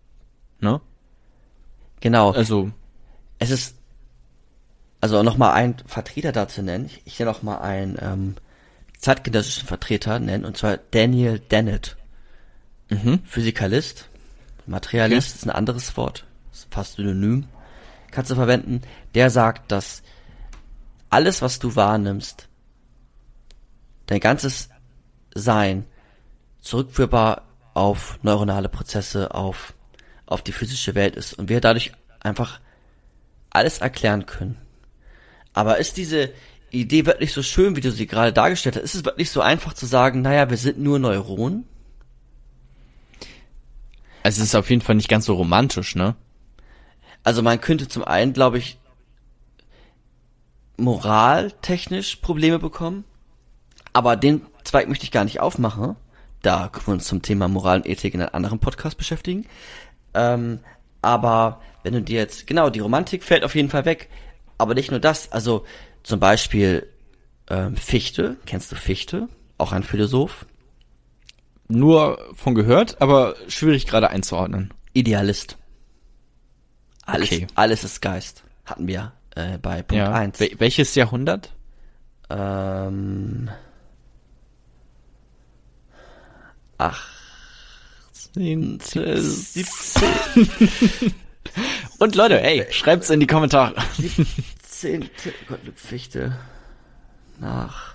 Ne? 0.59 0.81
Genau. 1.99 2.29
Also, 2.29 2.69
Es 3.39 3.49
ist, 3.49 3.75
also 4.99 5.23
nochmal 5.23 5.53
einen 5.53 5.77
Vertreter 5.87 6.31
dazu 6.31 6.61
nennen. 6.61 6.85
Ich, 6.85 7.01
ich 7.05 7.17
will 7.17 7.25
noch 7.25 7.41
mal 7.41 7.57
einen 7.57 7.97
ähm, 7.99 8.35
zeitgenössischen 8.99 9.67
Vertreter 9.67 10.19
nennen, 10.19 10.45
und 10.45 10.57
zwar 10.57 10.77
Daniel 10.77 11.39
Dennett. 11.39 11.97
mhm. 12.91 13.21
Physikalist. 13.25 14.10
Materialist 14.71 15.29
Okay. 15.29 15.37
ist 15.37 15.45
ein 15.45 15.55
anderes 15.55 15.95
Wort. 15.97 16.25
Fast 16.69 16.95
synonym. 16.95 17.47
Kannst 18.09 18.31
du 18.31 18.35
verwenden. 18.35 18.81
Der 19.13 19.29
sagt, 19.29 19.71
dass 19.71 20.01
alles, 21.09 21.41
was 21.41 21.59
du 21.59 21.75
wahrnimmst, 21.75 22.47
dein 24.07 24.19
ganzes 24.19 24.69
Sein 25.33 25.85
zurückführbar 26.59 27.43
auf 27.73 28.19
neuronale 28.21 28.69
Prozesse, 28.69 29.33
auf, 29.33 29.73
auf 30.25 30.41
die 30.41 30.51
physische 30.51 30.95
Welt 30.95 31.15
ist 31.15 31.33
und 31.33 31.49
wir 31.49 31.61
dadurch 31.61 31.91
einfach 32.19 32.59
alles 33.49 33.79
erklären 33.79 34.25
können. 34.25 34.57
Aber 35.53 35.77
ist 35.77 35.97
diese 35.97 36.31
Idee 36.69 37.05
wirklich 37.05 37.33
so 37.33 37.43
schön, 37.43 37.75
wie 37.75 37.81
du 37.81 37.91
sie 37.91 38.07
gerade 38.07 38.31
dargestellt 38.33 38.75
hast? 38.75 38.83
Ist 38.83 38.95
es 38.95 39.05
wirklich 39.05 39.29
so 39.29 39.41
einfach 39.41 39.73
zu 39.73 39.85
sagen, 39.85 40.21
naja, 40.21 40.49
wir 40.49 40.57
sind 40.57 40.79
nur 40.79 40.99
Neuronen? 40.99 41.65
Also 44.23 44.41
es 44.41 44.49
ist 44.49 44.55
auf 44.55 44.69
jeden 44.69 44.81
Fall 44.81 44.95
nicht 44.95 45.09
ganz 45.09 45.25
so 45.25 45.35
romantisch, 45.35 45.95
ne? 45.95 46.15
Also 47.23 47.41
man 47.41 47.61
könnte 47.61 47.87
zum 47.87 48.03
einen, 48.03 48.33
glaube 48.33 48.57
ich, 48.57 48.77
moraltechnisch 50.77 52.17
Probleme 52.17 52.59
bekommen. 52.59 53.03
Aber 53.93 54.15
den 54.15 54.41
Zweig 54.63 54.87
möchte 54.87 55.05
ich 55.05 55.11
gar 55.11 55.23
nicht 55.23 55.39
aufmachen. 55.39 55.95
Da 56.41 56.69
können 56.69 56.87
wir 56.87 56.93
uns 56.93 57.07
zum 57.07 57.21
Thema 57.21 57.47
Moral 57.47 57.77
und 57.77 57.87
Ethik 57.87 58.13
in 58.13 58.21
einem 58.21 58.33
anderen 58.33 58.59
Podcast 58.59 58.97
beschäftigen. 58.97 59.45
Ähm, 60.13 60.59
aber 61.01 61.61
wenn 61.83 61.93
du 61.93 62.01
dir 62.01 62.19
jetzt, 62.19 62.47
genau, 62.47 62.69
die 62.69 62.79
Romantik 62.79 63.23
fällt 63.23 63.43
auf 63.43 63.55
jeden 63.55 63.69
Fall 63.69 63.85
weg. 63.85 64.09
Aber 64.57 64.73
nicht 64.73 64.91
nur 64.91 64.99
das, 64.99 65.31
also 65.31 65.65
zum 66.03 66.19
Beispiel 66.19 66.87
ähm, 67.49 67.75
Fichte, 67.75 68.37
kennst 68.45 68.71
du 68.71 68.75
Fichte? 68.75 69.27
Auch 69.57 69.71
ein 69.71 69.83
Philosoph. 69.83 70.45
Nur 71.71 72.19
von 72.35 72.53
gehört, 72.53 73.01
aber 73.01 73.35
schwierig 73.47 73.87
gerade 73.87 74.09
einzuordnen. 74.09 74.73
Idealist. 74.93 75.57
Alles, 77.05 77.31
Okay. 77.31 77.47
alles 77.55 77.83
ist 77.85 78.01
Geist. 78.01 78.43
Hatten 78.65 78.87
wir 78.87 79.13
äh, 79.35 79.57
bei 79.57 79.81
Punkt 79.81 80.03
ja. 80.03 80.11
1. 80.11 80.39
Wel 80.39 80.51
welches 80.59 80.93
Jahrhundert? 80.95 81.53
Ähm, 82.29 83.49
ach, 86.77 87.07
17. 88.33 89.29
Und 91.99 92.15
Leute, 92.15 92.41
ey, 92.41 92.65
schreibt's 92.71 93.09
in 93.09 93.19
die 93.19 93.27
Kommentare. 93.27 93.75
17. 94.67 95.09
Gottlieb 95.47 95.77
Fichte 95.79 96.37
nach 97.39 97.90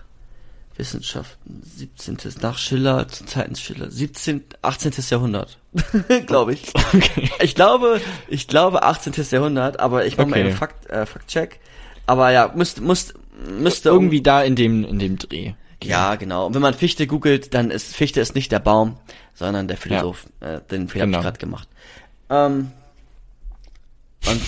Wissenschaften, 0.76 1.62
17. 1.64 2.18
nach 2.42 2.58
Schiller, 2.58 3.08
zu 3.08 3.24
Zeiten 3.24 3.56
Schiller, 3.56 3.90
17. 3.90 4.44
18. 4.62 4.92
Jahrhundert, 5.10 5.58
glaube 6.26 6.52
ich. 6.54 6.72
Okay. 6.94 7.30
Ich 7.40 7.54
glaube, 7.54 8.00
ich 8.28 8.46
glaube 8.48 8.82
18. 8.82 9.12
Jahrhundert, 9.30 9.80
aber 9.80 10.04
ich 10.06 10.16
mache 10.16 10.28
mal 10.28 10.36
Okay. 10.38 10.48
einen 10.48 10.56
Fakt, 10.56 10.86
äh, 10.90 11.06
Faktcheck. 11.06 11.60
Aber 12.06 12.30
ja, 12.30 12.52
müsste, 12.54 12.82
müsste, 12.82 13.14
müsste 13.58 13.88
Irgendwie 13.88 14.22
da 14.22 14.42
in 14.42 14.54
dem, 14.56 14.84
in 14.84 14.98
dem 14.98 15.16
Dreh. 15.18 15.54
Ja, 15.82 16.14
genau. 16.16 16.46
Und 16.46 16.54
wenn 16.54 16.62
man 16.62 16.74
Fichte 16.74 17.06
googelt, 17.06 17.52
dann 17.54 17.70
ist 17.70 17.94
Fichte 17.94 18.20
ist 18.20 18.34
nicht 18.34 18.50
der 18.52 18.60
Baum, 18.60 18.98
sondern 19.34 19.68
der 19.68 19.76
Philosoph. 19.76 20.26
Äh, 20.40 20.60
den 20.70 20.88
Fehler 20.88 21.06
Genau. 21.06 21.18
hab 21.18 21.22
ich 21.22 21.26
gerade 21.26 21.38
gemacht. 21.38 21.68
Ähm, 22.30 22.72
und, 24.26 24.42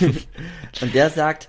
und 0.82 0.94
der 0.94 1.10
sagt, 1.10 1.48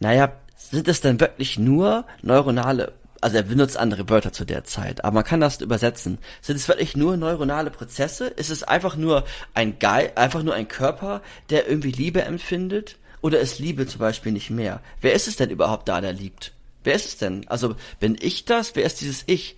naja, 0.00 0.32
sind 0.72 0.88
es 0.88 1.00
denn 1.02 1.20
wirklich 1.20 1.58
nur 1.58 2.04
neuronale, 2.22 2.92
also 3.20 3.36
er 3.36 3.42
benutzt 3.42 3.76
andere 3.76 4.08
Wörter 4.08 4.32
zu 4.32 4.44
der 4.44 4.64
Zeit, 4.64 5.04
aber 5.04 5.14
man 5.16 5.24
kann 5.24 5.40
das 5.40 5.60
übersetzen. 5.60 6.18
Sind 6.40 6.56
es 6.56 6.66
wirklich 6.66 6.96
nur 6.96 7.16
neuronale 7.16 7.70
Prozesse? 7.70 8.26
Ist 8.26 8.50
es 8.50 8.64
einfach 8.64 8.96
nur 8.96 9.24
ein 9.54 9.78
Geist, 9.78 10.16
einfach 10.16 10.42
nur 10.42 10.54
ein 10.54 10.66
Körper, 10.66 11.22
der 11.50 11.68
irgendwie 11.68 11.92
Liebe 11.92 12.22
empfindet 12.22 12.96
Oder 13.20 13.38
ist 13.38 13.60
Liebe 13.60 13.86
zum 13.86 14.00
Beispiel 14.00 14.32
nicht 14.32 14.50
mehr? 14.50 14.80
Wer 15.00 15.12
ist 15.12 15.28
es 15.28 15.36
denn 15.36 15.50
überhaupt 15.50 15.88
da, 15.88 16.00
der 16.00 16.12
liebt? 16.12 16.52
Wer 16.82 16.94
ist 16.94 17.06
es 17.06 17.16
denn? 17.18 17.46
Also, 17.46 17.76
bin 18.00 18.16
ich 18.20 18.46
das? 18.46 18.74
Wer 18.74 18.84
ist 18.84 19.00
dieses 19.00 19.22
Ich? 19.26 19.56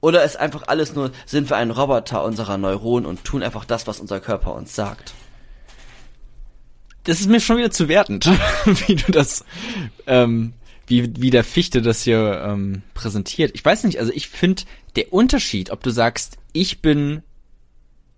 Oder 0.00 0.22
ist 0.22 0.36
einfach 0.36 0.68
alles 0.68 0.94
nur, 0.94 1.10
sind 1.26 1.50
wir 1.50 1.56
ein 1.56 1.72
Roboter 1.72 2.22
unserer 2.22 2.56
Neuronen 2.56 3.06
und 3.06 3.24
tun 3.24 3.42
einfach 3.42 3.64
das, 3.64 3.88
was 3.88 3.98
unser 3.98 4.20
Körper 4.20 4.54
uns 4.54 4.76
sagt? 4.76 5.12
Das 7.08 7.20
ist 7.20 7.30
mir 7.30 7.40
schon 7.40 7.56
wieder 7.56 7.70
zu 7.70 7.88
wertend, 7.88 8.26
wie 8.86 8.94
du 8.94 9.10
das, 9.10 9.42
ähm, 10.06 10.52
wie, 10.86 11.10
wie 11.18 11.30
der 11.30 11.42
Fichte 11.42 11.80
das 11.80 12.02
hier 12.02 12.44
ähm, 12.46 12.82
präsentiert. 12.92 13.52
Ich 13.54 13.64
weiß 13.64 13.84
nicht, 13.84 13.98
also 13.98 14.12
ich 14.12 14.28
finde 14.28 14.64
der 14.94 15.10
Unterschied, 15.10 15.70
ob 15.70 15.82
du 15.82 15.88
sagst, 15.88 16.36
ich 16.52 16.82
bin, 16.82 17.22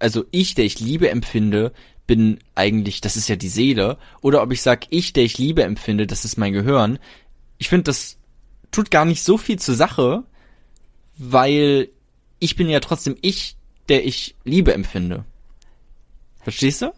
also 0.00 0.24
ich, 0.32 0.56
der 0.56 0.64
ich 0.64 0.80
Liebe 0.80 1.08
empfinde, 1.08 1.72
bin 2.08 2.40
eigentlich, 2.56 3.00
das 3.00 3.16
ist 3.16 3.28
ja 3.28 3.36
die 3.36 3.48
Seele, 3.48 3.96
oder 4.22 4.42
ob 4.42 4.50
ich 4.50 4.60
sag, 4.60 4.88
ich, 4.90 5.12
der 5.12 5.22
ich 5.22 5.38
Liebe 5.38 5.62
empfinde, 5.62 6.08
das 6.08 6.24
ist 6.24 6.36
mein 6.36 6.52
Gehirn. 6.52 6.98
Ich 7.58 7.68
finde, 7.68 7.84
das 7.84 8.18
tut 8.72 8.90
gar 8.90 9.04
nicht 9.04 9.22
so 9.22 9.38
viel 9.38 9.60
zur 9.60 9.76
Sache, 9.76 10.24
weil 11.16 11.90
ich 12.40 12.56
bin 12.56 12.68
ja 12.68 12.80
trotzdem 12.80 13.16
ich, 13.22 13.54
der 13.88 14.04
ich 14.04 14.34
Liebe 14.42 14.74
empfinde. 14.74 15.24
Verstehst 16.42 16.82
du? 16.82 16.92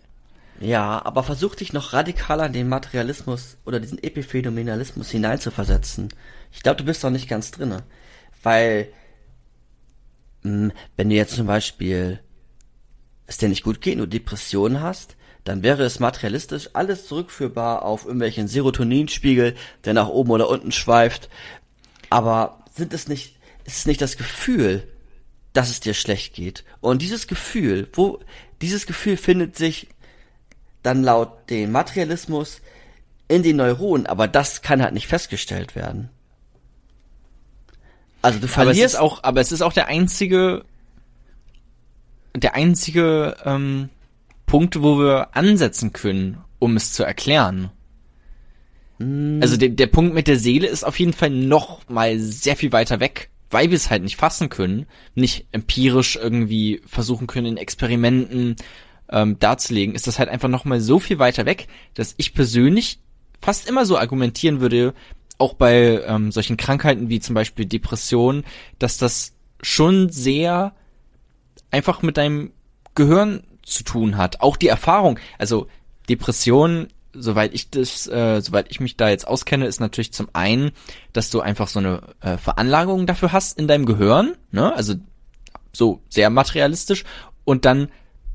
Ja, 0.63 1.05
aber 1.05 1.25
versuch 1.25 1.57
dich 1.57 1.73
noch 1.73 1.93
radikaler 1.93 2.47
in 2.47 2.53
den 2.53 2.69
Materialismus 2.69 3.57
oder 3.65 3.81
diesen 3.81 4.01
Epiphänomenalismus 4.01 5.11
hineinzuversetzen. 5.11 6.09
Ich 6.53 6.63
glaube, 6.63 6.77
du 6.77 6.85
bist 6.85 7.03
doch 7.03 7.11
nicht 7.11 7.29
ganz 7.29 7.51
drinne. 7.51 7.83
Weil, 8.45 8.93
mh, 10.43 10.51
hm, 10.69 10.73
wenn 10.97 11.09
du 11.11 11.17
jetzt 11.17 11.35
zum 11.35 11.49
Beispiel 11.49 12.21
es 13.27 13.39
dir 13.39 13.49
nicht 13.49 13.65
gut 13.65 13.81
geht 13.81 13.95
und 13.95 14.03
du 14.03 14.07
Depressionen 14.07 14.81
hast, 14.81 15.17
dann 15.43 15.65
wäre 15.65 15.83
es 15.83 15.99
materialistisch 15.99 16.71
alles 16.75 17.09
zurückführbar 17.09 17.83
auf 17.83 18.05
irgendwelchen 18.05 18.47
Serotoninspiegel, 18.47 19.57
der 19.85 19.95
nach 19.95 20.09
oben 20.11 20.31
oder 20.31 20.49
unten 20.49 20.71
schweift. 20.71 21.29
Aber 22.09 22.63
sind 22.73 22.93
es 22.93 23.09
nicht, 23.09 23.37
ist 23.65 23.79
es 23.79 23.87
nicht 23.87 24.01
das 24.01 24.17
Gefühl, 24.17 24.87
dass 25.55 25.71
es 25.71 25.81
dir 25.81 25.95
schlecht 25.95 26.35
geht? 26.35 26.63
Und 26.81 27.03
dieses 27.03 27.27
Gefühl, 27.27 27.89
wo, 27.95 28.21
dieses 28.61 28.87
Gefühl 28.87 29.17
findet 29.17 29.57
sich 29.57 29.89
dann 30.83 31.03
laut 31.03 31.51
dem 31.51 31.73
Materialismus 31.73 32.61
in 33.29 33.43
den 33.43 33.57
Neuronen, 33.57 34.07
aber 34.07 34.29
das 34.29 34.63
kann 34.63 34.83
halt 34.83 34.95
nicht 34.95 35.07
festgestellt 35.07 35.75
werden. 35.75 36.11
Also 38.21 38.39
du 38.39 38.47
verlierst 38.47 38.55
aber 38.55 38.71
es 38.71 38.93
ist 38.93 39.01
auch, 39.01 39.25
aber 39.25 39.41
es 39.41 39.53
ist 39.53 39.63
auch 39.63 39.73
der 39.73 39.89
einzige, 39.89 40.65
der 42.37 42.55
einzige 42.55 43.37
ähm, 43.45 43.89
Punkt, 44.47 44.81
wo 44.81 44.99
wir 44.99 45.37
ansetzen 45.37 45.93
können, 45.93 46.39
um 46.59 46.77
es 46.77 46.93
zu 46.93 47.03
erklären. 47.03 47.71
Mm. 48.99 49.41
Also 49.43 49.57
der, 49.57 49.71
der 49.71 49.89
Punkt 49.89 50.15
mit 50.15 50.29
der 50.29 50.39
Seele 50.39 50.69
ist 50.69 50.85
auf 50.85 50.99
jeden 50.99 51.13
Fall 51.13 51.31
noch 51.31 51.89
mal 51.89 52.19
sehr 52.19 52.55
viel 52.55 52.71
weiter 52.71 53.01
weg, 53.01 53.31
weil 53.51 53.71
wir 53.71 53.77
es 53.77 53.91
halt 53.91 54.03
nicht 54.05 54.17
fassen 54.17 54.49
können, 54.49 54.87
nicht 55.15 55.47
empirisch 55.51 56.17
irgendwie 56.17 56.81
versuchen 56.87 57.27
können 57.27 57.47
in 57.47 57.57
Experimenten 57.57 58.57
ähm, 59.13 59.39
darzulegen, 59.39 59.95
ist 59.95 60.07
das 60.07 60.19
halt 60.19 60.29
einfach 60.29 60.49
nochmal 60.49 60.81
so 60.81 60.99
viel 60.99 61.19
weiter 61.19 61.47
weg, 61.47 61.69
dass 61.95 62.15
ich 62.17 62.35
persönlich 62.35 62.99
fast 63.41 63.69
immer 63.69 63.87
so 63.87 63.99
argumentieren 63.99 64.61
würde, 64.61 64.95
auch 65.39 65.55
bei 65.55 66.03
ähm, 66.07 66.33
solchen 66.33 66.57
Krankheiten 66.57 67.09
wie 67.09 67.21
zum 67.21 67.35
Beispiel 67.35 67.67
Depression, 67.67 68.45
dass 68.79 68.97
das 68.97 69.35
schon 69.61 70.11
sehr 70.11 70.75
einfach 71.71 72.03
mit 72.03 72.17
deinem 72.17 72.53
Gehirn 72.95 73.45
zu 73.63 73.85
tun 73.85 74.17
hat. 74.17 74.41
Auch 74.41 74.57
die 74.57 74.69
Erfahrung, 74.69 75.19
also 75.39 75.67
Depression, 76.09 76.89
soweit 77.13 77.55
ich 77.55 77.71
das, 77.71 78.07
äh, 78.07 78.41
soweit 78.41 78.71
ich 78.71 78.81
mich 78.81 78.97
da 78.97 79.09
jetzt 79.09 79.27
auskenne, 79.27 79.67
ist 79.67 79.81
natürlich 79.81 80.13
zum 80.13 80.29
einen, 80.33 80.73
dass 81.13 81.31
du 81.31 81.41
einfach 81.41 81.69
so 81.69 81.79
eine 81.79 82.03
äh, 82.21 82.37
Veranlagung 82.37 83.07
dafür 83.07 83.33
hast 83.33 83.59
in 83.59 83.69
deinem 83.69 83.87
Gehirn, 83.87 84.35
ne? 84.51 84.75
Also 84.75 84.95
so 85.73 86.03
sehr 86.09 86.31
materialistisch 86.31 87.05
und 87.45 87.65
dann 87.65 87.89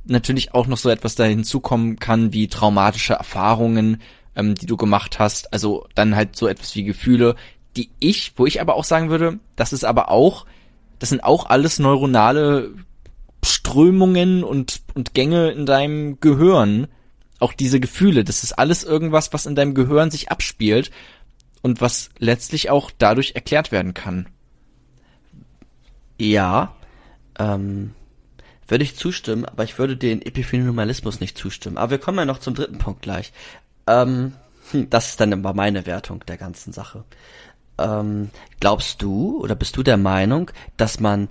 natürlich 0.07 0.53
auch 0.53 0.67
noch 0.67 0.77
so 0.77 0.89
etwas 0.89 1.15
da 1.15 1.23
hinzukommen 1.23 1.97
kann 1.97 2.33
wie 2.33 2.47
traumatische 2.47 3.13
Erfahrungen, 3.13 4.01
ähm, 4.35 4.55
die 4.55 4.65
du 4.65 4.77
gemacht 4.77 5.19
hast. 5.19 5.53
Also 5.53 5.87
dann 5.95 6.15
halt 6.15 6.35
so 6.35 6.47
etwas 6.47 6.75
wie 6.75 6.83
Gefühle, 6.83 7.35
die 7.75 7.89
ich, 7.99 8.33
wo 8.35 8.45
ich 8.45 8.61
aber 8.61 8.75
auch 8.75 8.83
sagen 8.83 9.09
würde, 9.09 9.39
das 9.55 9.73
ist 9.73 9.83
aber 9.83 10.09
auch, 10.09 10.45
das 10.99 11.09
sind 11.09 11.23
auch 11.23 11.45
alles 11.45 11.79
neuronale 11.79 12.71
Strömungen 13.45 14.43
und, 14.43 14.81
und 14.95 15.13
Gänge 15.13 15.51
in 15.51 15.65
deinem 15.65 16.19
Gehirn. 16.19 16.87
Auch 17.39 17.53
diese 17.53 17.79
Gefühle, 17.79 18.23
das 18.23 18.43
ist 18.43 18.53
alles 18.53 18.83
irgendwas, 18.83 19.31
was 19.31 19.45
in 19.45 19.55
deinem 19.55 19.75
Gehirn 19.75 20.09
sich 20.09 20.31
abspielt 20.31 20.89
und 21.61 21.81
was 21.81 22.09
letztlich 22.17 22.69
auch 22.71 22.91
dadurch 22.97 23.33
erklärt 23.35 23.71
werden 23.71 23.93
kann. 23.93 24.27
Ja, 26.19 26.75
ähm, 27.37 27.93
würde 28.67 28.83
ich 28.83 28.95
zustimmen, 28.95 29.45
aber 29.45 29.63
ich 29.63 29.77
würde 29.79 29.97
den 29.97 30.21
Epiphenomenalismus 30.21 31.19
nicht 31.19 31.37
zustimmen. 31.37 31.77
Aber 31.77 31.91
wir 31.91 31.97
kommen 31.99 32.17
ja 32.17 32.25
noch 32.25 32.39
zum 32.39 32.55
dritten 32.55 32.77
Punkt 32.77 33.01
gleich. 33.01 33.31
Ähm, 33.87 34.33
hm, 34.71 34.89
das 34.89 35.09
ist 35.09 35.21
dann 35.21 35.33
aber 35.33 35.53
meine 35.53 35.85
Wertung 35.85 36.23
der 36.27 36.37
ganzen 36.37 36.73
Sache. 36.73 37.03
Ähm, 37.77 38.29
glaubst 38.59 39.01
du 39.01 39.39
oder 39.41 39.55
bist 39.55 39.77
du 39.77 39.83
der 39.83 39.97
Meinung, 39.97 40.51
dass 40.77 40.99
man 40.99 41.29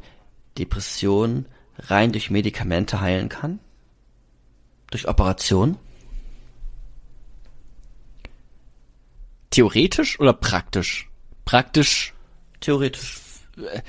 Depressionen 0.58 1.46
rein 1.78 2.12
durch 2.12 2.30
Medikamente 2.30 3.00
heilen 3.00 3.28
kann? 3.28 3.58
Durch 4.90 5.08
Operation? 5.08 5.76
Theoretisch 9.50 10.18
oder 10.20 10.32
praktisch? 10.32 11.08
Praktisch. 11.44 12.14
Theoretisch. 12.60 13.22
Äh, 13.56 13.82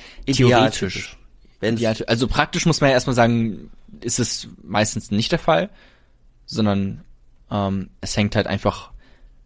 theoretisch. 1.59 1.81
Wenn's 1.81 1.99
ja, 1.99 2.05
also 2.07 2.27
praktisch 2.27 2.65
muss 2.65 2.81
man 2.81 2.89
ja 2.89 2.95
erstmal 2.95 3.15
sagen, 3.15 3.71
ist 4.01 4.19
es 4.19 4.47
meistens 4.63 5.11
nicht 5.11 5.31
der 5.31 5.39
Fall, 5.39 5.69
sondern 6.45 7.03
ähm, 7.51 7.89
es 8.01 8.15
hängt 8.17 8.35
halt 8.35 8.47
einfach, 8.47 8.91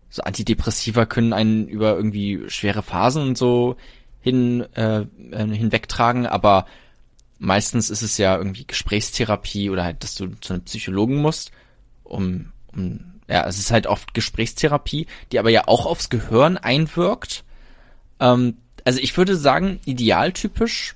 so 0.09 0.23
Antidepressiva 0.23 1.05
können 1.05 1.33
einen 1.33 1.67
über 1.67 1.95
irgendwie 1.95 2.43
schwere 2.47 2.83
Phasen 2.83 3.23
und 3.23 3.37
so 3.37 3.77
hin 4.19 4.61
äh, 4.75 5.05
äh, 5.31 5.47
hinwegtragen, 5.47 6.27
aber 6.27 6.65
meistens 7.39 7.89
ist 7.89 8.03
es 8.03 8.17
ja 8.17 8.37
irgendwie 8.37 8.65
Gesprächstherapie 8.65 9.69
oder 9.69 9.83
halt, 9.83 10.03
dass 10.03 10.15
du 10.15 10.27
zu 10.41 10.53
einem 10.53 10.63
Psychologen 10.63 11.17
musst, 11.17 11.51
um, 12.03 12.51
um 12.73 12.99
ja, 13.27 13.47
es 13.47 13.57
ist 13.57 13.71
halt 13.71 13.87
oft 13.87 14.13
Gesprächstherapie, 14.13 15.07
die 15.31 15.39
aber 15.39 15.49
ja 15.49 15.67
auch 15.67 15.85
aufs 15.85 16.09
Gehirn 16.09 16.57
einwirkt. 16.57 17.43
Ähm, 18.19 18.57
also 18.83 18.99
ich 18.99 19.15
würde 19.17 19.37
sagen, 19.37 19.79
idealtypisch 19.85 20.95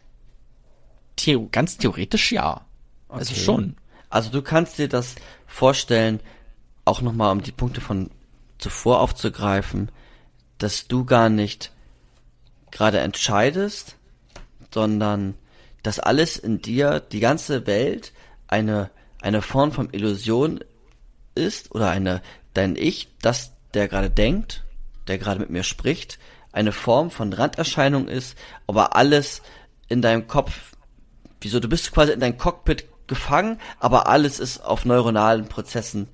The 1.19 1.47
ganz 1.51 1.77
theoretisch 1.77 2.31
ja. 2.31 2.65
Also 3.09 3.09
okay. 3.09 3.19
Also 3.19 3.35
schon. 3.35 3.75
Also 4.09 4.29
du 4.29 4.41
kannst 4.41 4.77
dir 4.77 4.87
das 4.87 5.15
vorstellen, 5.47 6.19
auch 6.85 7.01
nochmal 7.01 7.31
um 7.31 7.41
die 7.41 7.51
Punkte 7.51 7.81
von 7.81 8.11
zuvor 8.57 9.01
aufzugreifen, 9.01 9.89
dass 10.57 10.87
du 10.87 11.05
gar 11.05 11.29
nicht 11.29 11.71
gerade 12.71 12.99
entscheidest, 12.99 13.95
sondern 14.73 15.35
dass 15.83 15.99
alles 15.99 16.37
in 16.37 16.61
dir, 16.61 16.99
die 16.99 17.19
ganze 17.19 17.67
Welt, 17.67 18.13
eine, 18.47 18.89
eine 19.21 19.41
Form 19.41 19.71
von 19.71 19.89
Illusion 19.91 20.59
ist 21.35 21.73
oder 21.73 21.89
eine, 21.89 22.21
dein 22.53 22.75
Ich, 22.75 23.09
das 23.21 23.51
der 23.73 23.87
gerade 23.87 24.09
denkt, 24.09 24.63
der 25.07 25.17
gerade 25.17 25.39
mit 25.39 25.49
mir 25.49 25.63
spricht, 25.63 26.17
eine 26.51 26.71
Form 26.71 27.11
von 27.11 27.33
Randerscheinung 27.33 28.07
ist, 28.07 28.37
aber 28.67 28.95
alles 28.95 29.41
in 29.89 30.01
deinem 30.01 30.27
Kopf 30.27 30.74
Wieso? 31.45 31.59
Du 31.59 31.69
bist 31.69 31.91
quasi 31.91 32.11
in 32.11 32.19
dein 32.19 32.39
Cockpit 32.39 32.85
gefangen, 33.05 33.59
aber 33.79 34.07
alles 34.07 34.39
ist 34.39 34.61
auf 34.61 34.83
neuronalen 34.83 35.47
Prozessen 35.47 36.07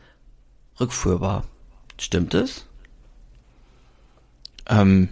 rückführbar. 0.78 1.46
Stimmt 1.98 2.34
es? 2.34 2.66
Ähm, 4.68 5.08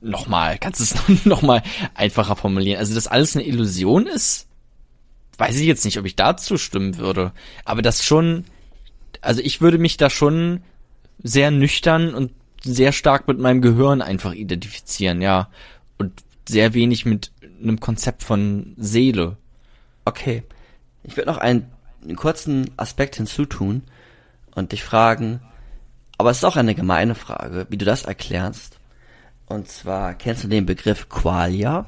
nochmal, 0.00 0.58
kannst 0.58 0.78
du 0.78 0.84
es 0.84 1.24
nochmal 1.24 1.64
einfacher 1.94 2.36
formulieren? 2.36 2.78
Also, 2.78 2.94
dass 2.94 3.08
alles 3.08 3.34
eine 3.34 3.44
Illusion 3.44 4.06
ist, 4.06 4.46
weiß 5.36 5.56
ich 5.58 5.66
jetzt 5.66 5.84
nicht, 5.84 5.98
ob 5.98 6.06
ich 6.06 6.14
dazu 6.14 6.56
stimmen 6.56 6.96
würde. 6.96 7.32
Aber 7.64 7.82
das 7.82 8.04
schon, 8.04 8.44
also 9.20 9.40
ich 9.40 9.60
würde 9.60 9.78
mich 9.78 9.96
da 9.96 10.10
schon 10.10 10.62
sehr 11.24 11.50
nüchtern 11.50 12.14
und 12.14 12.30
sehr 12.62 12.92
stark 12.92 13.26
mit 13.26 13.40
meinem 13.40 13.62
Gehirn 13.62 14.00
einfach 14.00 14.32
identifizieren, 14.32 15.22
ja. 15.22 15.50
Und 15.98 16.12
sehr 16.48 16.74
wenig 16.74 17.06
mit 17.06 17.32
einem 17.62 17.80
Konzept 17.80 18.22
von 18.22 18.74
Seele. 18.76 19.36
Okay. 20.04 20.42
Ich 21.02 21.16
würde 21.16 21.30
noch 21.30 21.38
einen, 21.38 21.70
einen 22.02 22.16
kurzen 22.16 22.70
Aspekt 22.76 23.16
hinzutun 23.16 23.82
und 24.54 24.72
dich 24.72 24.82
fragen, 24.82 25.40
aber 26.18 26.30
es 26.30 26.38
ist 26.38 26.44
auch 26.44 26.56
eine 26.56 26.74
gemeine 26.74 27.14
Frage, 27.14 27.66
wie 27.70 27.76
du 27.76 27.84
das 27.84 28.04
erklärst. 28.04 28.78
Und 29.46 29.68
zwar, 29.68 30.14
kennst 30.14 30.42
du 30.42 30.48
den 30.48 30.66
Begriff 30.66 31.08
Qualia? 31.08 31.86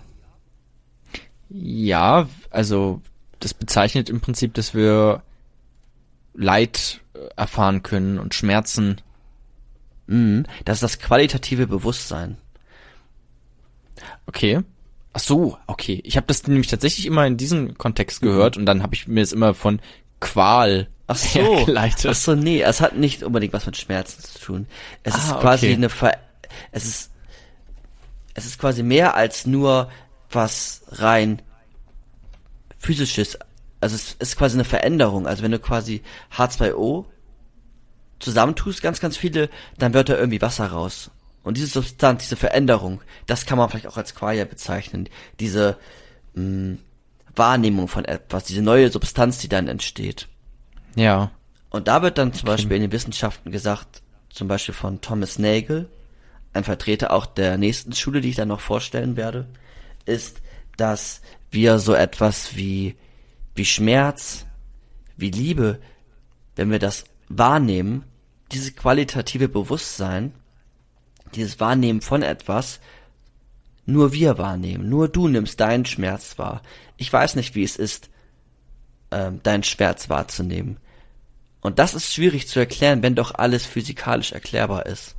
Ja, 1.48 2.28
also 2.50 3.00
das 3.40 3.54
bezeichnet 3.54 4.10
im 4.10 4.20
Prinzip, 4.20 4.54
dass 4.54 4.74
wir 4.74 5.22
Leid 6.34 7.00
äh, 7.14 7.18
erfahren 7.36 7.82
können 7.82 8.18
und 8.18 8.34
Schmerzen 8.34 9.00
Mhm. 10.08 10.46
Das 10.64 10.78
ist 10.78 10.82
das 10.82 10.98
qualitative 10.98 11.66
Bewusstsein. 11.66 12.38
Okay. 14.28 14.60
Ach 15.14 15.20
so, 15.20 15.56
okay. 15.66 16.00
Ich 16.04 16.16
habe 16.16 16.26
das 16.26 16.46
nämlich 16.46 16.68
tatsächlich 16.68 17.06
immer 17.06 17.26
in 17.26 17.36
diesem 17.38 17.76
Kontext 17.78 18.20
gehört 18.20 18.56
und 18.56 18.66
dann 18.66 18.82
habe 18.82 18.94
ich 18.94 19.08
mir 19.08 19.20
das 19.22 19.32
immer 19.32 19.54
von 19.54 19.80
Qual 20.20 20.88
Ach 21.06 21.16
so. 21.16 21.40
hergeleitet. 21.40 22.06
Ach 22.10 22.14
so, 22.14 22.34
nee, 22.34 22.60
es 22.60 22.80
hat 22.80 22.94
nicht 22.96 23.22
unbedingt 23.22 23.54
was 23.54 23.64
mit 23.66 23.76
Schmerzen 23.76 24.22
zu 24.22 24.38
tun. 24.38 24.66
Es 25.02 25.14
Ah, 25.14 25.18
ist 25.18 25.40
quasi 25.40 25.66
okay. 25.66 25.74
eine 25.74 25.88
Ver 25.88 26.12
es 26.72 26.84
ist 26.84 27.10
es 28.34 28.46
ist 28.46 28.58
quasi 28.58 28.82
mehr 28.82 29.14
als 29.14 29.46
nur 29.46 29.90
was 30.30 30.82
rein 30.92 31.40
physisches. 32.78 33.38
Also 33.80 33.96
es 33.96 34.12
ist 34.18 34.36
quasi 34.36 34.54
eine 34.56 34.64
Veränderung. 34.64 35.26
Also 35.26 35.42
wenn 35.42 35.50
du 35.52 35.58
quasi 35.58 36.02
H2O 36.36 37.06
zusammentust, 38.20 38.82
ganz, 38.82 39.00
ganz 39.00 39.16
viele, 39.16 39.48
dann 39.78 39.94
wird 39.94 40.08
da 40.08 40.16
irgendwie 40.16 40.42
Wasser 40.42 40.66
raus. 40.66 41.10
Und 41.42 41.56
diese 41.56 41.68
Substanz, 41.68 42.22
diese 42.24 42.36
Veränderung, 42.36 43.00
das 43.26 43.46
kann 43.46 43.58
man 43.58 43.70
vielleicht 43.70 43.86
auch 43.86 43.96
als 43.96 44.14
Qualia 44.14 44.44
bezeichnen. 44.44 45.08
Diese 45.40 45.78
mh, 46.34 46.76
Wahrnehmung 47.34 47.88
von 47.88 48.04
etwas, 48.04 48.44
diese 48.44 48.62
neue 48.62 48.90
Substanz, 48.90 49.38
die 49.38 49.48
dann 49.48 49.68
entsteht. 49.68 50.28
ja. 50.94 51.30
Und 51.70 51.86
da 51.86 52.00
wird 52.00 52.16
dann 52.16 52.32
zum 52.32 52.46
Beispiel 52.46 52.76
in 52.76 52.82
den 52.82 52.92
Wissenschaften 52.92 53.52
gesagt, 53.52 54.00
zum 54.30 54.48
Beispiel 54.48 54.74
von 54.74 55.02
Thomas 55.02 55.38
Nagel, 55.38 55.90
ein 56.54 56.64
Vertreter 56.64 57.12
auch 57.12 57.26
der 57.26 57.58
nächsten 57.58 57.92
Schule, 57.92 58.22
die 58.22 58.30
ich 58.30 58.36
dann 58.36 58.48
noch 58.48 58.60
vorstellen 58.60 59.16
werde, 59.16 59.46
ist, 60.06 60.40
dass 60.78 61.20
wir 61.50 61.78
so 61.78 61.92
etwas 61.92 62.56
wie, 62.56 62.96
wie 63.54 63.66
Schmerz, 63.66 64.46
wie 65.18 65.30
Liebe, 65.30 65.78
wenn 66.56 66.70
wir 66.70 66.78
das 66.78 67.04
wahrnehmen, 67.28 68.04
dieses 68.50 68.74
qualitative 68.74 69.48
Bewusstsein, 69.48 70.32
dieses 71.34 71.60
Wahrnehmen 71.60 72.00
von 72.00 72.22
etwas, 72.22 72.80
nur 73.86 74.12
wir 74.12 74.36
wahrnehmen, 74.38 74.88
nur 74.88 75.08
du 75.08 75.28
nimmst 75.28 75.60
deinen 75.60 75.86
Schmerz 75.86 76.38
wahr. 76.38 76.62
Ich 76.96 77.12
weiß 77.12 77.36
nicht, 77.36 77.54
wie 77.54 77.64
es 77.64 77.76
ist, 77.76 78.10
ähm, 79.10 79.42
deinen 79.42 79.62
Schmerz 79.62 80.10
wahrzunehmen. 80.10 80.76
Und 81.60 81.78
das 81.78 81.94
ist 81.94 82.12
schwierig 82.12 82.48
zu 82.48 82.58
erklären, 82.58 83.02
wenn 83.02 83.14
doch 83.14 83.34
alles 83.34 83.66
physikalisch 83.66 84.32
erklärbar 84.32 84.86
ist. 84.86 85.16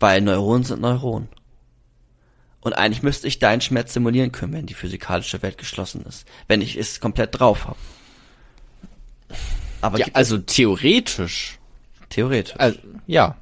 Weil 0.00 0.20
Neuronen 0.20 0.64
sind 0.64 0.80
Neuronen. 0.80 1.28
Und 2.60 2.72
eigentlich 2.72 3.02
müsste 3.02 3.28
ich 3.28 3.38
deinen 3.38 3.60
Schmerz 3.60 3.94
simulieren 3.94 4.32
können, 4.32 4.52
wenn 4.52 4.66
die 4.66 4.74
physikalische 4.74 5.42
Welt 5.42 5.58
geschlossen 5.58 6.04
ist. 6.06 6.26
Wenn 6.48 6.60
ich 6.60 6.76
es 6.76 7.00
komplett 7.00 7.38
drauf 7.38 7.66
habe. 7.66 7.78
Aber 9.80 9.98
Ja, 9.98 10.06
also 10.12 10.38
theoretisch. 10.38 11.58
theoretisch. 12.08 12.54
Also, 12.58 12.78
ja. 13.06 13.36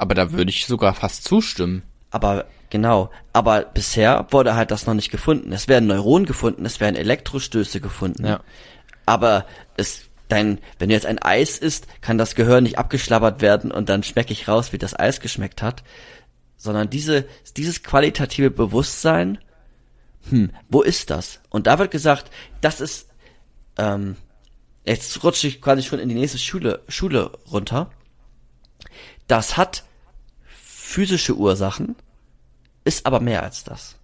Aber 0.00 0.14
da 0.14 0.32
würde 0.32 0.48
ich 0.48 0.64
sogar 0.64 0.94
fast 0.94 1.24
zustimmen. 1.24 1.82
Aber 2.10 2.46
genau, 2.70 3.10
aber 3.34 3.66
bisher 3.66 4.26
wurde 4.30 4.54
halt 4.54 4.70
das 4.70 4.86
noch 4.86 4.94
nicht 4.94 5.10
gefunden. 5.10 5.52
Es 5.52 5.68
werden 5.68 5.88
Neuronen 5.88 6.24
gefunden, 6.24 6.64
es 6.64 6.80
werden 6.80 6.96
Elektrostöße 6.96 7.82
gefunden. 7.82 8.24
Ja. 8.24 8.40
Aber 9.04 9.44
es 9.76 10.04
dein, 10.28 10.58
wenn 10.78 10.88
du 10.88 10.94
jetzt 10.94 11.04
ein 11.04 11.18
Eis 11.18 11.58
isst, 11.58 11.86
kann 12.00 12.16
das 12.16 12.34
Gehör 12.34 12.62
nicht 12.62 12.78
abgeschlabbert 12.78 13.42
werden 13.42 13.70
und 13.70 13.90
dann 13.90 14.02
schmecke 14.02 14.32
ich 14.32 14.48
raus, 14.48 14.72
wie 14.72 14.78
das 14.78 14.98
Eis 14.98 15.20
geschmeckt 15.20 15.60
hat, 15.60 15.82
sondern 16.56 16.88
diese 16.88 17.26
dieses 17.58 17.82
qualitative 17.82 18.50
Bewusstsein, 18.50 19.36
hm, 20.30 20.50
wo 20.70 20.80
ist 20.80 21.10
das? 21.10 21.40
Und 21.50 21.66
da 21.66 21.78
wird 21.78 21.90
gesagt, 21.90 22.30
das 22.62 22.80
ist 22.80 23.10
ähm, 23.76 24.16
jetzt 24.86 25.22
rutsche 25.22 25.46
ich 25.46 25.60
quasi 25.60 25.82
schon 25.82 25.98
in 25.98 26.08
die 26.08 26.14
nächste 26.14 26.38
Schule 26.38 26.80
Schule 26.88 27.32
runter. 27.52 27.90
Das 29.26 29.58
hat 29.58 29.84
physische 30.90 31.36
Ursachen, 31.36 31.94
ist 32.84 33.06
aber 33.06 33.20
mehr 33.20 33.42
als 33.42 33.64
das. 33.64 33.96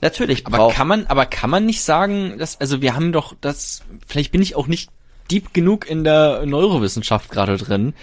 Natürlich 0.00 0.46
Aber 0.46 0.70
kann 0.70 0.86
man, 0.86 1.06
aber 1.06 1.24
kann 1.24 1.48
man 1.48 1.64
nicht 1.64 1.80
sagen, 1.80 2.36
dass, 2.38 2.60
also 2.60 2.82
wir 2.82 2.94
haben 2.94 3.10
doch 3.12 3.34
das, 3.40 3.82
vielleicht 4.06 4.32
bin 4.32 4.42
ich 4.42 4.54
auch 4.54 4.66
nicht 4.66 4.90
deep 5.30 5.54
genug 5.54 5.88
in 5.88 6.04
der 6.04 6.44
Neurowissenschaft 6.44 7.30
gerade 7.30 7.56
drin, 7.56 7.94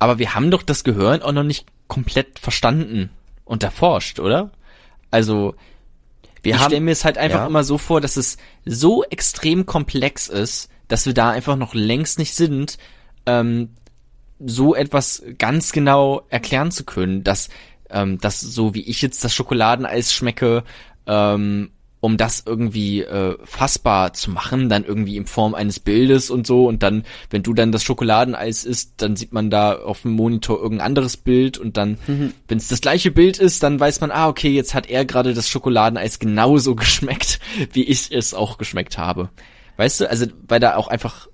aber 0.00 0.18
wir 0.18 0.34
haben 0.34 0.50
doch 0.50 0.62
das 0.62 0.82
Gehirn 0.82 1.22
auch 1.22 1.30
noch 1.30 1.44
nicht 1.44 1.66
komplett 1.86 2.40
verstanden 2.40 3.10
und 3.44 3.62
erforscht, 3.62 4.18
oder? 4.18 4.50
Also, 5.12 5.54
wir 6.42 6.54
ich 6.54 6.60
haben 6.60 6.70
stelle 6.70 6.80
mir 6.80 6.90
es 6.90 7.04
halt 7.04 7.16
einfach 7.16 7.40
ja. 7.40 7.46
immer 7.46 7.62
so 7.62 7.78
vor, 7.78 8.00
dass 8.00 8.16
es 8.16 8.38
so 8.64 9.04
extrem 9.04 9.66
komplex 9.66 10.26
ist, 10.26 10.68
dass 10.88 11.06
wir 11.06 11.14
da 11.14 11.30
einfach 11.30 11.54
noch 11.54 11.74
längst 11.74 12.18
nicht 12.18 12.34
sind, 12.34 12.76
ähm, 13.24 13.70
so 14.44 14.74
etwas 14.74 15.22
ganz 15.38 15.72
genau 15.72 16.22
erklären 16.28 16.70
zu 16.70 16.84
können, 16.84 17.24
dass 17.24 17.48
ähm, 17.90 18.18
dass 18.18 18.40
so 18.40 18.74
wie 18.74 18.82
ich 18.82 19.02
jetzt 19.02 19.22
das 19.24 19.34
Schokoladeneis 19.34 20.12
schmecke, 20.12 20.64
ähm, 21.06 21.70
um 22.00 22.16
das 22.16 22.44
irgendwie 22.46 23.02
äh, 23.02 23.36
fassbar 23.42 24.12
zu 24.12 24.30
machen, 24.30 24.68
dann 24.68 24.84
irgendwie 24.84 25.16
in 25.16 25.26
Form 25.26 25.54
eines 25.54 25.80
Bildes 25.80 26.30
und 26.30 26.46
so. 26.46 26.66
Und 26.66 26.82
dann, 26.82 27.04
wenn 27.30 27.42
du 27.42 27.54
dann 27.54 27.72
das 27.72 27.82
Schokoladeneis 27.82 28.64
isst, 28.64 28.92
dann 28.98 29.16
sieht 29.16 29.32
man 29.32 29.50
da 29.50 29.76
auf 29.76 30.02
dem 30.02 30.12
Monitor 30.12 30.60
irgendein 30.60 30.86
anderes 30.86 31.16
Bild. 31.16 31.58
Und 31.58 31.76
dann, 31.76 31.98
wenn 32.48 32.58
es 32.58 32.68
das 32.68 32.80
gleiche 32.80 33.10
Bild 33.10 33.38
ist, 33.38 33.62
dann 33.62 33.80
weiß 33.80 34.00
man, 34.02 34.10
ah, 34.10 34.28
okay, 34.28 34.50
jetzt 34.50 34.74
hat 34.74 34.88
er 34.88 35.04
gerade 35.04 35.34
das 35.34 35.48
Schokoladeneis 35.48 36.18
genauso 36.18 36.74
geschmeckt, 36.76 37.40
wie 37.72 37.84
ich 37.84 38.12
es 38.12 38.34
auch 38.34 38.58
geschmeckt 38.58 38.98
habe. 38.98 39.30
Weißt 39.76 40.00
du, 40.00 40.10
also 40.10 40.26
weil 40.46 40.60
da 40.60 40.76
auch 40.76 40.88
einfach, 40.88 41.28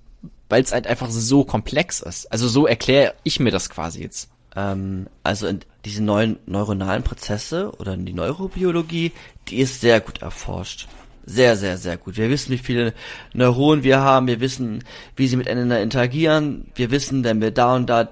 weil 0.53 0.63
es 0.63 0.73
halt 0.73 0.87
einfach 0.87 1.09
so 1.09 1.45
komplex 1.45 2.01
ist. 2.01 2.31
Also 2.31 2.47
so 2.47 2.67
erkläre 2.67 3.15
ich 3.23 3.41
mir 3.41 3.51
das 3.51 3.71
quasi 3.71 4.03
jetzt. 4.03 4.29
ähm, 4.55 5.07
also 5.23 5.51
diese 5.87 6.03
neuen 6.03 6.39
neuronalen 6.45 7.03
Prozesse 7.03 7.73
oder 7.79 7.95
in 7.95 8.05
die 8.05 8.13
Neurobiologie, 8.13 9.13
die 9.49 9.57
ist 9.57 9.81
sehr 9.81 10.03
gut 10.03 10.21
erforscht. 10.21 10.89
Sehr, 11.25 11.57
sehr, 11.57 11.79
sehr 11.79 11.97
gut. 11.97 12.19
Wir 12.19 12.29
wissen, 12.29 12.53
wie 12.53 12.59
viele 12.59 12.93
Neuronen 13.33 13.83
wir 13.83 14.01
haben. 14.01 14.27
Wir 14.27 14.41
wissen, 14.41 14.85
wie 15.17 15.27
sie 15.27 15.37
miteinander 15.37 15.81
interagieren. 15.81 16.67
Wir 16.75 16.91
wissen, 16.91 17.25
wenn 17.25 17.41
wir 17.41 17.51
da 17.51 17.75
und 17.75 17.87
da 17.87 18.11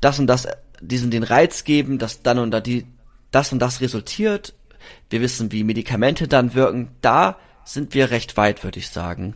das 0.00 0.18
und 0.18 0.28
das, 0.28 0.48
diesen 0.80 1.10
den 1.10 1.24
Reiz 1.24 1.62
geben, 1.62 1.98
dass 1.98 2.22
dann 2.22 2.38
und 2.38 2.52
da 2.52 2.60
die, 2.60 2.86
das 3.32 3.52
und 3.52 3.58
das 3.58 3.82
resultiert. 3.82 4.54
Wir 5.10 5.20
wissen, 5.20 5.52
wie 5.52 5.62
Medikamente 5.62 6.26
dann 6.26 6.54
wirken. 6.54 6.88
Da 7.02 7.36
sind 7.66 7.92
wir 7.92 8.10
recht 8.10 8.38
weit, 8.38 8.64
würde 8.64 8.78
ich 8.78 8.88
sagen. 8.88 9.34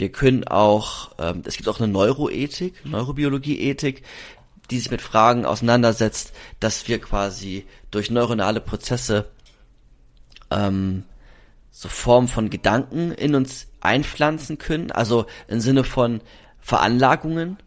Wir 0.00 0.10
können 0.10 0.44
auch, 0.48 1.10
ähm, 1.18 1.42
es 1.44 1.58
gibt 1.58 1.68
auch 1.68 1.78
eine 1.78 1.92
Neuroethik, 1.92 2.86
Neurobiologie-Ethik, 2.86 4.02
die 4.70 4.78
sich 4.78 4.90
mit 4.90 5.02
Fragen 5.02 5.44
auseinandersetzt, 5.44 6.32
dass 6.58 6.88
wir 6.88 6.98
quasi 7.00 7.66
durch 7.90 8.10
neuronale 8.10 8.60
Prozesse 8.60 9.28
ähm, 10.50 11.04
so 11.70 11.88
Formen 11.90 12.28
von 12.28 12.48
Gedanken 12.48 13.12
in 13.12 13.34
uns 13.34 13.66
einpflanzen 13.80 14.56
können, 14.56 14.90
also 14.90 15.26
im 15.48 15.60
Sinne 15.60 15.84
von 15.84 16.22
Veranlagungen 16.60 17.58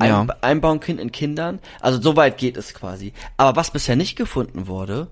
Ja. 0.00 0.20
ein, 0.20 0.30
einbauen 0.42 0.78
können 0.78 1.00
in 1.00 1.10
Kindern. 1.10 1.58
Also 1.80 2.00
so 2.00 2.14
weit 2.14 2.38
geht 2.38 2.56
es 2.56 2.72
quasi. 2.72 3.12
Aber 3.36 3.56
was 3.56 3.72
bisher 3.72 3.96
nicht 3.96 4.14
gefunden 4.14 4.68
wurde, 4.68 5.10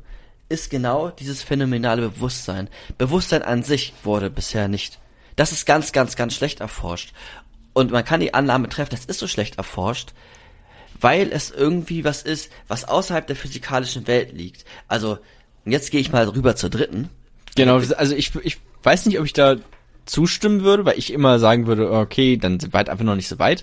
ist 0.48 0.70
genau 0.70 1.08
dieses 1.08 1.42
phänomenale 1.42 2.02
Bewusstsein. 2.08 2.68
Bewusstsein 2.98 3.42
an 3.42 3.64
sich 3.64 3.94
wurde 4.04 4.30
bisher 4.30 4.68
nicht. 4.68 5.01
Das 5.36 5.52
ist 5.52 5.66
ganz, 5.66 5.92
ganz, 5.92 6.16
ganz 6.16 6.34
schlecht 6.34 6.60
erforscht. 6.60 7.12
Und 7.72 7.90
man 7.90 8.04
kann 8.04 8.20
die 8.20 8.34
Annahme 8.34 8.68
treffen, 8.68 8.90
das 8.90 9.06
ist 9.06 9.18
so 9.18 9.26
schlecht 9.26 9.56
erforscht, 9.56 10.12
weil 11.00 11.32
es 11.32 11.50
irgendwie 11.50 12.04
was 12.04 12.22
ist, 12.22 12.50
was 12.68 12.84
außerhalb 12.84 13.26
der 13.26 13.36
physikalischen 13.36 14.06
Welt 14.06 14.32
liegt. 14.32 14.64
Also, 14.88 15.18
jetzt 15.64 15.90
gehe 15.90 16.00
ich 16.00 16.12
mal 16.12 16.28
rüber 16.28 16.54
zur 16.54 16.70
dritten. 16.70 17.08
Genau, 17.56 17.76
also 17.76 18.14
ich, 18.14 18.34
ich 18.42 18.58
weiß 18.82 19.06
nicht, 19.06 19.18
ob 19.18 19.24
ich 19.24 19.32
da 19.32 19.56
zustimmen 20.04 20.62
würde, 20.62 20.84
weil 20.84 20.98
ich 20.98 21.12
immer 21.12 21.38
sagen 21.38 21.66
würde, 21.66 21.90
okay, 21.90 22.36
dann 22.36 22.60
sind 22.60 22.72
wir 22.74 22.78
halt 22.78 22.88
einfach 22.88 23.04
noch 23.04 23.16
nicht 23.16 23.28
so 23.28 23.38
weit. 23.38 23.62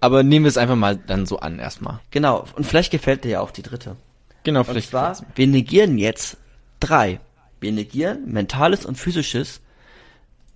Aber 0.00 0.22
nehmen 0.22 0.44
wir 0.44 0.48
es 0.48 0.56
einfach 0.56 0.76
mal 0.76 0.96
dann 0.96 1.26
so 1.26 1.38
an 1.40 1.58
erstmal. 1.58 2.00
Genau, 2.10 2.46
und 2.56 2.64
vielleicht 2.66 2.90
gefällt 2.90 3.24
dir 3.24 3.30
ja 3.30 3.40
auch 3.40 3.50
die 3.50 3.62
dritte. 3.62 3.96
Genau, 4.44 4.60
Und 4.60 4.66
vielleicht. 4.66 4.90
zwar, 4.90 5.16
wir 5.34 5.46
negieren 5.46 5.98
jetzt 5.98 6.38
drei. 6.80 7.20
Wir 7.60 7.72
negieren 7.72 8.30
mentales 8.32 8.86
und 8.86 8.96
physisches 8.96 9.60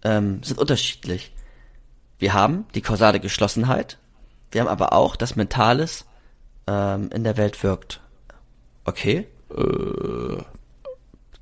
ähm, 0.05 0.43
sind 0.43 0.59
unterschiedlich. 0.59 1.33
Wir 2.19 2.33
haben 2.33 2.67
die 2.75 2.81
kausale 2.83 3.21
Geschlossenheit, 3.21 3.99
wir 4.51 4.61
haben 4.61 4.69
aber 4.69 4.93
auch, 4.93 5.17
dass 5.17 5.37
Mentales 5.37 6.07
ähm, 6.67 7.11
in 7.13 7.25
der 7.25 7.37
Welt 7.37 7.63
wirkt. 7.63 8.01
Okay? 8.85 9.27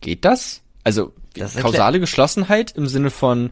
Geht 0.00 0.24
das? 0.24 0.62
Also 0.84 1.12
Das 1.34 1.56
kausale 1.56 2.00
Geschlossenheit 2.00 2.72
im 2.72 2.86
Sinne 2.86 3.10
von 3.10 3.50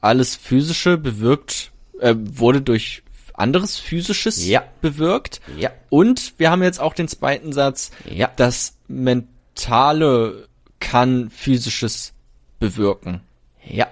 alles 0.00 0.34
physische 0.36 0.96
bewirkt 0.98 1.70
äh, 2.00 2.14
wurde 2.18 2.62
durch 2.62 3.02
anderes 3.34 3.78
physisches 3.78 4.44
Ja. 4.46 4.64
bewirkt. 4.80 5.40
Ja. 5.56 5.70
Und 5.90 6.34
wir 6.38 6.50
haben 6.50 6.62
jetzt 6.62 6.80
auch 6.80 6.94
den 6.94 7.08
zweiten 7.08 7.52
Satz, 7.52 7.90
Ja. 8.10 8.30
das 8.36 8.76
mentale 8.88 10.48
kann 10.80 11.30
physisches 11.30 12.12
bewirken. 12.58 13.20
Ja. 13.64 13.86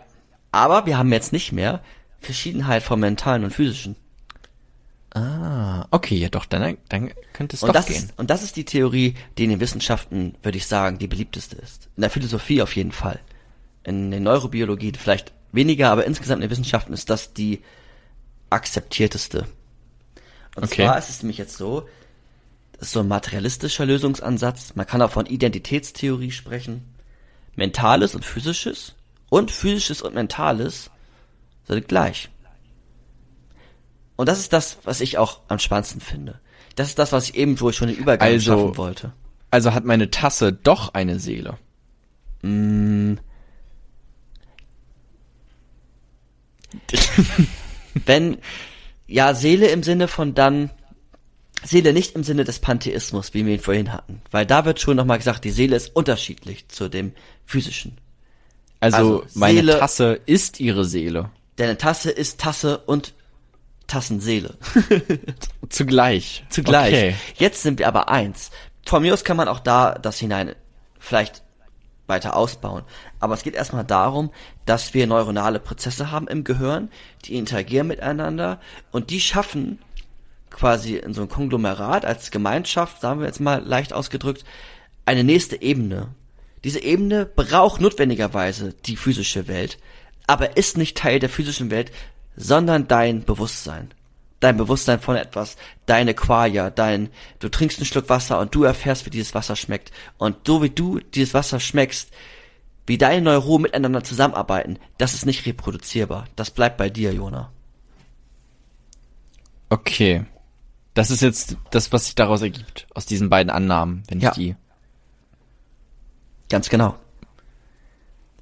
Aber 0.53 0.87
wir 0.87 0.99
haben 0.99 1.13
jetzt 1.13 1.33
nicht 1.33 1.53
mehr 1.53 1.83
Verschiedenheit 2.21 2.83
vom 2.83 3.01
mentalen 3.01 3.45
und 3.45 3.53
physischen. 3.53 3.97
Ah, 5.13 5.87
okay, 5.91 6.17
ja 6.17 6.29
doch, 6.29 6.45
dann, 6.45 6.77
dann 6.89 7.11
könnte 7.33 7.57
es 7.57 7.63
Und 7.63 7.69
doch 7.69 7.75
das, 7.75 7.87
gehen. 7.87 7.97
ist, 7.97 8.19
und 8.19 8.31
das 8.31 8.43
ist 8.45 8.55
die 8.57 8.65
Theorie, 8.65 9.15
die 9.39 9.45
in 9.45 9.51
den 9.51 9.61
Wissenschaften, 9.61 10.37
würde 10.43 10.59
ich 10.59 10.67
sagen, 10.67 10.99
die 10.99 11.09
beliebteste 11.09 11.57
ist. 11.57 11.89
In 11.97 12.03
der 12.03 12.11
Philosophie 12.11 12.63
auf 12.63 12.77
jeden 12.77 12.93
Fall. 12.93 13.19
In 13.83 14.11
der 14.13 14.21
Neurobiologie 14.21 14.93
vielleicht 14.97 15.33
weniger, 15.53 15.91
aber 15.91 16.05
insgesamt 16.07 16.39
in 16.43 16.49
den 16.49 16.51
Wissenschaften 16.51 16.93
ist 16.93 17.11
das 17.11 17.33
die 17.33 17.63
akzeptierteste. 18.51 19.47
Und 20.55 20.65
Okay. 20.65 20.85
zwar 20.85 20.99
ist 20.99 21.09
es 21.11 21.23
nämlich 21.23 21.39
jetzt 21.39 21.57
so, 21.57 21.89
das 22.75 22.89
ist 22.89 22.93
so 22.93 23.01
ein 23.01 23.09
materialistischer 23.09 23.87
Lösungsansatz. 23.87 24.75
Man 24.77 24.87
kann 24.87 25.03
auch 25.03 25.11
von 25.11 25.27
Identitätstheorie 25.27 26.31
sprechen. 26.31 26.85
Mentales 27.57 28.15
und 28.15 28.25
physisches 28.25 28.95
und 29.31 29.51
physisches 29.51 30.03
und 30.03 30.15
mentales 30.15 30.91
sind 31.67 31.89
gleich. 31.89 32.29
Und 34.17 34.29
das 34.29 34.39
ist 34.41 34.53
das, 34.53 34.77
was 34.85 35.01
ich 35.01 35.17
auch 35.17 35.41
am 35.49 35.59
spannendsten 35.59 36.03
finde. 36.03 36.39
Das 36.77 36.89
ist 36.89 36.99
das, 36.99 37.13
was 37.13 37.31
ich 37.31 37.37
eben, 37.37 37.59
wo 37.59 37.71
ich 37.71 37.77
schon 37.77 37.89
den 37.89 37.97
Übergang 37.97 38.29
Also- 38.29 38.53
schaffen 38.53 38.77
wollte. 38.77 39.13
Also 39.51 39.73
hat 39.75 39.85
meine 39.85 40.11
Tasse 40.11 40.53
doch 40.53 40.95
eine 40.95 41.19
Seele. 41.19 41.57
Wenn, 48.07 48.39
ja, 49.07 49.35
Seele 49.35 49.69
im 49.69 49.83
Sinne 49.83 50.07
von 50.09 50.35
dann, 50.35 50.71
Seele 51.65 51.93
nicht 51.93 52.15
im 52.15 52.23
Sinne 52.25 52.45
des 52.45 52.61
Pantheismus, 52.61 53.35
wie 53.35 53.45
wir 53.45 53.55
ihn 53.55 53.61
vorhin 53.61 53.93
hatten. 53.93 54.23
Weil 54.31 54.47
da 54.47 54.65
wird 54.65 54.81
schon 54.81 54.97
nochmal 54.97 55.19
gesagt, 55.19 55.45
die 55.45 55.51
Seele 55.51 55.77
ist 55.77 55.95
unterschiedlich 55.95 56.69
zu 56.69 56.89
dem 56.89 57.13
physischen. 57.45 57.99
Also, 58.81 58.97
Also, 58.97 59.25
meine 59.35 59.61
Seele- 59.61 59.79
Tasse 59.79 60.21
ist 60.27 60.59
ihre 60.61 60.85
Seele. 60.85 61.31
Denn 61.59 61.69
eine 61.69 61.79
Tasse 61.79 62.11
ist 62.11 62.41
Tasse 62.41 62.79
und 62.79 63.13
Tassenseele. 63.87 64.57
Zugleich. 65.69 66.45
Zugleich. 66.49 66.93
Okay. 66.95 67.15
Jetzt 67.37 67.63
sind 67.63 67.79
wir 67.79 67.89
aber 67.89 68.09
eins. 68.09 68.51
Von 68.87 69.03
mir 69.03 69.13
aus 69.13 69.25
kann 69.25 69.37
man 69.37 69.49
auch 69.49 69.61
da 69.61 69.95
das 69.95 70.19
hinein 70.19 70.55
vielleicht 70.99 71.43
weiter 72.07 72.37
ausbauen. 72.37 72.83
Aber 73.21 73.35
es 73.35 73.43
geht 73.43 73.55
erstmal 73.55 73.85
darum, 73.85 74.31
dass 74.65 74.95
wir 74.95 75.07
neuronale 75.07 75.61
Prozesse 75.61 76.11
haben 76.11 76.27
im 76.29 76.45
Gehirn, 76.45 76.91
die 77.25 77.37
interagieren 77.37 77.87
miteinander 77.87 78.61
und 78.91 79.11
die 79.11 79.21
schaffen 79.21 79.79
quasi 80.51 80.97
in 80.97 81.15
so 81.15 81.21
einem 81.21 81.31
Konglomerat 81.31 82.05
als 82.05 82.31
Gemeinschaft, 82.33 83.01
sagen 83.01 83.21
wir 83.21 83.27
jetzt 83.27 83.41
mal 83.41 83.63
leicht 83.65 83.93
ausgedrückt, 83.93 84.45
eine 85.07 85.23
nächste 85.25 85.63
Ebene. 85.63 86.09
Diese 86.65 86.83
Ebene 86.83 87.25
braucht 87.27 87.81
notwendigerweise 87.81 88.75
die 88.85 88.97
physische 88.97 89.49
Welt, 89.49 89.79
aber 90.27 90.57
ist 90.57 90.77
nicht 90.77 90.97
Teil 90.97 91.19
der 91.19 91.31
physischen 91.31 91.71
Welt, 91.71 91.91
sondern 92.37 92.89
dein 92.89 93.25
Bewusstsein. 93.25 93.93
Dein 94.41 94.57
Bewusstsein 94.57 95.01
von 95.01 95.17
etwas, 95.17 95.57
deine 95.85 96.15
Qualia, 96.15 96.71
dein, 96.71 97.11
du 97.41 97.51
trinkst 97.51 97.79
einen 97.79 97.87
Schluck 97.87 98.09
Wasser 98.09 98.39
und 98.41 98.55
du 98.55 98.65
erfährst, 98.65 99.05
wie 99.05 99.11
dieses 99.11 99.35
Wasser 99.35 99.55
schmeckt. 99.55 99.93
Und 100.17 100.37
so 100.47 100.63
wie 100.63 100.71
du 100.71 100.99
dieses 100.99 101.35
Wasser 101.35 101.61
schmeckst, 101.61 102.11
wie 102.87 102.97
deine 102.97 103.21
Neuronen 103.23 103.63
miteinander 103.63 104.03
zusammenarbeiten, 104.03 104.79
das 104.97 105.13
ist 105.13 105.27
nicht 105.27 105.45
reproduzierbar. 105.45 106.27
Das 106.37 106.51
bleibt 106.51 106.79
bei 106.79 106.89
dir, 106.89 107.13
Jona. 107.13 107.53
Okay. 109.69 110.25
Das 110.95 111.11
ist 111.11 111.21
jetzt 111.23 111.57
das, 111.71 111.93
was 111.93 112.07
sich 112.07 112.15
daraus 112.15 112.43
ergibt, 112.43 112.87
aus 112.95 113.07
diesen 113.07 113.29
beiden 113.31 113.51
Annahmen, 113.51 114.03
wenn 114.09 114.21
Ja. 114.21 114.31
ich 114.31 114.35
die. 114.37 114.57
Ganz 116.51 116.69
genau. 116.69 116.97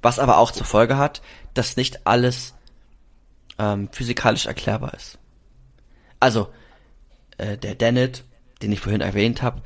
Was 0.01 0.19
aber 0.19 0.37
auch 0.37 0.51
zur 0.51 0.65
Folge 0.65 0.97
hat, 0.97 1.21
dass 1.53 1.77
nicht 1.77 2.05
alles 2.07 2.55
ähm, 3.57 3.89
physikalisch 3.91 4.47
erklärbar 4.47 4.93
ist. 4.93 5.19
Also, 6.19 6.49
äh, 7.37 7.57
der 7.57 7.75
Dennett, 7.75 8.23
den 8.61 8.71
ich 8.71 8.79
vorhin 8.79 9.01
erwähnt 9.01 9.41
habe, 9.41 9.61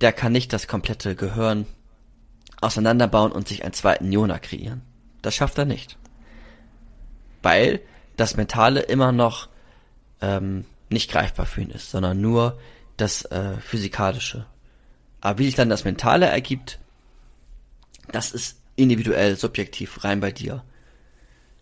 der 0.00 0.12
kann 0.12 0.32
nicht 0.32 0.52
das 0.52 0.68
komplette 0.68 1.16
Gehirn 1.16 1.66
auseinanderbauen 2.60 3.32
und 3.32 3.48
sich 3.48 3.64
einen 3.64 3.72
zweiten 3.72 4.12
Jona 4.12 4.38
kreieren. 4.38 4.82
Das 5.22 5.34
schafft 5.34 5.58
er 5.58 5.64
nicht. 5.64 5.98
Weil 7.42 7.80
das 8.16 8.36
Mentale 8.36 8.80
immer 8.80 9.12
noch 9.12 9.48
ähm, 10.20 10.66
nicht 10.90 11.10
greifbar 11.10 11.46
für 11.46 11.62
ihn 11.62 11.70
ist, 11.70 11.90
sondern 11.90 12.20
nur 12.20 12.58
das 12.96 13.24
äh, 13.26 13.56
Physikalische. 13.58 14.46
Aber 15.20 15.38
wie 15.38 15.46
sich 15.46 15.54
dann 15.54 15.70
das 15.70 15.84
Mentale 15.84 16.26
ergibt, 16.26 16.79
das 18.12 18.32
ist 18.32 18.60
individuell, 18.76 19.36
subjektiv, 19.36 20.04
rein 20.04 20.20
bei 20.20 20.32
dir. 20.32 20.64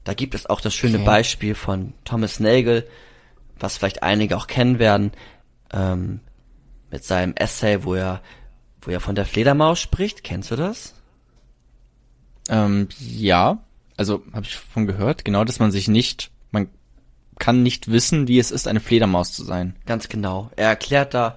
Da 0.05 0.15
gibt 0.15 0.35
es 0.35 0.47
auch 0.47 0.61
das 0.61 0.75
schöne 0.75 0.99
Okay. 0.99 1.07
Beispiel 1.07 1.55
von 1.55 1.93
Thomas 2.05 2.41
Nagel, 2.41 2.89
was 3.59 3.77
vielleicht 3.77 4.03
einige 4.03 4.37
auch 4.37 4.47
kennen 4.47 4.79
werden, 4.79 5.13
ähm, 5.73 6.21
mit 6.91 7.05
seinem 7.05 7.35
Essay, 7.35 7.85
wo 7.85 7.95
er, 7.95 8.23
wo 8.81 8.91
er 8.91 9.01
von 9.01 9.15
der 9.15 9.27
Fledermaus 9.27 9.81
spricht. 9.81 10.25
Kennst 10.25 10.51
du 10.51 10.57
das? 10.57 10.95
Ähm, 12.49 12.89
ja, 12.99 13.59
also 13.97 14.23
habe 14.33 14.47
ich 14.47 14.57
von 14.57 14.87
gehört, 14.87 15.25
genau, 15.25 15.45
dass 15.45 15.59
man 15.59 15.71
sich 15.71 15.89
nicht, 15.89 16.31
man 16.51 16.69
kann 17.39 17.63
nicht 17.63 17.91
wissen, 17.91 18.29
wie 18.29 18.39
es 18.39 18.51
ist, 18.51 18.67
eine 18.67 18.81
Fledermaus 18.81 19.33
zu 19.33 19.45
sein. 19.45 19.77
Ganz 19.87 20.09
genau. 20.09 20.51
Er 20.57 20.69
erklärt 20.69 21.15
da, 21.15 21.37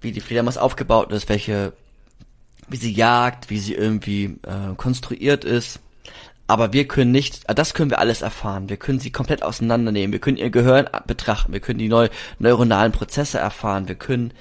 wie 0.00 0.12
die 0.12 0.20
Fledermaus 0.20 0.56
aufgebaut 0.56 1.12
ist, 1.12 1.28
welche, 1.28 1.72
wie 2.68 2.76
sie 2.76 2.92
jagt, 2.92 3.50
wie 3.50 3.58
sie 3.58 3.74
irgendwie 3.74 4.38
äh, 4.42 4.74
konstruiert 4.76 5.44
ist. 5.44 5.80
Aber 6.46 6.72
wir 6.72 6.86
können 6.86 7.12
nicht, 7.12 7.48
äh, 7.48 7.54
das 7.54 7.74
können 7.74 7.90
wir 7.90 7.98
alles 7.98 8.22
erfahren. 8.22 8.68
Wir 8.68 8.76
können 8.76 9.00
sie 9.00 9.10
komplett 9.10 9.42
auseinandernehmen. 9.42 10.12
Wir 10.12 10.20
können 10.20 10.36
ihr 10.36 10.50
Gehirn 10.50 10.88
betrachten. 11.06 11.52
Wir 11.52 11.60
können 11.60 11.78
die 11.78 11.88
neu, 11.88 12.08
neuronalen 12.38 12.92
Prozesse 12.92 13.38
erfahren. 13.38 13.88
Wir 13.88 13.94
können 13.94 14.32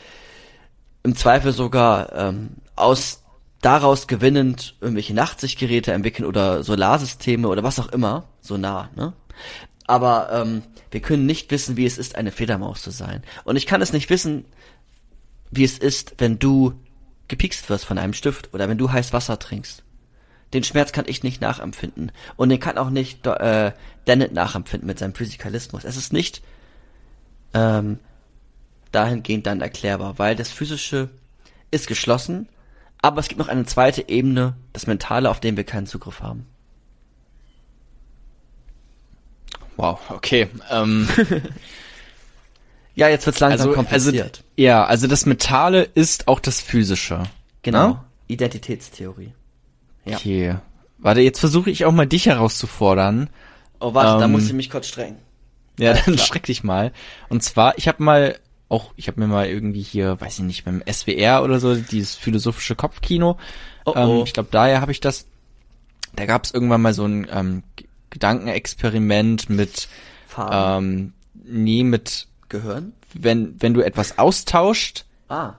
im 1.04 1.16
Zweifel 1.16 1.52
sogar 1.52 2.14
ähm, 2.14 2.50
aus 2.76 3.24
daraus 3.62 4.08
gewinnend 4.08 4.76
irgendwelche 4.82 5.14
Nachtsichtgeräte 5.14 5.94
entwickeln 5.94 6.26
oder 6.26 6.64
Solarsysteme 6.64 7.48
oder 7.48 7.64
was 7.64 7.80
auch 7.80 7.88
immer. 7.88 8.26
So 8.42 8.58
nah, 8.58 8.90
ne? 8.96 9.14
Aber 9.88 10.30
ähm, 10.32 10.64
wir 10.92 11.02
können 11.02 11.26
nicht 11.26 11.52
wissen, 11.52 11.78
wie 11.78 11.86
es 11.86 11.98
ist, 11.98 12.16
eine 12.16 12.32
Fledermaus 12.32 12.82
zu 12.82 12.92
sein. 12.92 13.24
Und 13.44 13.56
ich 13.56 13.66
kann 13.66 13.82
es 13.82 13.94
nicht 13.94 14.10
wissen, 14.10 14.46
wie 15.52 15.64
es 15.64 15.78
ist, 15.78 16.16
wenn 16.18 16.40
du 16.40 16.74
gepikst 17.28 17.70
wirst 17.70 17.86
von 17.86 17.98
einem 17.98 18.14
Stift 18.14 18.54
oder 18.54 18.70
wenn 18.70 18.78
du 18.78 18.92
heiß 18.92 19.14
Wasser 19.14 19.40
trinkst. 19.40 19.84
Den 20.54 20.64
Schmerz 20.64 20.92
kann 20.92 21.06
ich 21.08 21.24
nicht 21.24 21.42
nachempfinden. 21.42 22.12
Und 22.36 22.50
den 22.50 22.60
kann 22.60 22.78
auch 22.78 22.92
nicht 22.92 23.26
äh, 23.26 23.72
Dennett 24.06 24.34
nachempfinden 24.34 24.86
mit 24.86 25.00
seinem 25.00 25.16
Physikalismus. 25.16 25.84
Es 25.84 25.98
ist 25.98 26.14
nicht 26.14 26.44
ähm, 27.54 28.00
dahingehend 28.92 29.48
dann 29.48 29.62
erklärbar, 29.62 30.20
weil 30.20 30.36
das 30.36 30.52
Physische 30.52 31.10
ist 31.72 31.88
geschlossen, 31.88 32.48
aber 33.02 33.20
es 33.20 33.28
gibt 33.28 33.40
noch 33.40 33.48
eine 33.48 33.66
zweite 33.66 34.08
Ebene, 34.08 34.56
das 34.72 34.88
Mentale, 34.88 35.30
auf 35.30 35.40
dem 35.40 35.58
wir 35.58 35.64
keinen 35.64 35.88
Zugriff 35.88 36.22
haben. 36.22 36.46
Wow, 39.76 40.00
okay. 40.10 40.48
Ähm, 40.70 41.10
Ja, 42.96 43.08
jetzt 43.10 43.26
wird's 43.26 43.40
langsam 43.40 43.70
also, 43.70 43.80
also, 43.80 44.12
kompliziert. 44.12 44.44
ja, 44.56 44.86
also 44.86 45.08
das 45.08 45.26
Mentale 45.26 45.84
ist 45.96 46.28
auch 46.28 46.40
das 46.40 46.62
Physische. 46.62 47.24
genau. 47.64 47.88
ne? 47.88 48.00
Identitätstheorie. 48.28 49.34
Ja. 50.06 50.18
Okay. 50.18 50.56
Warte, 51.00 51.22
jetzt 51.22 51.40
versuche 51.40 51.70
ich 51.70 51.86
auch 51.86 51.92
mal 51.92 52.08
dich 52.08 52.28
herauszufordern. 52.28 53.30
Oh, 53.80 53.94
warte, 53.94 54.20
da 54.20 54.26
Ähm, 54.26 54.32
muss 54.32 54.46
ich 54.46 54.54
mich 54.54 54.70
kurz 54.70 54.88
strengen. 54.88 55.18
Ja, 55.78 55.92
Alles 55.92 56.06
dann 56.06 56.16
klar. 56.16 56.28
schreck 56.28 56.44
dich 56.44 56.64
mal. 56.64 56.92
Und 57.30 57.44
zwar, 57.44 57.78
ich 57.78 57.88
habe 57.88 58.02
mal 58.04 58.40
auch, 58.70 58.94
ich 58.96 59.08
habe 59.08 59.20
mir 59.20 59.28
mal 59.28 59.48
irgendwie 59.48 59.82
hier, 59.82 60.20
weiß 60.22 60.40
ich 60.40 60.46
nicht, 60.46 60.66
beim 60.66 60.82
SWR 60.90 61.44
oder 61.44 61.60
so, 61.60 61.76
dieses 61.76 62.16
philosophische 62.16 62.76
Kopfkino. 62.76 63.38
Oh, 63.86 63.94
ähm, 63.96 64.08
oh. 64.10 64.24
Ich 64.26 64.34
glaube, 64.34 64.50
daher 64.52 64.82
habe 64.82 64.92
ich 64.92 65.02
das. 65.02 65.26
Da 66.16 66.26
gab 66.26 66.44
es 66.46 66.54
irgendwann 66.54 66.82
mal 66.82 66.94
so 66.94 67.06
ein 67.06 67.28
ähm, 67.32 67.64
Gedankenexperiment 68.12 69.50
mit, 69.50 69.88
Farben. 70.28 70.86
ähm, 70.86 71.14
nee, 71.44 71.84
mit, 71.84 72.28
Gehirn? 72.54 72.94
wenn 73.14 73.56
wenn 73.60 73.74
du 73.74 73.82
etwas 73.82 74.18
austauscht, 74.18 75.06
Ah. 75.30 75.56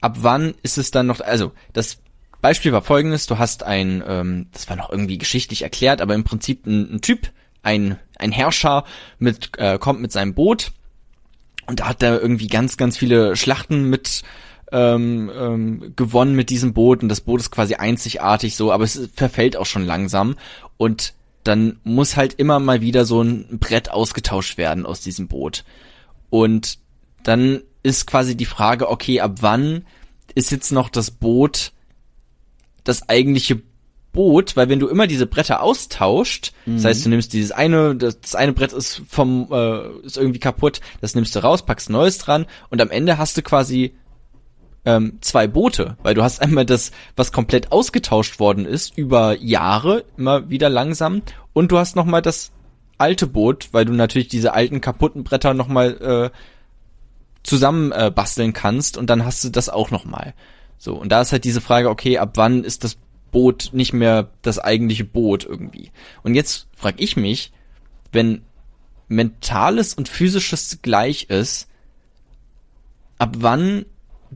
ab 0.00 0.16
wann 0.20 0.54
ist 0.62 0.78
es 0.78 0.90
dann 0.90 1.06
noch, 1.06 1.20
also 1.20 1.52
das 1.72 1.98
Beispiel 2.40 2.72
war 2.72 2.82
folgendes, 2.82 3.26
du 3.26 3.38
hast 3.38 3.62
ein, 3.64 4.02
ähm, 4.06 4.46
das 4.52 4.68
war 4.68 4.76
noch 4.76 4.90
irgendwie 4.90 5.18
geschichtlich 5.18 5.62
erklärt, 5.62 6.00
aber 6.00 6.14
im 6.14 6.24
Prinzip 6.24 6.66
ein, 6.66 6.94
ein 6.94 7.00
Typ, 7.02 7.30
ein, 7.62 7.98
ein 8.18 8.32
Herrscher 8.32 8.84
mit, 9.18 9.52
äh, 9.58 9.78
kommt 9.78 10.00
mit 10.00 10.10
seinem 10.12 10.34
Boot 10.34 10.72
und 11.66 11.80
da 11.80 11.88
hat 11.88 12.02
er 12.02 12.20
irgendwie 12.20 12.46
ganz, 12.48 12.76
ganz 12.76 12.96
viele 12.96 13.36
Schlachten 13.36 13.84
mit 13.84 14.22
ähm, 14.72 15.30
ähm, 15.34 15.92
gewonnen 15.96 16.34
mit 16.36 16.48
diesem 16.48 16.72
Boot 16.72 17.02
und 17.02 17.08
das 17.08 17.20
Boot 17.20 17.40
ist 17.40 17.50
quasi 17.50 17.74
einzigartig 17.74 18.56
so, 18.56 18.72
aber 18.72 18.84
es 18.84 19.10
verfällt 19.14 19.56
auch 19.56 19.66
schon 19.66 19.84
langsam 19.84 20.36
und 20.76 21.12
dann 21.44 21.78
muss 21.84 22.16
halt 22.16 22.34
immer 22.34 22.58
mal 22.60 22.80
wieder 22.80 23.04
so 23.04 23.22
ein 23.22 23.58
Brett 23.58 23.90
ausgetauscht 23.90 24.58
werden 24.58 24.86
aus 24.86 25.00
diesem 25.00 25.26
Boot. 25.26 25.64
Und 26.30 26.78
dann 27.22 27.60
ist 27.82 28.06
quasi 28.06 28.36
die 28.36 28.46
Frage, 28.46 28.88
okay, 28.88 29.20
ab 29.20 29.36
wann 29.40 29.84
ist 30.34 30.50
jetzt 30.50 30.70
noch 30.72 30.88
das 30.88 31.10
Boot 31.10 31.72
das 32.84 33.08
eigentliche 33.08 33.60
Boot, 34.12 34.56
weil 34.56 34.68
wenn 34.68 34.80
du 34.80 34.88
immer 34.88 35.06
diese 35.06 35.26
Bretter 35.26 35.62
austauscht, 35.62 36.52
das 36.66 36.82
Mhm. 36.82 36.86
heißt, 36.86 37.04
du 37.04 37.08
nimmst 37.10 37.32
dieses 37.32 37.52
eine, 37.52 37.94
das, 37.94 38.20
das 38.20 38.34
eine 38.34 38.52
Brett 38.52 38.72
ist 38.72 39.02
vom, 39.08 39.48
äh, 39.52 39.88
ist 40.04 40.16
irgendwie 40.16 40.40
kaputt, 40.40 40.80
das 41.00 41.14
nimmst 41.14 41.36
du 41.36 41.40
raus, 41.42 41.64
packst 41.64 41.90
neues 41.90 42.18
dran 42.18 42.46
und 42.70 42.80
am 42.80 42.90
Ende 42.90 43.18
hast 43.18 43.36
du 43.36 43.42
quasi 43.42 43.94
ähm, 44.86 45.18
zwei 45.20 45.46
Boote, 45.46 45.96
weil 46.02 46.14
du 46.14 46.22
hast 46.22 46.40
einmal 46.42 46.64
das, 46.66 46.90
was 47.14 47.32
komplett 47.32 47.70
ausgetauscht 47.70 48.40
worden 48.40 48.64
ist 48.64 48.96
über 48.96 49.36
Jahre, 49.38 50.04
immer 50.16 50.48
wieder 50.48 50.70
langsam, 50.70 51.22
und 51.52 51.70
du 51.70 51.78
hast 51.78 51.94
noch 51.96 52.06
mal 52.06 52.22
das 52.22 52.50
alte 53.00 53.26
Boot, 53.26 53.68
weil 53.72 53.84
du 53.84 53.92
natürlich 53.92 54.28
diese 54.28 54.52
alten 54.54 54.80
kaputten 54.80 55.24
Bretter 55.24 55.54
noch 55.54 55.68
mal 55.68 56.30
äh, 56.32 56.36
zusammen 57.42 57.92
äh, 57.92 58.10
basteln 58.14 58.52
kannst 58.52 58.96
und 58.96 59.08
dann 59.08 59.24
hast 59.24 59.44
du 59.44 59.50
das 59.50 59.68
auch 59.68 59.90
noch 59.90 60.04
mal. 60.04 60.34
So 60.78 60.94
und 60.94 61.10
da 61.10 61.20
ist 61.20 61.32
halt 61.32 61.44
diese 61.44 61.60
Frage, 61.60 61.90
okay, 61.90 62.18
ab 62.18 62.32
wann 62.34 62.64
ist 62.64 62.84
das 62.84 62.96
Boot 63.32 63.70
nicht 63.72 63.92
mehr 63.92 64.30
das 64.42 64.58
eigentliche 64.58 65.04
Boot 65.04 65.44
irgendwie? 65.44 65.90
Und 66.22 66.34
jetzt 66.34 66.66
frage 66.74 67.02
ich 67.02 67.16
mich, 67.16 67.52
wenn 68.12 68.42
mentales 69.08 69.94
und 69.94 70.08
physisches 70.08 70.78
gleich 70.82 71.24
ist, 71.24 71.68
ab 73.18 73.36
wann 73.38 73.84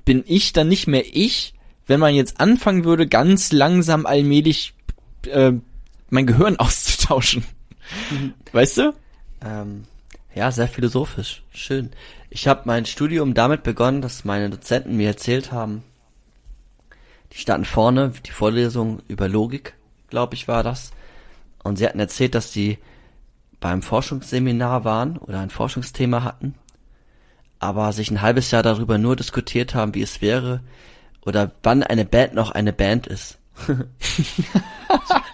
bin 0.04 0.24
ich 0.26 0.52
dann 0.52 0.68
nicht 0.68 0.86
mehr 0.86 1.04
ich, 1.06 1.54
wenn 1.86 2.00
man 2.00 2.14
jetzt 2.14 2.40
anfangen 2.40 2.84
würde, 2.84 3.06
ganz 3.06 3.52
langsam 3.52 4.06
allmählich 4.06 4.74
äh, 5.26 5.52
mein 6.10 6.26
Gehirn 6.26 6.56
auszutauschen? 6.58 7.44
Weißt 8.53 8.78
du? 8.78 8.95
Ähm, 9.45 9.84
ja, 10.34 10.51
sehr 10.51 10.68
philosophisch. 10.68 11.42
Schön. 11.53 11.90
Ich 12.30 12.49
habe 12.49 12.62
mein 12.64 12.86
Studium 12.86 13.34
damit 13.34 13.62
begonnen, 13.62 14.03
dass 14.03 14.24
meine 14.24 14.51
Dozenten 14.51 14.97
mir 14.97 15.09
erzählt 15.09 15.53
haben, 15.53 15.84
die 17.32 17.38
standen 17.38 17.64
vorne, 17.64 18.12
die 18.24 18.30
Vorlesung 18.30 19.01
über 19.09 19.28
Logik, 19.28 19.74
glaube 20.09 20.34
ich, 20.34 20.49
war 20.49 20.62
das. 20.62 20.92
Und 21.62 21.76
sie 21.76 21.86
hatten 21.86 22.01
erzählt, 22.01 22.34
dass 22.34 22.53
sie 22.53 22.78
beim 23.61 23.82
Forschungsseminar 23.82 24.84
waren 24.84 25.16
oder 25.16 25.40
ein 25.40 25.51
Forschungsthema 25.51 26.22
hatten, 26.22 26.55
aber 27.59 27.92
sich 27.92 28.11
ein 28.11 28.20
halbes 28.20 28.51
Jahr 28.51 28.62
darüber 28.62 28.99
nur 28.99 29.16
diskutiert 29.16 29.74
haben, 29.74 29.95
wie 29.95 30.03
es 30.03 30.20
wäre 30.20 30.61
oder 31.24 31.53
wann 31.62 31.82
eine 31.82 32.05
Band 32.05 32.34
noch 32.34 32.51
eine 32.51 32.72
Band 32.72 33.07
ist. 33.07 33.38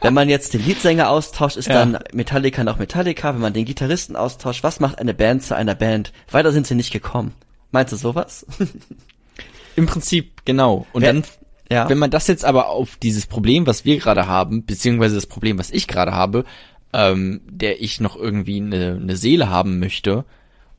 Wenn 0.02 0.14
man 0.14 0.28
jetzt 0.28 0.54
den 0.54 0.64
Leadsänger 0.64 1.10
austauscht, 1.10 1.56
ist 1.56 1.68
Ja. 1.68 1.74
dann 1.74 1.98
Metallica 2.12 2.64
noch 2.64 2.78
Metallica. 2.78 3.34
Wenn 3.34 3.40
man 3.40 3.52
den 3.52 3.64
Gitarristen 3.66 4.16
austauscht, 4.16 4.62
was 4.62 4.80
macht 4.80 4.98
eine 4.98 5.12
Band 5.14 5.42
zu 5.42 5.54
einer 5.54 5.74
Band? 5.74 6.12
Weiter 6.30 6.52
sind 6.52 6.66
sie 6.66 6.74
nicht 6.74 6.92
gekommen. 6.92 7.34
Meinst 7.70 7.92
du 7.92 7.96
sowas? 7.96 8.46
Im 9.76 9.86
Prinzip, 9.86 10.44
genau. 10.44 10.86
Und 10.92 11.02
Wer- 11.02 11.12
dann, 11.12 11.24
ja. 11.70 11.88
wenn 11.88 11.98
man 11.98 12.10
das 12.10 12.26
jetzt 12.26 12.44
aber 12.44 12.68
auf 12.68 12.96
dieses 12.96 13.26
Problem, 13.26 13.66
was 13.66 13.84
wir 13.84 13.98
gerade 13.98 14.26
haben, 14.26 14.64
beziehungsweise 14.64 15.14
das 15.14 15.26
Problem, 15.26 15.58
was 15.58 15.70
ich 15.70 15.86
gerade 15.86 16.12
habe, 16.12 16.44
ähm, 16.92 17.40
der 17.48 17.80
ich 17.80 18.00
noch 18.00 18.16
irgendwie 18.16 18.60
eine, 18.60 18.98
eine 19.00 19.16
Seele 19.16 19.48
haben 19.48 19.78
möchte 19.78 20.24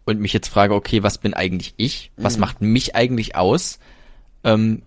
und 0.04 0.20
mich 0.20 0.34
jetzt 0.34 0.50
frage, 0.50 0.74
okay, 0.76 1.04
was 1.04 1.18
bin 1.20 1.34
eigentlich 1.34 1.74
ich? 1.78 2.12
Was 2.18 2.36
Mhm. 2.36 2.42
macht 2.42 2.62
mich 2.62 2.96
eigentlich 2.96 3.36
aus? 3.36 3.80
Ähm, 4.44 4.82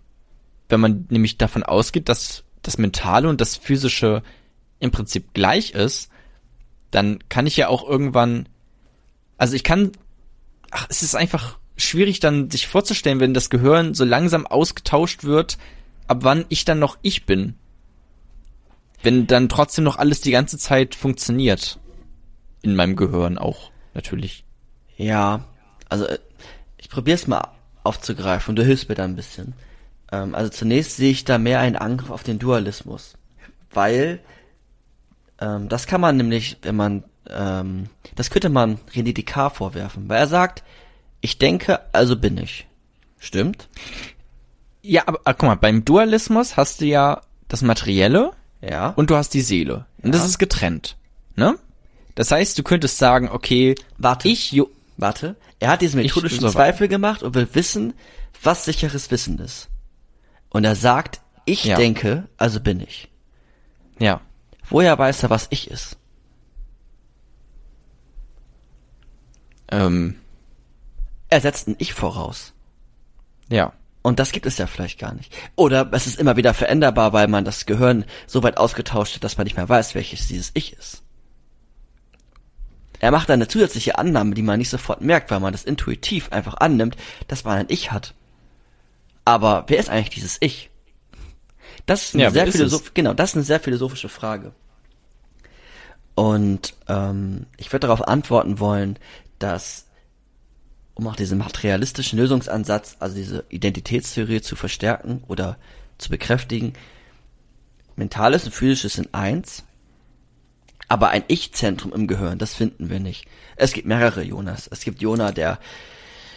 wenn 0.68 0.80
man 0.80 1.06
nämlich 1.08 1.38
davon 1.38 1.62
ausgeht, 1.62 2.08
dass 2.08 2.43
das 2.66 2.78
Mentale 2.78 3.28
und 3.28 3.40
das 3.40 3.56
Physische 3.56 4.22
im 4.80 4.90
Prinzip 4.90 5.32
gleich 5.34 5.70
ist, 5.70 6.10
dann 6.90 7.18
kann 7.28 7.46
ich 7.46 7.56
ja 7.56 7.68
auch 7.68 7.88
irgendwann, 7.88 8.48
also 9.38 9.54
ich 9.54 9.64
kann, 9.64 9.92
ach, 10.70 10.86
es 10.88 11.02
ist 11.02 11.14
einfach 11.14 11.58
schwierig 11.76 12.20
dann 12.20 12.50
sich 12.50 12.66
vorzustellen, 12.66 13.20
wenn 13.20 13.34
das 13.34 13.50
Gehirn 13.50 13.94
so 13.94 14.04
langsam 14.04 14.46
ausgetauscht 14.46 15.24
wird, 15.24 15.58
ab 16.06 16.18
wann 16.20 16.44
ich 16.48 16.64
dann 16.64 16.78
noch 16.78 16.98
ich 17.02 17.26
bin. 17.26 17.54
Wenn 19.02 19.26
dann 19.26 19.48
trotzdem 19.48 19.84
noch 19.84 19.96
alles 19.96 20.20
die 20.20 20.30
ganze 20.30 20.56
Zeit 20.58 20.94
funktioniert. 20.94 21.78
In 22.62 22.76
meinem 22.76 22.96
Gehirn 22.96 23.38
auch, 23.38 23.70
natürlich. 23.92 24.44
Ja, 24.96 25.44
also 25.88 26.06
äh, 26.06 26.18
ich 26.78 26.88
probiere 26.88 27.16
es 27.16 27.26
mal 27.26 27.48
aufzugreifen 27.82 28.52
und 28.52 28.56
du 28.56 28.64
hilfst 28.64 28.88
mir 28.88 28.94
da 28.94 29.04
ein 29.04 29.16
bisschen. 29.16 29.54
Ähm, 30.22 30.34
also 30.34 30.50
zunächst 30.50 30.96
sehe 30.96 31.10
ich 31.10 31.24
da 31.24 31.38
mehr 31.38 31.60
einen 31.60 31.76
Angriff 31.76 32.10
auf 32.10 32.22
den 32.22 32.38
Dualismus, 32.38 33.14
weil 33.72 34.20
ähm, 35.40 35.68
das 35.68 35.86
kann 35.86 36.00
man 36.00 36.16
nämlich, 36.16 36.58
wenn 36.62 36.76
man, 36.76 37.04
ähm, 37.28 37.88
das 38.14 38.30
könnte 38.30 38.48
man 38.48 38.78
René 38.94 39.12
Descartes 39.14 39.58
vorwerfen, 39.58 40.08
weil 40.08 40.18
er 40.18 40.26
sagt, 40.28 40.62
ich 41.20 41.38
denke, 41.38 41.80
also 41.92 42.16
bin 42.16 42.38
ich. 42.38 42.66
Stimmt? 43.18 43.68
Ja, 44.82 45.02
aber 45.06 45.20
ah, 45.24 45.32
guck 45.32 45.44
mal, 45.48 45.54
beim 45.54 45.84
Dualismus 45.84 46.56
hast 46.58 46.80
du 46.82 46.84
ja 46.84 47.22
das 47.48 47.62
Materielle 47.62 48.32
Ja. 48.60 48.90
und 48.90 49.08
du 49.10 49.16
hast 49.16 49.30
die 49.34 49.40
Seele. 49.40 49.86
Und 50.02 50.12
das 50.14 50.20
Ja. 50.22 50.26
ist 50.28 50.38
getrennt. 50.38 50.96
Ne? 51.36 51.56
Das 52.14 52.30
heißt, 52.30 52.58
du 52.58 52.62
könntest 52.62 52.98
sagen, 52.98 53.28
okay, 53.30 53.74
Warte. 53.96 54.28
ich, 54.28 54.60
Warte, 54.98 55.34
er 55.58 55.70
hat 55.70 55.80
diesen 55.80 56.00
methodischen 56.00 56.40
so- 56.40 56.50
Zweifel 56.50 56.86
gemacht 56.88 57.22
und 57.22 57.34
will 57.34 57.48
wissen, 57.54 57.94
was 58.42 58.66
sicheres 58.66 59.10
Wissen 59.10 59.38
ist. 59.38 59.68
Und 60.54 60.64
er 60.64 60.76
sagt, 60.76 61.20
ich 61.46 61.64
Ja. 61.64 61.76
denke, 61.76 62.28
also 62.38 62.60
bin 62.60 62.78
ich. 62.80 63.10
ja, 63.98 64.20
Woher 64.70 64.96
weiß 64.98 65.24
er, 65.24 65.30
was 65.30 65.48
ich 65.50 65.68
ist? 65.70 65.98
ähm, 69.70 70.16
Er 71.28 71.40
setzt 71.40 71.66
ein 71.68 71.74
Ich 71.78 71.92
voraus. 71.92 72.52
ja. 73.48 73.72
Und 74.06 74.18
das 74.18 74.32
gibt 74.32 74.44
es 74.44 74.58
ja 74.58 74.66
vielleicht 74.66 74.98
gar 74.98 75.14
nicht. 75.14 75.34
Oder 75.56 75.88
es 75.92 76.06
ist 76.06 76.20
immer 76.20 76.36
wieder 76.36 76.52
veränderbar, 76.52 77.14
weil 77.14 77.26
man 77.26 77.46
das 77.46 77.64
Gehirn 77.64 78.04
so 78.26 78.42
weit 78.42 78.58
ausgetauscht 78.58 79.14
hat, 79.14 79.24
dass 79.24 79.38
man 79.38 79.44
nicht 79.44 79.56
mehr 79.56 79.66
weiß, 79.68 79.94
welches 79.94 80.28
dieses 80.28 80.50
Ich 80.52 80.74
ist. 80.74 81.02
Er 83.00 83.10
macht 83.10 83.30
eine 83.30 83.48
zusätzliche 83.48 83.96
Annahme, 83.98 84.34
die 84.34 84.42
man 84.42 84.58
nicht 84.58 84.68
sofort 84.68 85.00
merkt, 85.00 85.30
weil 85.30 85.40
man 85.40 85.52
das 85.52 85.64
intuitiv 85.64 86.30
einfach 86.32 86.52
annimmt, 86.58 86.98
dass 87.28 87.44
man 87.44 87.56
ein 87.58 87.66
Ich 87.70 87.92
hat. 87.92 88.12
Aber 89.24 89.64
wer 89.68 89.78
ist 89.78 89.88
eigentlich 89.88 90.10
dieses 90.10 90.36
Ich? 90.40 90.70
Das 91.86 92.02
ist 92.04 92.14
eine 92.14 92.24
Ja, 92.24 92.30
sehr 92.30 92.46
philosoph 92.46 92.94
genau, 92.94 93.14
das 93.14 93.30
ist 93.30 93.36
eine 93.36 93.44
sehr 93.44 93.60
philosophische 93.60 94.08
Frage. 94.08 94.52
Und 96.14 96.74
ähm, 96.88 97.46
ich 97.56 97.72
würde 97.72 97.86
darauf 97.86 98.06
antworten 98.06 98.60
wollen, 98.60 98.98
dass 99.38 99.86
um 100.94 101.08
auch 101.08 101.16
diesen 101.16 101.38
materialistischen 101.38 102.18
Lösungsansatz, 102.18 102.96
also 103.00 103.16
diese 103.16 103.44
Identitätstheorie 103.48 104.40
zu 104.40 104.54
verstärken 104.54 105.24
oder 105.26 105.58
zu 105.98 106.08
bekräftigen, 106.08 106.74
mentales 107.96 108.44
und 108.44 108.52
physisches 108.52 108.94
sind 108.94 109.12
eins, 109.12 109.64
aber 110.88 111.08
ein 111.08 111.24
Ich-Zentrum 111.26 111.92
im 111.92 112.06
Gehirn, 112.06 112.38
das 112.38 112.54
finden 112.54 112.90
wir 112.90 113.00
nicht. 113.00 113.26
Es 113.56 113.72
gibt 113.72 113.88
mehrere 113.88 114.22
Jonas. 114.22 114.68
Es 114.70 114.84
gibt 114.84 115.02
Jona, 115.02 115.32
der 115.32 115.58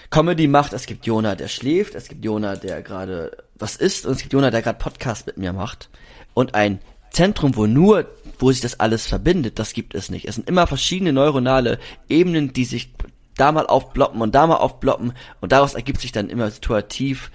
Comedy 0.09 0.47
macht, 0.47 0.73
es 0.73 0.85
gibt 0.85 1.05
Jona, 1.05 1.35
der 1.35 1.47
schläft, 1.47 1.95
es 1.95 2.07
gibt 2.07 2.23
Jona, 2.23 2.55
der 2.55 2.81
gerade 2.81 3.43
was 3.55 3.75
isst 3.75 4.05
und 4.05 4.13
es 4.13 4.19
gibt 4.19 4.33
Jona, 4.33 4.51
der 4.51 4.61
gerade 4.61 4.79
Podcast 4.79 5.27
mit 5.27 5.37
mir 5.37 5.53
macht. 5.53 5.89
Und 6.33 6.55
ein 6.55 6.79
Zentrum, 7.11 7.55
wo 7.55 7.65
nur, 7.65 8.05
wo 8.39 8.51
sich 8.51 8.61
das 8.61 8.79
alles 8.79 9.07
verbindet, 9.07 9.59
das 9.59 9.73
gibt 9.73 9.95
es 9.95 10.09
nicht. 10.09 10.27
Es 10.27 10.35
sind 10.35 10.47
immer 10.47 10.67
verschiedene 10.67 11.13
neuronale 11.13 11.79
Ebenen, 12.07 12.53
die 12.53 12.65
sich 12.65 12.93
da 13.35 13.51
mal 13.51 13.67
aufploppen 13.67 14.21
und 14.21 14.33
da 14.35 14.47
mal 14.47 14.57
aufploppen 14.57 15.13
und 15.41 15.51
daraus 15.51 15.73
ergibt 15.73 16.01
sich 16.01 16.11
dann 16.11 16.29
immer 16.29 16.49
situativ 16.51 17.31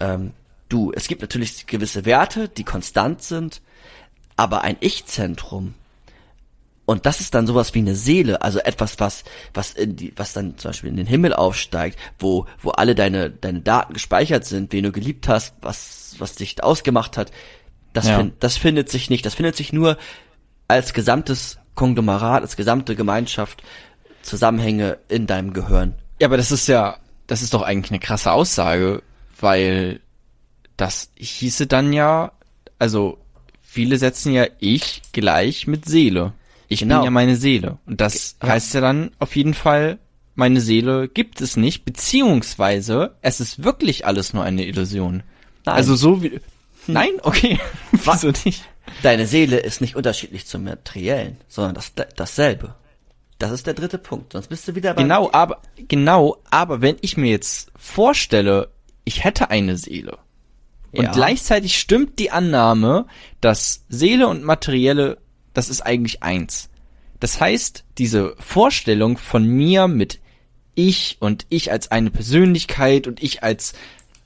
ähm, 0.00 0.32
du. 0.68 0.92
Es 0.94 1.08
gibt 1.08 1.22
natürlich 1.22 1.66
gewisse 1.66 2.04
Werte, 2.04 2.48
die 2.48 2.64
konstant 2.64 3.22
sind, 3.22 3.62
aber 4.36 4.62
ein 4.62 4.76
Ich-Zentrum 4.80 5.74
und 6.88 7.04
das 7.04 7.20
ist 7.20 7.34
dann 7.34 7.46
sowas 7.46 7.74
wie 7.74 7.80
eine 7.80 7.94
Seele, 7.94 8.40
also 8.40 8.60
etwas, 8.60 8.98
was, 8.98 9.22
was 9.52 9.74
in 9.74 9.94
die, 9.96 10.14
was 10.16 10.32
dann 10.32 10.56
zum 10.56 10.70
Beispiel 10.70 10.88
in 10.88 10.96
den 10.96 11.06
Himmel 11.06 11.34
aufsteigt, 11.34 11.98
wo, 12.18 12.46
wo 12.62 12.70
alle 12.70 12.94
deine, 12.94 13.28
deine 13.28 13.60
Daten 13.60 13.92
gespeichert 13.92 14.46
sind, 14.46 14.72
wen 14.72 14.84
du 14.84 14.90
geliebt 14.90 15.28
hast, 15.28 15.54
was, 15.60 16.16
was 16.18 16.36
dich 16.36 16.64
ausgemacht 16.64 17.18
hat. 17.18 17.30
Das, 17.92 18.06
Ja. 18.06 18.16
fin 18.16 18.32
das 18.40 18.56
findet 18.56 18.88
sich 18.88 19.10
nicht. 19.10 19.26
Das 19.26 19.34
findet 19.34 19.54
sich 19.54 19.70
nur 19.70 19.98
als 20.66 20.94
gesamtes 20.94 21.58
Konglomerat, 21.74 22.40
als 22.40 22.56
gesamte 22.56 22.96
Gemeinschaft, 22.96 23.62
Zusammenhänge 24.22 24.96
in 25.08 25.26
deinem 25.26 25.52
Gehirn. 25.52 25.94
Ja, 26.22 26.28
aber 26.28 26.38
das 26.38 26.50
ist 26.50 26.68
ja, 26.68 26.96
das 27.26 27.42
ist 27.42 27.52
doch 27.52 27.60
eigentlich 27.60 27.90
eine 27.90 28.00
krasse 28.00 28.32
Aussage, 28.32 29.02
weil 29.38 30.00
das 30.78 31.10
hieße 31.18 31.66
dann 31.66 31.92
ja, 31.92 32.32
also 32.78 33.18
viele 33.62 33.98
setzen 33.98 34.32
ja 34.32 34.46
ich 34.58 35.02
gleich 35.12 35.66
mit 35.66 35.84
Seele. 35.84 36.32
Ich 36.68 36.80
Genau. 36.80 36.96
bin 36.96 37.04
ja 37.04 37.10
meine 37.10 37.36
Seele. 37.36 37.78
Und 37.86 38.00
das 38.00 38.36
Ja. 38.42 38.48
heißt 38.50 38.74
ja 38.74 38.80
dann 38.80 39.10
auf 39.18 39.34
jeden 39.36 39.54
Fall, 39.54 39.98
meine 40.34 40.60
Seele 40.60 41.08
gibt 41.08 41.40
es 41.40 41.56
nicht, 41.56 41.84
beziehungsweise 41.84 43.16
es 43.22 43.40
ist 43.40 43.64
wirklich 43.64 44.06
alles 44.06 44.32
nur 44.34 44.44
eine 44.44 44.64
Illusion. 44.66 45.22
Nein. 45.64 45.74
Also 45.74 45.96
so 45.96 46.22
wie, 46.22 46.40
nein? 46.86 47.10
Okay. 47.22 47.58
Wieso 47.92 48.30
nicht? 48.44 48.64
Deine 49.02 49.26
Seele 49.26 49.58
ist 49.58 49.80
nicht 49.80 49.96
unterschiedlich 49.96 50.46
zum 50.46 50.64
Materiellen, 50.64 51.36
sondern 51.48 51.74
das, 51.74 51.92
dasselbe. 52.16 52.74
Das 53.38 53.52
ist 53.52 53.66
der 53.66 53.74
dritte 53.74 53.98
Punkt. 53.98 54.32
Sonst 54.32 54.48
bist 54.48 54.66
du 54.66 54.74
wieder 54.74 54.94
bei 54.94 55.02
Genau, 55.02 55.30
aber, 55.32 55.62
genau, 55.76 56.38
aber 56.50 56.80
wenn 56.80 56.96
ich 57.02 57.16
mir 57.16 57.30
jetzt 57.30 57.70
vorstelle, 57.76 58.68
ich 59.04 59.24
hätte 59.24 59.50
eine 59.50 59.76
Seele 59.76 60.18
Und 60.90 61.04
Ja. 61.04 61.12
gleichzeitig 61.12 61.78
stimmt 61.78 62.18
die 62.18 62.30
Annahme, 62.30 63.06
dass 63.42 63.84
Seele 63.90 64.26
und 64.28 64.42
Materielle, 64.42 65.18
das 65.58 65.68
ist 65.68 65.80
eigentlich 65.82 66.22
eins. 66.22 66.70
Das 67.20 67.40
heißt, 67.40 67.84
diese 67.98 68.34
Vorstellung 68.38 69.18
von 69.18 69.44
mir 69.44 69.88
mit 69.88 70.20
ich 70.76 71.16
und 71.18 71.46
ich 71.48 71.72
als 71.72 71.90
eine 71.90 72.10
Persönlichkeit 72.12 73.08
und 73.08 73.20
ich 73.20 73.42
als 73.42 73.72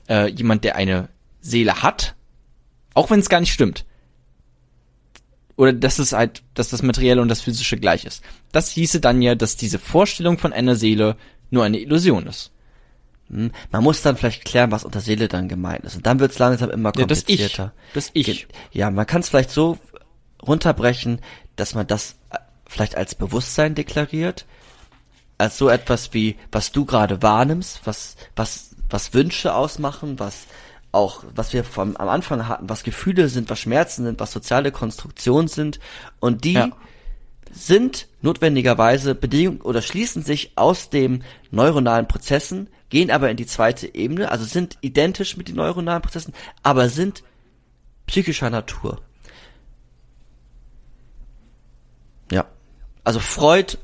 äh, 0.07 0.29
jemand, 0.29 0.63
der 0.63 0.75
eine 0.75 1.09
Seele 1.41 1.81
hat, 1.81 2.13
auch 2.93 3.09
wenn 3.09 3.19
es 3.19 3.29
gar 3.29 3.39
nicht 3.39 3.51
stimmt. 3.51 3.85
Oder 5.55 5.73
dass 5.73 5.97
es 5.97 6.13
halt, 6.13 6.43
dass 6.53 6.69
das 6.69 6.83
Materielle 6.83 7.21
und 7.21 7.29
das 7.29 7.41
Physische 7.41 7.77
gleich 7.77 8.05
ist. 8.05 8.23
Das 8.51 8.69
hieße 8.69 8.99
dann 8.99 9.21
ja, 9.23 9.33
dass 9.33 9.55
diese 9.57 9.79
Vorstellung 9.79 10.37
von 10.37 10.53
einer 10.53 10.75
Seele 10.75 11.15
nur 11.49 11.63
eine 11.63 11.79
Illusion 11.79 12.27
ist. 12.27 12.51
Hm, 13.29 13.51
Man 13.71 13.83
muss 13.83 14.01
dann 14.03 14.17
vielleicht 14.17 14.45
klären, 14.45 14.71
was 14.71 14.83
unter 14.85 14.99
Seele 14.99 15.27
dann 15.27 15.47
gemeint 15.47 15.83
ist. 15.85 15.95
Und 15.95 16.05
dann 16.05 16.19
wird's 16.19 16.37
langsam 16.37 16.69
immer 16.69 16.91
Ja, 16.95 17.05
das 17.05 17.19
Ich. 17.21 17.25
komplizierter. 17.39 17.73
Das 17.95 18.11
Ich. 18.13 18.47
Ja, 18.71 18.91
man 18.91 19.07
kann 19.07 19.21
es 19.21 19.29
vielleicht 19.29 19.49
so 19.51 19.79
runterbrechen, 20.45 21.19
dass 21.55 21.75
man 21.75 21.87
das 21.87 22.15
äh, 22.31 22.37
vielleicht 22.67 22.95
als 22.95 23.15
Bewusstsein 23.15 23.75
deklariert, 23.75 24.45
als 25.37 25.57
so 25.57 25.69
etwas 25.69 26.13
wie, 26.13 26.37
was 26.51 26.71
du 26.71 26.85
gerade 26.85 27.21
wahrnimmst, 27.21 27.81
was, 27.85 28.15
was, 28.35 28.75
was 28.89 29.13
Wünsche 29.13 29.53
ausmachen, 29.55 30.19
was 30.19 30.45
auch, 30.91 31.23
was 31.35 31.53
wir 31.53 31.63
vom, 31.63 31.97
am 31.97 32.07
Anfang 32.07 32.47
hatten, 32.47 32.69
was 32.69 32.83
Gefühle 32.83 33.27
sind, 33.29 33.49
was 33.49 33.59
Schmerzen 33.59 34.05
sind, 34.05 34.19
was 34.19 34.31
soziale 34.31 34.71
Konstruktionen 34.71 35.47
sind. 35.47 35.79
Und 36.19 36.43
die 36.43 36.53
Ja. 36.53 36.69
sind 37.51 38.07
notwendigerweise 38.21 39.15
Bedingungen 39.15 39.61
oder 39.61 39.81
schließen 39.81 40.23
sich 40.23 40.51
aus 40.55 40.89
den 40.89 41.23
neuronalen 41.51 42.07
Prozessen, 42.07 42.69
gehen 42.89 43.09
aber 43.11 43.29
in 43.31 43.37
die 43.37 43.47
zweite 43.47 43.93
Ebene, 43.95 44.31
also 44.31 44.45
sind 44.45 44.77
identisch 44.81 45.35
mit 45.35 45.47
den 45.47 45.55
neuronalen 45.55 46.01
Prozessen, 46.03 46.33
aber 46.61 46.89
sind 46.89 47.23
psychischer 48.05 48.49
Natur. 48.51 49.01
Ja. 52.31 52.45
Also 53.03 53.19
Freud, 53.19 53.77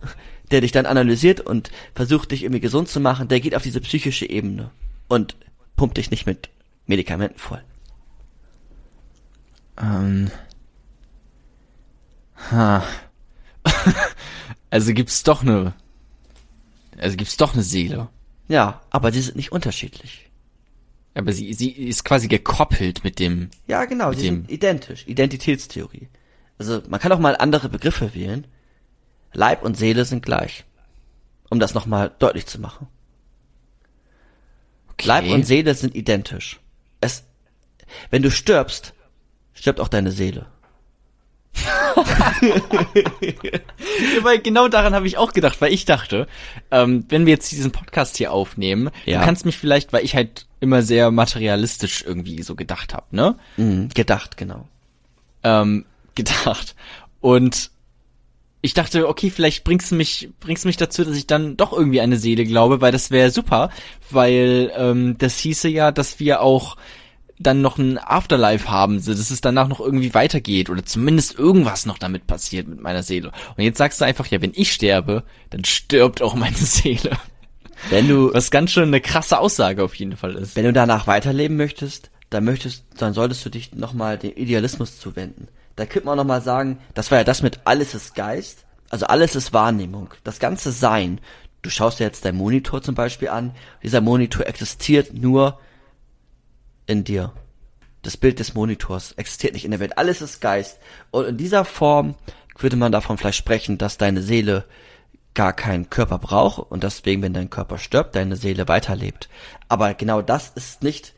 der 0.52 0.62
dich 0.62 0.72
dann 0.72 0.86
analysiert 0.86 1.42
und 1.42 1.72
versucht 1.94 2.32
dich 2.32 2.44
irgendwie 2.44 2.62
gesund 2.62 2.90
zu 2.90 3.00
machen, 3.00 3.28
der 3.28 3.40
geht 3.40 3.56
auf 3.56 3.64
diese 3.64 3.82
psychische 3.82 4.30
Ebene 4.30 4.72
und 5.08 5.36
pumpt 5.76 5.98
dich 5.98 6.12
nicht 6.12 6.26
mit 6.26 6.50
Medikamenten 6.88 7.38
voll. 7.40 7.62
Ähm. 9.78 10.32
Ha. 12.52 12.84
also 14.70 14.94
gibt's 14.94 15.24
doch 15.24 15.42
eine. 15.42 15.74
Also 16.98 17.16
gibt's 17.18 17.38
doch 17.38 17.54
eine 17.54 17.64
Seele. 17.64 18.10
Ja, 18.48 18.82
aber 18.90 19.12
die 19.12 19.22
sind 19.22 19.36
nicht 19.36 19.52
unterschiedlich. 19.52 20.30
Aber 21.14 21.34
sie, 21.34 21.54
sie 21.54 21.70
ist 21.72 22.04
quasi 22.04 22.28
gekoppelt 22.28 23.04
mit 23.04 23.20
dem. 23.20 23.50
Ja, 23.68 23.86
genau, 23.86 24.10
Mit 24.10 24.20
die 24.20 24.24
dem- 24.24 24.36
sind 24.42 24.52
identisch. 24.52 25.06
Identitätstheorie. 25.08 26.08
Also 26.58 26.82
man 26.90 27.00
kann 27.00 27.12
auch 27.12 27.20
mal 27.20 27.36
andere 27.38 27.70
Begriffe 27.70 28.14
wählen. 28.16 28.48
Leib 29.34 29.64
und 29.64 29.76
Seele 29.78 30.06
sind 30.06 30.24
gleich. 30.26 30.66
Um 31.50 31.60
das 31.60 31.74
nochmal 31.74 32.12
deutlich 32.20 32.46
zu 32.46 32.60
machen. 32.60 32.88
Okay. 34.92 35.08
Leib 35.08 35.26
und 35.30 35.46
Seele 35.46 35.74
sind 35.76 35.96
identisch. 35.96 36.60
Es, 37.02 37.24
wenn 38.12 38.22
du 38.22 38.30
stirbst, 38.32 38.94
stirbt 39.54 39.80
auch 39.80 39.88
deine 39.88 40.12
Seele. 40.12 40.46
Weil 44.22 44.40
genau 44.40 44.68
daran 44.68 44.94
habe 44.94 45.08
ich 45.08 45.18
auch 45.18 45.34
gedacht, 45.34 45.60
weil 45.62 45.74
ich 45.74 45.86
dachte, 45.86 46.28
ähm, 46.72 47.06
wenn 47.10 47.26
wir 47.26 47.34
jetzt 47.34 47.52
diesen 47.52 47.72
Podcast 47.72 48.18
hier 48.18 48.32
aufnehmen, 48.32 48.90
Ja. 49.06 49.20
du 49.20 49.26
kannst 49.26 49.46
mich 49.46 49.58
vielleicht, 49.58 49.92
weil 49.94 50.04
ich 50.06 50.16
halt 50.16 50.46
immer 50.60 50.82
sehr 50.82 51.12
materialistisch 51.12 52.04
irgendwie 52.06 52.42
so 52.44 52.56
gedacht 52.56 52.94
habe, 52.94 53.06
ne? 53.16 53.36
Mhm, 53.58 53.90
gedacht, 53.90 54.38
genau. 54.38 54.68
ähm, 55.44 55.86
gedacht. 56.16 56.76
Und 57.22 57.72
ich 58.62 58.74
dachte, 58.74 59.08
okay, 59.08 59.30
vielleicht 59.30 59.64
bringst 59.64 59.92
du 59.92 59.96
mich, 59.96 60.30
bringst 60.40 60.66
du 60.66 60.68
mich 60.68 60.78
dazu, 60.78 61.04
dass 61.04 61.16
ich 61.16 61.28
dann 61.28 61.56
doch 61.56 61.72
irgendwie 61.72 62.02
eine 62.02 62.18
Seele 62.18 62.44
glaube, 62.44 62.82
weil 62.82 62.92
das 62.92 63.10
wäre 63.10 63.32
super, 63.32 63.70
weil 64.12 64.72
ähm, 64.76 65.18
das 65.18 65.38
hieße 65.40 65.70
ja, 65.70 65.92
dass 65.92 66.20
wir 66.20 66.42
auch 66.42 66.76
dann 67.40 67.62
noch 67.62 67.78
ein 67.78 67.98
Afterlife 67.98 68.70
haben, 68.70 68.98
dass 68.98 69.08
es 69.08 69.42
danach 69.42 69.70
noch 69.70 69.80
irgendwie 69.80 70.14
weitergeht 70.14 70.70
oder 70.70 70.86
zumindest 70.86 71.40
irgendwas 71.40 71.86
noch 71.86 71.98
damit 71.98 72.28
passiert 72.28 72.68
mit 72.68 72.82
meiner 72.82 73.02
Seele. 73.02 73.32
Und 73.56 73.64
jetzt 73.64 73.78
sagst 73.78 74.02
du 74.02 74.06
einfach, 74.06 74.28
ja, 74.28 74.42
wenn 74.42 74.52
ich 74.54 74.74
sterbe, 74.74 75.24
dann 75.50 75.64
stirbt 75.64 76.22
auch 76.22 76.36
meine 76.36 76.58
Seele. 76.58 77.12
Wenn 77.90 78.10
du, 78.10 78.34
Was 78.34 78.52
ganz 78.52 78.72
schön 78.72 78.90
eine 78.90 79.00
krasse 79.00 79.40
Aussage 79.40 79.86
auf 79.86 79.96
jeden 79.96 80.18
Fall 80.18 80.36
ist. 80.36 80.58
wenn 80.58 80.66
du 80.66 80.74
danach 80.74 81.08
weiterleben 81.08 81.56
möchtest, 81.56 82.12
dann 82.30 82.44
möchtest, 82.44 82.84
dann 82.98 83.14
solltest 83.14 83.46
du 83.46 83.50
dich 83.50 83.74
nochmal 83.74 84.18
dem 84.18 84.36
Idealismus 84.36 85.00
zuwenden. 85.00 85.48
Da 85.80 85.86
könnte 85.86 86.08
man 86.08 86.18
nochmal 86.18 86.42
sagen, 86.42 86.78
das 86.94 87.10
war 87.10 87.20
ja 87.20 87.24
das 87.24 87.42
mit 87.42 87.62
alles 87.64 87.96
ist 87.96 88.14
Geist, 88.14 88.66
also 88.90 89.06
alles 89.06 89.38
ist 89.38 89.54
Wahrnehmung, 89.54 90.10
das 90.26 90.40
ganze 90.40 90.74
Sein. 90.74 91.22
Du 91.62 91.70
schaust 91.70 92.00
dir 92.00 92.04
jetzt 92.04 92.26
deinen 92.26 92.38
Monitor 92.38 92.82
zum 92.82 92.96
Beispiel 92.96 93.30
an, 93.30 93.56
dieser 93.82 94.02
Monitor 94.02 94.46
existiert 94.46 95.14
nur 95.14 95.58
in 96.86 97.06
dir. 97.06 97.32
Das 98.02 98.18
Bild 98.18 98.40
des 98.40 98.56
Monitors 98.56 99.14
existiert 99.14 99.54
nicht 99.54 99.64
in 99.64 99.72
der 99.72 99.80
Welt, 99.80 99.98
alles 99.98 100.22
ist 100.22 100.42
Geist. 100.42 100.80
Und 101.12 101.24
in 101.26 101.38
dieser 101.38 101.64
Form 101.64 102.16
würde 102.58 102.76
man 102.76 102.92
davon 102.92 103.18
vielleicht 103.18 103.38
sprechen, 103.38 103.78
dass 103.78 103.98
deine 103.98 104.22
Seele 104.22 104.66
gar 105.34 105.54
keinen 105.54 105.90
Körper 105.90 106.18
braucht 106.18 106.60
und 106.70 106.84
deswegen, 106.84 107.22
wenn 107.22 107.34
dein 107.34 107.50
Körper 107.50 107.78
stirbt, 107.78 108.18
deine 108.18 108.36
Seele 108.36 108.68
weiterlebt. 108.68 109.30
Aber 109.70 109.94
genau 109.94 110.22
das 110.22 110.50
ist 110.50 110.84
nicht 110.84 111.14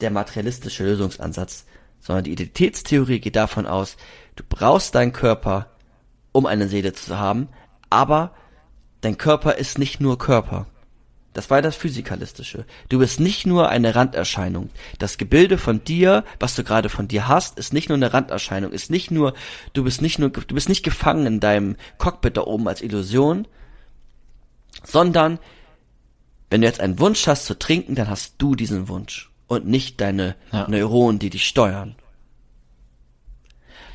der 0.00 0.10
materialistische 0.10 0.84
Lösungsansatz, 0.84 1.66
sondern 2.02 2.24
die 2.24 2.32
Identitätstheorie 2.32 3.20
geht 3.20 3.36
davon 3.36 3.66
aus, 3.66 3.96
du 4.36 4.44
brauchst 4.46 4.94
deinen 4.94 5.12
Körper, 5.12 5.70
um 6.32 6.44
eine 6.44 6.68
Seele 6.68 6.92
zu 6.92 7.18
haben, 7.18 7.48
aber 7.88 8.34
dein 9.00 9.16
Körper 9.16 9.54
ist 9.54 9.78
nicht 9.78 10.00
nur 10.00 10.18
Körper. 10.18 10.66
Das 11.32 11.48
war 11.48 11.62
das 11.62 11.76
Physikalistische. 11.76 12.66
Du 12.90 12.98
bist 12.98 13.18
nicht 13.18 13.46
nur 13.46 13.70
eine 13.70 13.94
Randerscheinung. 13.94 14.68
Das 14.98 15.16
Gebilde 15.16 15.56
von 15.56 15.82
dir, 15.82 16.24
was 16.38 16.54
du 16.54 16.62
gerade 16.62 16.90
von 16.90 17.08
dir 17.08 17.26
hast, 17.26 17.58
ist 17.58 17.72
nicht 17.72 17.88
nur 17.88 17.96
eine 17.96 18.12
Randerscheinung, 18.12 18.70
ist 18.70 18.90
nicht 18.90 19.10
nur, 19.10 19.32
du 19.72 19.84
bist 19.84 20.02
nicht 20.02 20.18
nur, 20.18 20.28
du 20.28 20.54
bist 20.54 20.68
nicht 20.68 20.82
gefangen 20.82 21.24
in 21.24 21.40
deinem 21.40 21.76
Cockpit 21.96 22.36
da 22.36 22.42
oben 22.42 22.68
als 22.68 22.82
Illusion, 22.82 23.48
sondern 24.84 25.38
wenn 26.50 26.60
du 26.60 26.66
jetzt 26.66 26.80
einen 26.80 26.98
Wunsch 26.98 27.26
hast 27.26 27.46
zu 27.46 27.58
trinken, 27.58 27.94
dann 27.94 28.10
hast 28.10 28.34
du 28.36 28.54
diesen 28.54 28.88
Wunsch 28.88 29.31
und 29.52 29.66
nicht 29.66 30.00
deine 30.00 30.34
Ja. 30.52 30.68
Neuronen, 30.68 31.18
die 31.18 31.30
dich 31.30 31.46
steuern. 31.46 31.94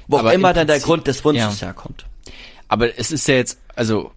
Wo 0.07 0.17
Aber 0.17 0.29
auch 0.29 0.33
immer 0.33 0.49
im 0.51 0.55
dann 0.55 0.67
der 0.67 0.79
Grund 0.79 1.07
des 1.07 1.23
Wunsches 1.25 1.59
ja. 1.61 1.67
herkommt. 1.67 2.05
Aber 2.67 2.97
es 2.97 3.11
ist 3.11 3.27
ja 3.27 3.35
jetzt, 3.35 3.59
also, 3.75 4.11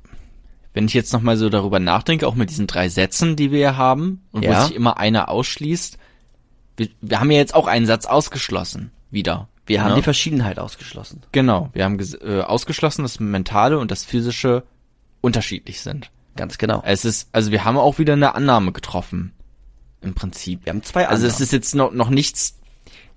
wenn 0.72 0.86
ich 0.86 0.95
jetzt 0.95 1.12
nochmal 1.12 1.36
so 1.36 1.49
darüber 1.49 1.80
nachdenke, 1.80 2.26
auch 2.26 2.34
mit 2.34 2.51
diesen 2.51 2.66
drei 2.66 2.88
Sätzen, 2.88 3.36
die 3.36 3.51
wir 3.51 3.59
ja 3.59 3.76
haben, 3.76 4.22
und 4.32 4.45
Ja. 4.45 4.62
wo 4.62 4.66
sich 4.66 4.76
immer 4.76 4.99
einer 4.99 5.28
ausschließt, 5.28 5.99
wir, 6.76 6.88
wir 7.01 7.20
haben 7.20 7.30
ja 7.30 7.38
jetzt 7.38 7.55
auch 7.55 7.66
einen 7.66 7.86
Satz 7.86 8.07
ausgeschlossen, 8.07 8.92
wieder. 9.11 9.49
Wir 9.67 9.83
haben 9.83 9.91
ne? 9.91 9.96
die 9.96 10.03
Verschiedenheit 10.03 10.58
ausgeschlossen. 10.58 11.22
Genau, 11.33 11.71
wir 11.72 11.84
haben 11.84 11.99
äh, 12.22 12.41
ausgeschlossen, 12.41 13.03
dass 13.03 13.21
Mentale 13.21 13.79
und 13.79 13.91
das 13.91 14.04
Physische 14.04 14.64
unterschiedlich 15.21 15.80
sind. 15.80 16.11
Ganz 16.37 16.58
genau. 16.58 16.83
Es 16.84 17.04
ist, 17.04 17.29
also 17.33 17.50
wir 17.50 17.64
haben 17.64 17.76
auch 17.76 17.99
wieder 17.99 18.14
eine 18.14 18.34
Annahme 18.34 18.72
getroffen. 18.72 19.33
Im 20.03 20.14
Prinzip. 20.14 20.64
Wir 20.64 20.72
haben 20.72 20.83
zwei 20.83 21.07
Also 21.09 21.27
es 21.27 21.41
ist 21.41 21.53
jetzt 21.53 21.75
noch, 21.75 21.93
noch 21.93 22.09
nichts, 22.11 22.57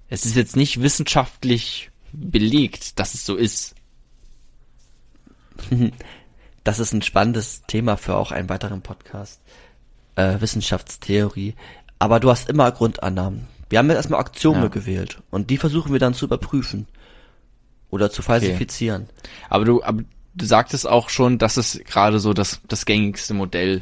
es 0.09 0.25
ist 0.25 0.35
jetzt 0.35 0.55
nicht 0.55 0.81
wissenschaftlich 0.81 1.91
belegt, 2.11 2.99
dass 2.99 3.13
es 3.13 3.25
so 3.25 3.35
ist. 3.35 3.75
Das 6.65 6.79
ist 6.79 6.93
ein 6.93 7.01
spannendes 7.01 7.63
Thema 7.67 7.97
für 7.97 8.15
auch 8.15 8.31
einen 8.31 8.47
weiteren 8.47 8.81
Podcast. 8.81 9.41
Äh, 10.15 10.39
Wissenschaftstheorie. 10.39 11.55
Aber 11.99 12.21
du 12.21 12.29
hast 12.29 12.47
immer 12.47 12.71
Grundannahmen. 12.71 13.47
Wir 13.69 13.79
haben 13.79 13.89
jetzt 13.89 13.97
erstmal 13.97 14.21
Axiome 14.21 14.61
Ja. 14.61 14.67
gewählt. 14.67 15.21
Und 15.29 15.49
die 15.49 15.57
versuchen 15.57 15.91
wir 15.91 15.99
dann 15.99 16.13
zu 16.13 16.23
überprüfen. 16.23 16.87
Oder 17.89 18.09
zu 18.11 18.21
falsifizieren. 18.21 19.09
Aber 19.49 19.65
du, 19.65 19.83
aber 19.83 20.03
du 20.35 20.45
sagtest 20.45 20.87
auch 20.87 21.09
schon, 21.09 21.37
das 21.37 21.57
ist 21.57 21.83
gerade 21.83 22.19
so 22.19 22.33
das, 22.33 22.61
das 22.69 22.85
gängigste 22.85 23.33
Modell 23.33 23.81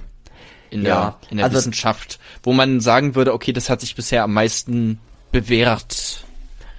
in 0.72 0.84
Ja, 0.84 1.18
der, 1.22 1.32
in 1.32 1.38
der 1.38 1.46
also- 1.46 1.58
Wissenschaft, 1.58 2.20
wo 2.44 2.54
man 2.54 2.80
sagen 2.80 3.14
würde, 3.16 3.34
okay, 3.34 3.54
das 3.54 3.70
hat 3.70 3.82
sich 3.82 3.96
bisher 3.96 4.24
am 4.24 4.34
meisten 4.34 5.00
bewährt. 5.32 6.24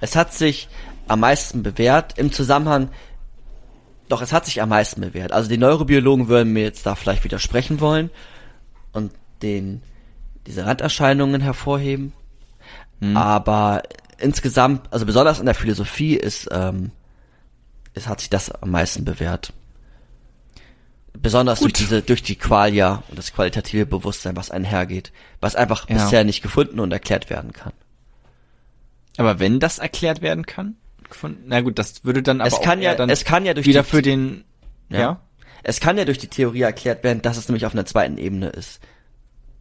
Es 0.01 0.17
hat 0.17 0.35
sich 0.35 0.69
am 1.09 1.21
meisten 1.21 1.63
bewährt 1.63 2.19
im 2.19 2.33
Zusammenhang, 2.33 2.89
doch 4.09 4.21
es 4.23 4.33
hat 4.33 4.47
sich 4.47 4.61
am 4.61 4.69
meisten 4.71 5.01
bewährt. 5.01 5.33
Also 5.33 5.49
die 5.49 5.59
Neurobiologen 5.59 6.29
würden 6.29 6.53
mir 6.53 6.63
jetzt 6.65 6.85
da 6.87 6.95
vielleicht 6.95 7.25
widersprechen 7.25 7.81
wollen 7.81 8.11
und 8.93 9.13
den, 9.43 9.83
diese 10.47 10.67
Randerscheinungen 10.67 11.41
hervorheben. 11.41 12.13
Aber 13.15 13.83
insgesamt, 14.19 14.93
also 14.93 15.07
besonders 15.07 15.41
in 15.41 15.47
der 15.47 15.57
Philosophie 15.57 16.15
ist, 16.15 16.49
ähm, 16.53 16.93
es 17.95 18.07
hat 18.07 18.21
sich 18.21 18.31
das 18.31 18.51
am 18.63 18.71
meisten 18.71 19.05
bewährt. 19.05 19.53
Besonders 21.19 21.61
durch 21.61 21.75
Gut. 21.75 21.81
diese, 21.81 22.03
durch 22.03 22.23
die 22.23 22.37
Qualia 22.37 23.03
und 23.09 23.19
das 23.19 23.33
qualitative 23.33 23.87
Bewusstsein, 23.87 24.35
was 24.37 24.51
einhergeht, 24.51 25.13
was 25.41 25.55
einfach 25.57 25.89
Ja. 25.89 25.97
bisher 25.97 26.25
nicht 26.25 26.43
gefunden 26.43 26.81
und 26.81 26.91
erklärt 26.93 27.29
werden 27.31 27.53
kann. 27.53 27.73
Aber 29.19 29.39
wenn 29.39 29.61
das 29.61 29.79
erklärt 29.79 30.23
werden 30.23 30.47
kann, 30.47 30.77
na 31.47 31.61
gut, 31.61 31.79
das 31.79 32.05
würde 32.05 32.23
dann 32.23 32.41
aber 32.41 32.49
Es 32.49 32.61
kann 32.63 32.79
auch 32.79 32.83
ja, 32.83 32.95
dann 32.95 33.11
es 33.11 33.25
kann 33.25 33.45
ja 33.45 33.53
durch 33.53 33.67
wieder 33.67 33.83
die, 33.83 33.91
für 33.91 34.01
den, 34.01 34.45
ja. 34.89 34.99
Ja. 35.01 35.21
Es 35.63 35.79
kann 35.79 35.99
ja 35.99 36.05
durch 36.07 36.19
die 36.19 36.29
Theorie 36.29 36.63
erklärt 36.63 37.05
werden, 37.05 37.21
dass 37.23 37.37
es 37.37 37.49
nämlich 37.49 37.67
auf 37.67 37.75
einer 37.75 37.85
zweiten 37.85 38.17
Ebene 38.19 38.49
ist. 38.49 38.81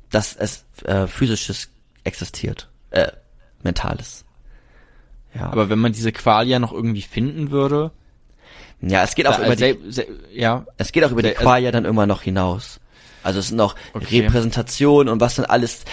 Dass 0.10 0.36
es 0.36 0.66
äh, 0.86 1.08
physisches 1.08 1.70
existiert. 2.06 2.70
Äh, 2.92 3.12
mentales. 3.64 4.26
Ja. 5.36 5.48
Aber 5.52 5.70
wenn 5.70 5.80
man 5.80 5.94
diese 5.94 6.12
Qual 6.12 6.48
ja 6.48 6.60
noch 6.60 6.72
irgendwie 6.74 7.02
finden 7.02 7.52
würde, 7.52 7.92
ja, 8.82 9.04
es 9.04 9.16
geht 9.16 9.28
auch 9.28 9.38
da, 9.38 9.46
über 9.46 9.56
die, 9.56 9.62
sel- 9.64 9.80
sel- 9.92 10.20
ja, 10.34 10.66
es 10.78 10.92
geht 10.92 11.04
auch 11.04 11.12
über 11.12 11.22
die 11.22 11.30
also- 11.30 11.42
Qual 11.42 11.62
ja 11.64 11.72
dann 11.72 11.86
immer 11.86 12.06
noch 12.06 12.22
hinaus. 12.22 12.80
Also 13.24 13.40
es 13.40 13.50
sind 13.50 13.58
noch 13.58 13.76
Okay. 13.94 14.22
Repräsentation 14.22 15.08
und 15.08 15.22
was 15.22 15.36
dann 15.36 15.46
alles. 15.46 15.84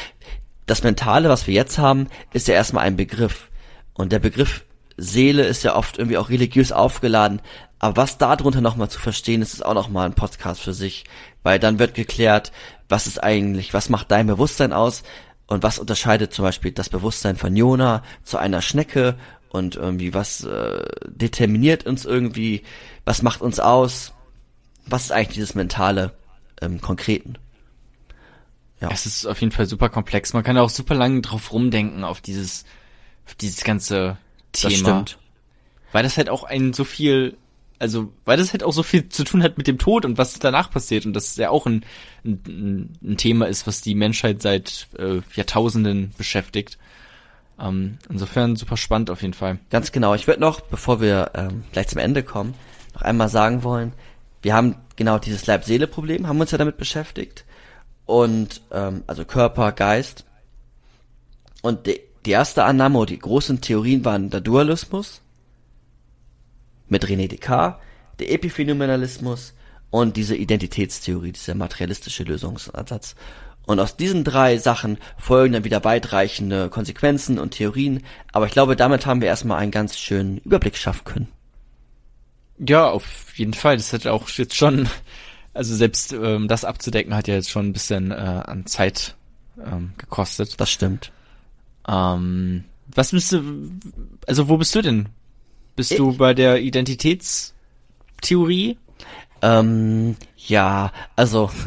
Das 0.67 0.83
Mentale, 0.83 1.29
was 1.29 1.47
wir 1.47 1.55
jetzt 1.55 1.79
haben, 1.79 2.09
ist 2.33 2.47
ja 2.49 2.55
erstmal 2.55 2.85
ein 2.85 2.97
Begriff. 2.97 3.49
Und 3.95 4.13
der 4.13 4.19
Begriff 4.19 4.65
Seele 4.99 5.45
ist 5.45 5.63
ja 5.65 5.77
oft 5.77 5.99
irgendwie 5.99 6.19
auch 6.19 6.29
religiös 6.29 6.73
aufgeladen. 6.73 7.41
Aber 7.79 7.97
was 7.97 8.19
darunter 8.19 8.61
nochmal 8.61 8.89
zu 8.91 8.99
verstehen 9.01 9.41
ist, 9.43 9.55
ist 9.55 9.65
auch 9.65 9.75
nochmal 9.75 10.07
ein 10.07 10.15
Podcast 10.15 10.61
für 10.61 10.73
sich. 10.75 11.05
Weil 11.43 11.59
dann 11.59 11.79
wird 11.79 11.95
geklärt, 11.95 12.53
was 12.89 13.07
ist 13.07 13.23
eigentlich, 13.23 13.73
was 13.75 13.89
macht 13.89 14.11
dein 14.11 14.27
Bewusstsein 14.27 14.73
aus 14.73 15.05
und 15.47 15.63
was 15.63 15.79
unterscheidet 15.79 16.35
zum 16.35 16.45
Beispiel 16.45 16.73
das 16.73 16.89
Bewusstsein 16.89 17.37
von 17.37 17.55
Jona 17.57 18.03
zu 18.25 18.37
einer 18.39 18.61
Schnecke 18.61 19.15
und 19.51 19.77
irgendwie 19.77 20.15
was 20.15 20.45
äh, 20.45 20.85
determiniert 21.07 21.87
uns 21.87 22.05
irgendwie, 22.05 22.63
was 23.05 23.23
macht 23.23 23.41
uns 23.41 23.61
aus, 23.61 24.13
was 24.87 25.05
ist 25.05 25.13
eigentlich 25.13 25.35
dieses 25.35 25.55
mentale 25.55 26.13
im 26.61 26.81
Konkreten. 26.81 27.37
Ja. 28.81 28.91
es 28.93 29.07
ist 29.07 29.27
auf 29.27 29.41
jeden 29.41 29.53
Fall 29.53 29.67
super 29.67 29.89
komplex. 29.89 30.33
Man 30.33 30.45
kann 30.45 30.57
auch 30.57 30.71
super 30.71 30.95
lange 30.95 31.21
drauf 31.21 31.53
rumdenken 31.53 32.05
auf 32.05 32.21
dieses, 32.21 32.65
auf 33.27 33.35
dieses 33.35 33.65
ganze 33.65 34.19
Thema. 34.53 34.71
Das 34.71 34.79
stimmt. 34.79 35.19
Weil 35.91 36.03
das 36.05 36.17
halt 36.17 36.29
auch 36.29 36.45
ein 36.45 36.73
so 36.73 36.85
viel, 36.85 37.37
also, 37.81 38.13
weil 38.25 38.37
das 38.37 38.53
halt 38.53 38.63
auch 38.63 38.73
so 38.73 38.83
viel 38.83 39.09
zu 39.09 39.25
tun 39.25 39.43
hat 39.43 39.59
mit 39.59 39.67
dem 39.67 39.79
Tod 39.79 40.05
und 40.05 40.17
was 40.17 40.39
danach 40.39 40.71
passiert 40.71 41.07
und 41.07 41.13
das 41.15 41.37
ja 41.37 41.51
auch 41.51 41.67
ein, 41.67 41.85
ein, 42.25 42.97
ein 43.03 43.17
Thema 43.17 43.47
ist, 43.47 43.67
was 43.67 43.81
die 43.81 43.95
Menschheit 43.95 44.43
seit 44.43 44.87
äh, 44.97 45.23
Jahrtausenden 45.35 46.13
beschäftigt. 46.17 46.79
Ähm, 47.61 47.99
insofern 48.09 48.57
super 48.57 48.77
spannend 48.77 49.11
auf 49.11 49.23
jeden 49.23 49.35
Fall. 49.35 49.59
Ganz 49.71 49.93
genau. 49.93 50.15
Ich 50.15 50.27
würde 50.27 50.41
noch, 50.41 50.61
bevor 50.61 51.01
wir 51.01 51.33
ähm, 51.35 51.65
gleich 51.73 51.89
zum 51.89 51.99
Ende 51.99 52.23
kommen, 52.23 52.55
noch 52.95 53.03
einmal 53.03 53.29
sagen 53.29 53.63
wollen, 53.63 53.93
wir 54.43 54.55
haben 54.55 54.77
genau 54.97 55.19
dieses 55.19 55.47
Leib-Seele-Problem, 55.47 56.29
haben 56.29 56.41
uns 56.41 56.53
ja 56.53 56.59
damit 56.59 56.77
beschäftigt. 56.77 57.45
Und 58.07 58.63
ähm, 58.71 59.03
also 59.07 59.25
Körper, 59.25 59.73
Geist. 59.73 60.25
Und 61.63 61.87
die, 61.87 62.01
die 62.25 62.31
erste 62.31 62.65
Annahme 62.65 62.99
oder 62.99 63.11
die 63.11 63.19
großen 63.19 63.61
Theorien 63.61 64.05
waren 64.05 64.31
der 64.31 64.41
Dualismus 64.41 65.21
mit 66.89 67.05
René 67.05 67.29
Descartes, 67.29 67.81
der 68.19 68.33
Epiphänomenalismus 68.33 69.55
und 69.91 70.17
diese 70.17 70.37
Identitätstheorie, 70.37 71.33
dieser 71.33 71.55
materialistische 71.55 72.25
Lösungsansatz. 72.25 73.15
Und 73.69 73.79
aus 73.81 73.97
diesen 73.97 74.23
drei 74.25 74.57
Sachen 74.57 74.97
folgen 75.19 75.53
dann 75.53 75.65
wieder 75.65 75.85
weitreichende 75.85 76.71
Konsequenzen 76.71 77.39
und 77.39 77.51
Theorien. 77.51 78.03
Aber 78.33 78.47
ich 78.47 78.53
glaube, 78.53 78.77
damit 78.77 79.05
haben 79.05 79.21
wir 79.21 79.29
erstmal 79.29 79.59
einen 79.59 79.73
ganz 79.73 79.99
schönen 79.99 80.39
Überblick 80.39 80.75
schaffen 80.75 81.05
können. 81.05 81.29
Ja, 82.59 82.89
auf 82.89 83.35
jeden 83.37 83.53
Fall. 83.53 83.77
Das 83.77 83.93
hat 83.93 84.07
auch 84.07 84.27
jetzt 84.31 84.57
schon, 84.57 84.89
also 85.53 85.77
selbst 85.77 86.15
ähm, 86.15 86.49
das 86.49 86.65
abzudecken 86.65 87.15
hat 87.15 87.29
ja 87.29 87.35
jetzt 87.35 87.51
schon 87.51 87.67
ein 87.67 87.73
bisschen 87.75 88.11
äh, 88.11 88.15
an 88.15 88.65
Zeit 88.65 89.17
ähm, 89.63 89.93
gekostet. 89.99 90.59
Das 90.59 90.71
stimmt. 90.71 91.13
Ähm, 91.87 92.65
was 92.87 93.11
bist 93.11 93.33
du, 93.33 93.43
also 94.27 94.49
wo 94.49 94.57
bist 94.57 94.75
du 94.75 94.81
denn? 94.81 95.11
Bist 95.77 95.99
du 95.99 96.13
Ich? 96.13 96.17
bei 96.17 96.33
der 96.33 96.63
Identitätstheorie? 96.63 98.79
Ähm, 99.43 100.17
ja, 100.39 100.91
also 101.17 101.51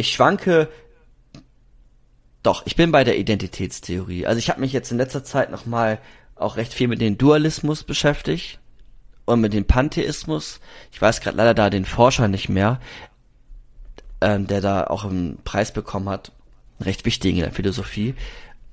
ich 0.00 0.12
schwanke. 0.12 0.68
Doch, 2.42 2.64
ich 2.66 2.76
bin 2.76 2.90
bei 2.90 3.04
der 3.04 3.18
Identitätstheorie. 3.18 4.26
Also 4.26 4.38
ich 4.38 4.50
habe 4.50 4.60
mich 4.60 4.72
jetzt 4.72 4.90
in 4.90 4.98
letzter 4.98 5.24
Zeit 5.24 5.50
noch 5.50 5.66
mal 5.66 5.98
auch 6.34 6.56
recht 6.56 6.72
viel 6.72 6.88
mit 6.88 7.00
dem 7.00 7.18
Dualismus 7.18 7.84
beschäftigt 7.84 8.58
und 9.26 9.40
mit 9.40 9.52
dem 9.52 9.66
Pantheismus. 9.66 10.60
Ich 10.90 11.00
weiß 11.00 11.20
gerade 11.20 11.36
leider 11.36 11.54
da 11.54 11.68
den 11.68 11.84
Forscher 11.84 12.28
nicht 12.28 12.48
mehr, 12.48 12.80
ähm, 14.22 14.46
der 14.46 14.60
da 14.60 14.84
auch 14.84 15.04
einen 15.04 15.38
Preis 15.44 15.72
bekommen 15.72 16.08
hat, 16.08 16.32
einen 16.78 16.86
recht 16.86 17.04
wichtigen 17.04 17.38
in 17.38 17.44
der 17.44 17.52
Philosophie. 17.52 18.14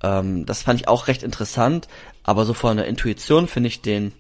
Ähm, 0.01 0.45
das 0.45 0.61
fand 0.61 0.79
ich 0.79 0.87
auch 0.87 1.07
recht 1.07 1.23
interessant, 1.23 1.89
aber 2.23 2.45
so 2.45 2.53
von 2.53 2.77
der 2.77 2.87
Intuition 2.87 3.47
finde 3.47 3.67
ich 3.67 3.81
den 3.81 4.13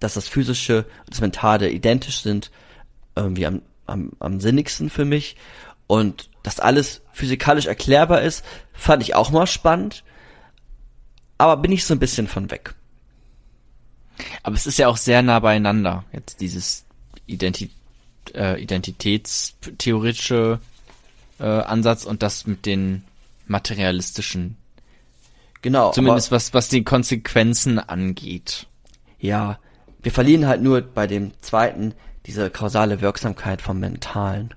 dass 0.00 0.14
das 0.14 0.28
physische 0.28 0.84
und 1.06 1.10
das 1.10 1.20
mentale 1.20 1.70
identisch 1.70 2.20
sind, 2.22 2.50
irgendwie 3.16 3.46
am, 3.46 3.62
am, 3.86 4.12
am 4.18 4.40
sinnigsten 4.40 4.90
für 4.90 5.04
mich. 5.04 5.36
Und 5.88 6.30
dass 6.44 6.60
alles 6.60 7.00
physikalisch 7.12 7.66
erklärbar 7.66 8.22
ist, 8.22 8.44
fand 8.72 9.02
ich 9.02 9.16
auch 9.16 9.30
mal 9.30 9.48
spannend. 9.48 10.04
Aber 11.36 11.56
bin 11.56 11.72
ich 11.72 11.84
so 11.84 11.94
ein 11.94 11.98
bisschen 11.98 12.28
von 12.28 12.52
weg. 12.52 12.74
Aber 14.42 14.54
es 14.54 14.66
ist 14.66 14.78
ja 14.78 14.86
auch 14.88 14.96
sehr 14.96 15.22
nah 15.22 15.40
beieinander, 15.40 16.04
jetzt 16.12 16.40
dieses 16.40 16.84
Identi 17.26 17.70
äh, 18.34 18.60
identitätstheoretische 18.62 20.60
äh, 21.38 21.44
Ansatz 21.44 22.04
und 22.04 22.22
das 22.22 22.46
mit 22.46 22.66
den 22.66 23.04
materialistischen. 23.46 24.56
Genau. 25.62 25.92
Zumindest 25.92 26.30
was, 26.30 26.52
was 26.54 26.68
die 26.68 26.84
Konsequenzen 26.84 27.78
angeht. 27.78 28.66
Ja, 29.18 29.58
wir 30.02 30.12
verlieren 30.12 30.46
halt 30.46 30.62
nur 30.62 30.82
bei 30.82 31.06
dem 31.06 31.32
zweiten 31.40 31.94
diese 32.26 32.50
kausale 32.50 33.00
Wirksamkeit 33.00 33.62
vom 33.62 33.80
Mentalen. 33.80 34.54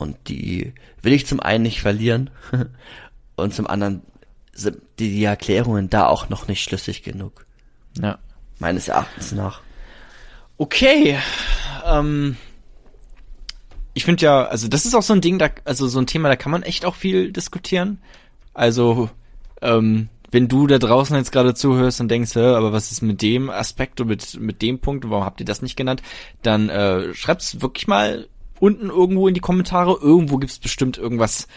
Und 0.00 0.16
die 0.28 0.72
will 1.02 1.12
ich 1.12 1.26
zum 1.26 1.40
einen 1.40 1.62
nicht 1.62 1.82
verlieren 1.82 2.30
und 3.36 3.52
zum 3.52 3.66
anderen 3.66 4.00
sind 4.54 4.78
die, 4.98 5.10
die 5.10 5.24
Erklärungen 5.24 5.90
da 5.90 6.06
auch 6.06 6.30
noch 6.30 6.48
nicht 6.48 6.62
schlüssig 6.62 7.02
genug. 7.02 7.44
Ja. 8.00 8.18
Meines 8.58 8.88
Erachtens 8.88 9.32
nach. 9.32 9.60
Okay. 10.56 11.18
Ähm, 11.84 12.38
ich 13.92 14.06
finde 14.06 14.24
ja, 14.24 14.46
also 14.46 14.68
das 14.68 14.86
ist 14.86 14.94
auch 14.94 15.02
so 15.02 15.12
ein 15.12 15.20
Ding, 15.20 15.38
da, 15.38 15.50
also 15.66 15.86
so 15.86 15.98
ein 15.98 16.06
Thema, 16.06 16.30
da 16.30 16.36
kann 16.36 16.50
man 16.50 16.62
echt 16.62 16.86
auch 16.86 16.94
viel 16.94 17.30
diskutieren. 17.30 17.98
Also, 18.54 19.10
ähm, 19.60 20.08
wenn 20.30 20.48
du 20.48 20.66
da 20.66 20.78
draußen 20.78 21.14
jetzt 21.14 21.30
gerade 21.30 21.52
zuhörst 21.52 22.00
und 22.00 22.08
denkst, 22.08 22.36
hä, 22.36 22.54
aber 22.54 22.72
was 22.72 22.90
ist 22.90 23.02
mit 23.02 23.20
dem 23.20 23.50
Aspekt 23.50 24.00
und 24.00 24.06
mit, 24.06 24.40
mit 24.40 24.62
dem 24.62 24.78
Punkt, 24.78 25.10
warum 25.10 25.26
habt 25.26 25.40
ihr 25.40 25.46
das 25.46 25.60
nicht 25.60 25.76
genannt, 25.76 26.00
dann 26.40 26.70
äh, 26.70 27.12
schreibt's 27.12 27.60
wirklich 27.60 27.86
mal 27.86 28.28
unten 28.60 28.90
irgendwo 28.90 29.26
in 29.26 29.34
die 29.34 29.40
Kommentare. 29.40 29.98
Irgendwo 30.00 30.36
gibt's 30.38 30.58
bestimmt 30.58 30.98
irgendwas, 30.98 31.48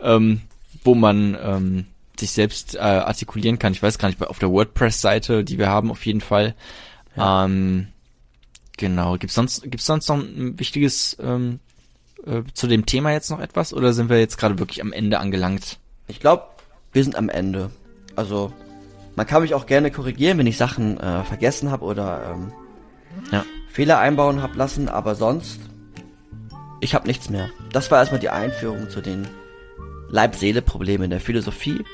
ähm, 0.00 0.42
wo 0.84 0.94
man 0.94 1.36
ähm, 1.42 1.86
sich 2.18 2.32
selbst 2.32 2.74
äh, 2.74 2.78
artikulieren 2.78 3.58
kann. 3.58 3.72
Ich 3.72 3.82
weiß 3.82 3.98
gar 3.98 4.08
nicht, 4.08 4.22
auf 4.22 4.38
der 4.38 4.50
WordPress-Seite, 4.50 5.44
die 5.44 5.58
wir 5.58 5.68
haben, 5.68 5.90
auf 5.90 6.04
jeden 6.04 6.20
Fall. 6.20 6.54
Ähm, 7.16 7.88
genau. 8.76 9.16
Gibt's 9.16 9.34
sonst, 9.34 9.62
gibt's 9.62 9.86
sonst 9.86 10.08
noch 10.08 10.18
ein 10.18 10.58
wichtiges 10.58 11.16
ähm, 11.20 11.60
äh, 12.26 12.42
zu 12.52 12.66
dem 12.66 12.86
Thema 12.86 13.12
jetzt 13.12 13.30
noch 13.30 13.40
etwas? 13.40 13.72
Oder 13.72 13.92
sind 13.92 14.10
wir 14.10 14.18
jetzt 14.18 14.38
gerade 14.38 14.58
wirklich 14.58 14.82
am 14.82 14.92
Ende 14.92 15.18
angelangt? 15.18 15.78
Ich 16.08 16.20
glaube, 16.20 16.44
wir 16.92 17.04
sind 17.04 17.16
am 17.16 17.28
Ende. 17.28 17.70
Also, 18.16 18.52
man 19.14 19.26
kann 19.26 19.42
mich 19.42 19.54
auch 19.54 19.66
gerne 19.66 19.90
korrigieren, 19.90 20.38
wenn 20.38 20.46
ich 20.46 20.56
Sachen 20.56 20.98
äh, 20.98 21.22
vergessen 21.24 21.70
habe 21.70 21.84
oder 21.84 22.34
ähm, 22.34 22.52
Ja. 23.30 23.44
Fehler 23.70 23.98
einbauen 23.98 24.42
hab 24.42 24.56
lassen, 24.56 24.88
aber 24.88 25.14
sonst, 25.14 25.60
ich 26.80 26.94
habe 26.94 27.06
nichts 27.06 27.28
mehr. 27.30 27.50
Das 27.72 27.90
war 27.90 27.98
erstmal 27.98 28.20
die 28.20 28.30
Einführung 28.30 28.88
zu 28.90 29.00
den 29.00 29.26
Leib-Seele-Problemen 30.10 31.04
in 31.04 31.10
der 31.10 31.20
Philosophie. 31.20 31.84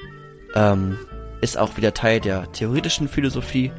Ähm, 0.55 0.99
ist 1.41 1.59
auch 1.59 1.77
wieder 1.77 1.95
Teil 1.95 2.21
der 2.21 2.51
theoretischen 2.53 3.09
Philosophie, 3.09 3.71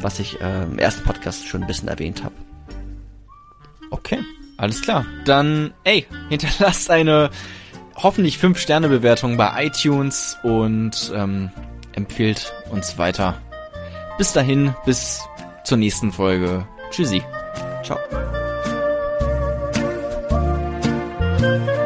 was 0.00 0.18
ich 0.18 0.40
äh, 0.40 0.62
im 0.62 0.78
ersten 0.78 1.04
Podcast 1.04 1.46
schon 1.46 1.62
ein 1.62 1.66
bisschen 1.66 1.88
erwähnt 1.88 2.24
habe. 2.24 2.34
Okay, 3.90 4.18
alles 4.56 4.82
klar. 4.82 5.04
Dann, 5.24 5.72
ey, 5.84 6.06
hinterlasst 6.28 6.90
eine 6.90 7.30
hoffentlich 7.96 8.36
5-Sterne-Bewertung 8.36 9.36
bei 9.36 9.66
iTunes 9.66 10.36
und 10.42 11.12
ähm, 11.14 11.50
empfiehlt 11.92 12.52
uns 12.70 12.96
weiter. 12.98 13.40
Bis 14.16 14.32
dahin, 14.32 14.74
bis 14.84 15.20
zur 15.64 15.78
nächsten 15.78 16.12
Folge. 16.12 16.66
Tschüssi. 16.90 17.22
Ciao. 17.84 17.98
Thank 21.38 21.68
you. 21.68 21.77